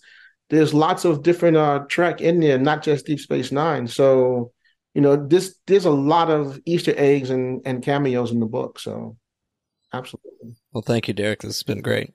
there's 0.49 0.73
lots 0.73 1.05
of 1.05 1.23
different 1.23 1.55
uh 1.55 1.85
trek 1.87 2.19
in 2.19 2.41
there, 2.41 2.59
not 2.59 2.83
just 2.83 3.05
Deep 3.05 3.19
Space 3.19 3.51
Nine. 3.51 3.87
So, 3.87 4.51
you 4.93 5.01
know, 5.01 5.15
this 5.15 5.55
there's 5.67 5.85
a 5.85 5.91
lot 5.91 6.29
of 6.29 6.59
Easter 6.65 6.93
eggs 6.97 7.29
and 7.29 7.61
and 7.63 7.81
cameos 7.81 8.31
in 8.31 8.41
the 8.41 8.45
book. 8.45 8.77
So, 8.77 9.15
absolutely. 9.93 10.57
Well, 10.73 10.83
thank 10.85 11.07
you, 11.07 11.13
Derek. 11.13 11.41
This 11.41 11.55
has 11.55 11.63
been 11.63 11.81
great. 11.81 12.13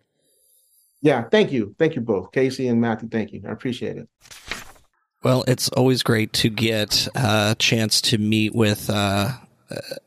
Yeah, 1.03 1.25
thank 1.25 1.53
you. 1.53 1.75
Thank 1.79 1.95
you 1.95 2.03
both, 2.03 2.33
Casey 2.33 2.69
and 2.69 2.81
Matthew. 2.81 3.09
Thank 3.09 3.33
you. 3.33 3.43
I 3.47 3.53
appreciate 3.53 3.97
it. 3.97 4.09
Well, 5.23 5.45
it's 5.49 5.69
always 5.71 6.03
great 6.03 6.33
to 6.35 6.49
get 6.49 7.09
a 7.15 7.57
chance 7.59 8.01
to 8.03 8.19
meet 8.19 8.55
with 8.55 8.89
uh, 8.89 9.33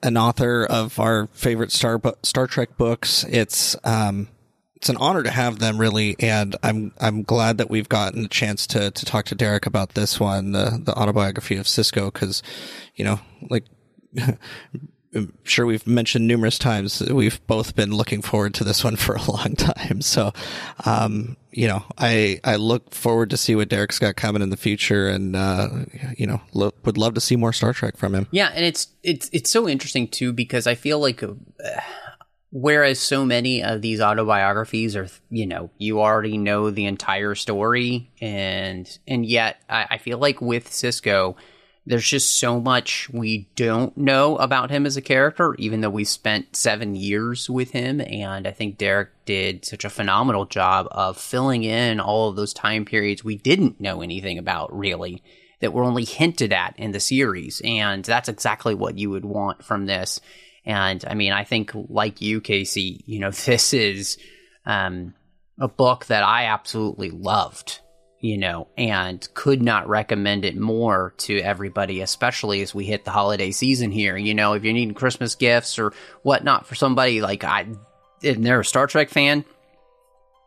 an 0.01 0.17
author 0.17 0.65
of 0.65 0.99
our 0.99 1.27
favorite 1.33 1.71
Star 1.71 2.01
Star 2.23 2.47
Trek 2.47 2.77
books. 2.77 3.25
It's 3.29 3.75
um, 3.83 4.29
it's 4.75 4.87
an 4.87 4.97
honor 4.97 5.23
to 5.23 5.29
have 5.29 5.59
them, 5.59 5.77
really, 5.77 6.15
and 6.19 6.55
I'm 6.63 6.93
I'm 7.01 7.23
glad 7.23 7.57
that 7.57 7.69
we've 7.69 7.89
gotten 7.89 8.25
a 8.25 8.29
chance 8.29 8.65
to 8.67 8.91
to 8.91 9.05
talk 9.05 9.25
to 9.25 9.35
Derek 9.35 9.65
about 9.65 9.93
this 9.93 10.19
one, 10.19 10.53
the 10.53 10.81
the 10.81 10.97
autobiography 10.97 11.57
of 11.57 11.65
Sisko, 11.65 12.13
because 12.13 12.41
you 12.95 13.03
know, 13.03 13.19
like 13.49 13.65
I'm 15.13 15.33
sure 15.43 15.65
we've 15.65 15.87
mentioned 15.87 16.27
numerous 16.27 16.59
times 16.59 17.01
we've 17.01 17.45
both 17.47 17.75
been 17.75 17.91
looking 17.91 18.21
forward 18.21 18.53
to 18.55 18.63
this 18.63 18.83
one 18.83 18.95
for 18.95 19.15
a 19.15 19.31
long 19.31 19.55
time. 19.55 20.01
So, 20.01 20.33
um, 20.85 21.35
you 21.51 21.67
know, 21.67 21.83
I 21.97 22.39
I 22.43 22.57
look 22.57 22.93
forward 22.93 23.31
to 23.31 23.37
see 23.37 23.55
what 23.55 23.69
Derek's 23.69 23.97
got 23.99 24.15
coming 24.15 24.41
in 24.41 24.49
the 24.49 24.57
future, 24.57 25.07
and 25.07 25.35
uh, 25.35 25.69
you 26.17 26.27
know, 26.27 26.41
lo- 26.53 26.73
would 26.85 26.97
love 26.97 27.15
to 27.15 27.21
see 27.21 27.35
more 27.35 27.53
Star 27.53 27.73
Trek 27.73 27.97
from 27.97 28.13
him. 28.13 28.27
Yeah, 28.31 28.51
and 28.53 28.63
it's 28.63 28.87
it's 29.03 29.29
it's 29.33 29.49
so 29.49 29.67
interesting 29.67 30.07
too 30.07 30.33
because 30.33 30.67
I 30.67 30.75
feel 30.75 30.99
like. 30.99 31.23
Uh, 31.23 31.33
whereas 32.51 32.99
so 32.99 33.25
many 33.25 33.61
of 33.61 33.81
these 33.81 34.01
autobiographies 34.01 34.95
are, 34.95 35.07
you 35.29 35.45
know, 35.45 35.69
you 35.77 36.01
already 36.01 36.35
know 36.35 36.71
the 36.71 36.85
entire 36.85 37.35
story, 37.35 38.11
and 38.21 38.99
and 39.07 39.25
yet 39.25 39.61
I, 39.69 39.87
I 39.91 39.97
feel 39.97 40.17
like 40.17 40.41
with 40.41 40.69
Sisko, 40.69 41.35
there's 41.89 42.07
just 42.07 42.39
so 42.39 42.59
much 42.59 43.09
we 43.09 43.49
don't 43.55 43.97
know 43.97 44.37
about 44.37 44.69
him 44.69 44.85
as 44.85 44.95
a 44.95 45.01
character, 45.01 45.55
even 45.57 45.81
though 45.81 45.89
we 45.89 46.03
spent 46.03 46.55
seven 46.55 46.93
years 46.93 47.49
with 47.49 47.71
him. 47.71 47.99
And 47.99 48.45
I 48.45 48.51
think 48.51 48.77
Derek 48.77 49.09
did 49.25 49.65
such 49.65 49.83
a 49.83 49.89
phenomenal 49.89 50.45
job 50.45 50.87
of 50.91 51.17
filling 51.17 51.63
in 51.63 51.99
all 51.99 52.29
of 52.29 52.35
those 52.35 52.53
time 52.53 52.85
periods 52.85 53.23
we 53.23 53.37
didn't 53.37 53.81
know 53.81 54.03
anything 54.03 54.37
about, 54.37 54.71
really, 54.77 55.23
that 55.61 55.73
were 55.73 55.83
only 55.83 56.03
hinted 56.05 56.53
at 56.53 56.75
in 56.77 56.91
the 56.91 56.99
series. 56.99 57.59
And 57.65 58.05
that's 58.05 58.29
exactly 58.29 58.75
what 58.75 58.99
you 58.99 59.09
would 59.09 59.25
want 59.25 59.65
from 59.65 59.87
this. 59.87 60.21
And 60.65 61.03
I 61.07 61.15
mean, 61.15 61.33
I 61.33 61.43
think, 61.43 61.71
like 61.73 62.21
you, 62.21 62.39
Casey, 62.39 63.03
you 63.07 63.19
know, 63.19 63.31
this 63.45 63.73
is 63.73 64.19
um, 64.63 65.15
a 65.59 65.67
book 65.67 66.05
that 66.05 66.21
I 66.21 66.45
absolutely 66.45 67.09
loved 67.09 67.79
you 68.21 68.37
know, 68.37 68.67
and 68.77 69.27
could 69.33 69.61
not 69.61 69.87
recommend 69.87 70.43
it 70.43 70.57
more 70.57 71.13
to 71.17 71.39
everybody, 71.39 72.01
especially 72.01 72.61
as 72.61 72.75
we 72.75 72.85
hit 72.85 73.05
the 73.05 73.11
holiday 73.11 73.51
season 73.51 73.91
here. 73.91 74.17
You 74.17 74.33
know, 74.33 74.53
if 74.53 74.63
you're 74.63 74.73
needing 74.73 74.93
Christmas 74.93 75.35
gifts 75.35 75.79
or 75.79 75.93
whatnot 76.21 76.67
for 76.67 76.75
somebody 76.75 77.21
like 77.21 77.43
I, 77.43 77.67
and 78.23 78.45
they're 78.45 78.59
a 78.59 78.65
Star 78.65 78.87
Trek 78.87 79.09
fan, 79.09 79.45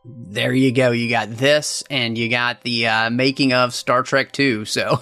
there 0.05 0.53
you 0.53 0.73
go. 0.73 0.91
You 0.91 1.09
got 1.09 1.31
this, 1.31 1.83
and 1.89 2.19
you 2.19 2.29
got 2.29 2.63
the 2.63 2.89
uh, 2.89 3.11
making 3.11 3.53
of 3.53 3.73
Star 3.75 4.03
Trek 4.03 4.33
Two. 4.33 4.65
So, 4.65 5.01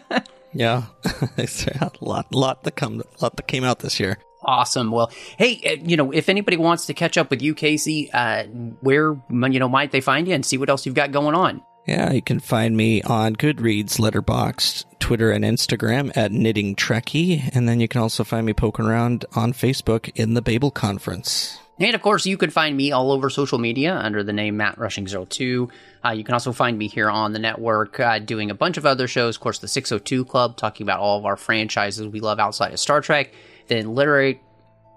yeah, 0.52 0.84
a 1.38 1.90
lot, 2.00 2.34
lot 2.34 2.64
that 2.64 2.76
come, 2.76 3.02
lot 3.20 3.36
that 3.36 3.46
came 3.46 3.64
out 3.64 3.78
this 3.78 4.00
year. 4.00 4.18
Awesome. 4.44 4.90
Well, 4.90 5.12
hey, 5.38 5.60
uh, 5.64 5.82
you 5.84 5.96
know, 5.96 6.10
if 6.10 6.28
anybody 6.28 6.56
wants 6.56 6.86
to 6.86 6.94
catch 6.94 7.16
up 7.16 7.30
with 7.30 7.40
you, 7.40 7.54
Casey, 7.54 8.10
uh, 8.12 8.44
where 8.80 9.16
you 9.30 9.60
know 9.60 9.68
might 9.68 9.92
they 9.92 10.00
find 10.00 10.26
you 10.26 10.34
and 10.34 10.44
see 10.44 10.58
what 10.58 10.68
else 10.68 10.84
you've 10.84 10.96
got 10.96 11.12
going 11.12 11.34
on? 11.34 11.62
Yeah, 11.86 12.12
you 12.12 12.22
can 12.22 12.38
find 12.38 12.76
me 12.76 13.02
on 13.02 13.34
Goodreads, 13.34 13.98
Letterboxd, 13.98 14.84
Twitter, 15.00 15.32
and 15.32 15.44
Instagram 15.44 16.16
at 16.16 16.30
Knitting 16.30 16.76
Trekkie, 16.76 17.50
and 17.54 17.68
then 17.68 17.80
you 17.80 17.88
can 17.88 18.00
also 18.00 18.22
find 18.22 18.46
me 18.46 18.52
poking 18.52 18.86
around 18.86 19.24
on 19.34 19.52
Facebook 19.52 20.10
in 20.14 20.34
the 20.34 20.42
Babel 20.42 20.70
Conference. 20.70 21.58
And 21.80 21.96
of 21.96 22.02
course, 22.02 22.26
you 22.26 22.36
can 22.36 22.50
find 22.50 22.76
me 22.76 22.92
all 22.92 23.10
over 23.10 23.28
social 23.28 23.58
media 23.58 23.96
under 23.96 24.22
the 24.22 24.32
name 24.32 24.56
Matt 24.56 24.78
Rushing 24.78 25.06
2 25.06 25.68
uh, 26.04 26.10
you 26.10 26.24
can 26.24 26.34
also 26.34 26.52
find 26.52 26.76
me 26.76 26.88
here 26.88 27.08
on 27.08 27.32
the 27.32 27.38
network 27.38 27.98
uh, 28.00 28.18
doing 28.18 28.50
a 28.50 28.54
bunch 28.54 28.76
of 28.76 28.84
other 28.84 29.06
shows. 29.06 29.36
Of 29.36 29.40
course, 29.40 29.58
the 29.58 29.68
602 29.68 30.24
Club, 30.24 30.56
talking 30.56 30.84
about 30.84 31.00
all 31.00 31.18
of 31.18 31.24
our 31.24 31.36
franchises 31.36 32.06
we 32.08 32.20
love 32.20 32.40
outside 32.40 32.72
of 32.72 32.80
Star 32.80 33.00
Trek. 33.00 33.32
Then 33.68 33.94
Literary, 33.94 34.40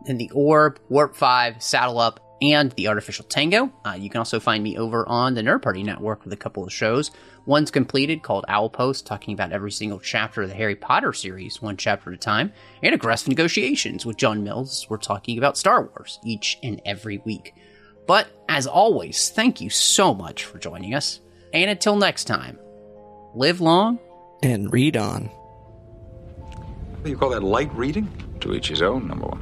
then 0.06 0.18
The 0.18 0.32
Orb, 0.34 0.80
Warp 0.90 1.16
5, 1.16 1.62
Saddle 1.62 2.00
Up, 2.00 2.20
and 2.52 2.72
The 2.72 2.88
Artificial 2.88 3.26
Tango. 3.26 3.72
Uh, 3.86 3.96
you 3.98 4.10
can 4.10 4.20
also 4.20 4.40
find 4.40 4.64
me 4.64 4.78
over 4.78 5.08
on 5.08 5.34
the 5.34 5.42
Nerd 5.42 5.62
Party 5.62 5.84
Network 5.84 6.24
with 6.24 6.34
a 6.34 6.38
couple 6.38 6.64
of 6.64 6.74
shows. 6.74 7.12
One's 7.46 7.72
completed 7.72 8.24
called 8.24 8.46
Owl 8.48 8.70
Post, 8.70 9.06
talking 9.06 9.34
about 9.34 9.52
every 9.52 9.72
single 9.72 10.00
chapter 10.00 10.42
of 10.42 10.50
the 10.50 10.56
Harry 10.56 10.76
Potter 10.76 11.14
series, 11.14 11.62
one 11.62 11.78
chapter 11.78 12.12
at 12.12 12.16
a 12.16 12.20
time, 12.20 12.52
and 12.82 12.94
Aggressive 12.94 13.30
Negotiations 13.30 14.06
with 14.06 14.18
John 14.18 14.44
Mills. 14.44 14.88
We're 14.90 14.98
talking 14.98 15.38
about 15.38 15.58
Star 15.58 15.84
Wars 15.84 16.20
each 16.24 16.58
and 16.64 16.82
every 16.86 17.20
week. 17.20 17.54
But 18.08 18.28
as 18.50 18.68
always, 18.68 19.30
thank 19.30 19.62
you 19.62 19.70
so 19.70 20.14
much 20.14 20.46
for 20.46 20.58
joining 20.58 20.94
us. 20.94 21.20
And 21.54 21.70
until 21.70 21.96
next 21.96 22.26
time, 22.26 22.60
live 23.34 23.62
long 23.62 24.00
and 24.44 24.72
read 24.72 24.98
on. 24.98 25.26
What 25.26 27.04
do 27.04 27.10
you 27.10 27.18
call 27.18 27.30
that 27.30 27.44
light 27.44 27.74
reading? 27.74 28.10
To 28.42 28.54
each 28.54 28.68
his 28.68 28.82
own, 28.82 29.08
number 29.08 29.26
one. 29.28 29.42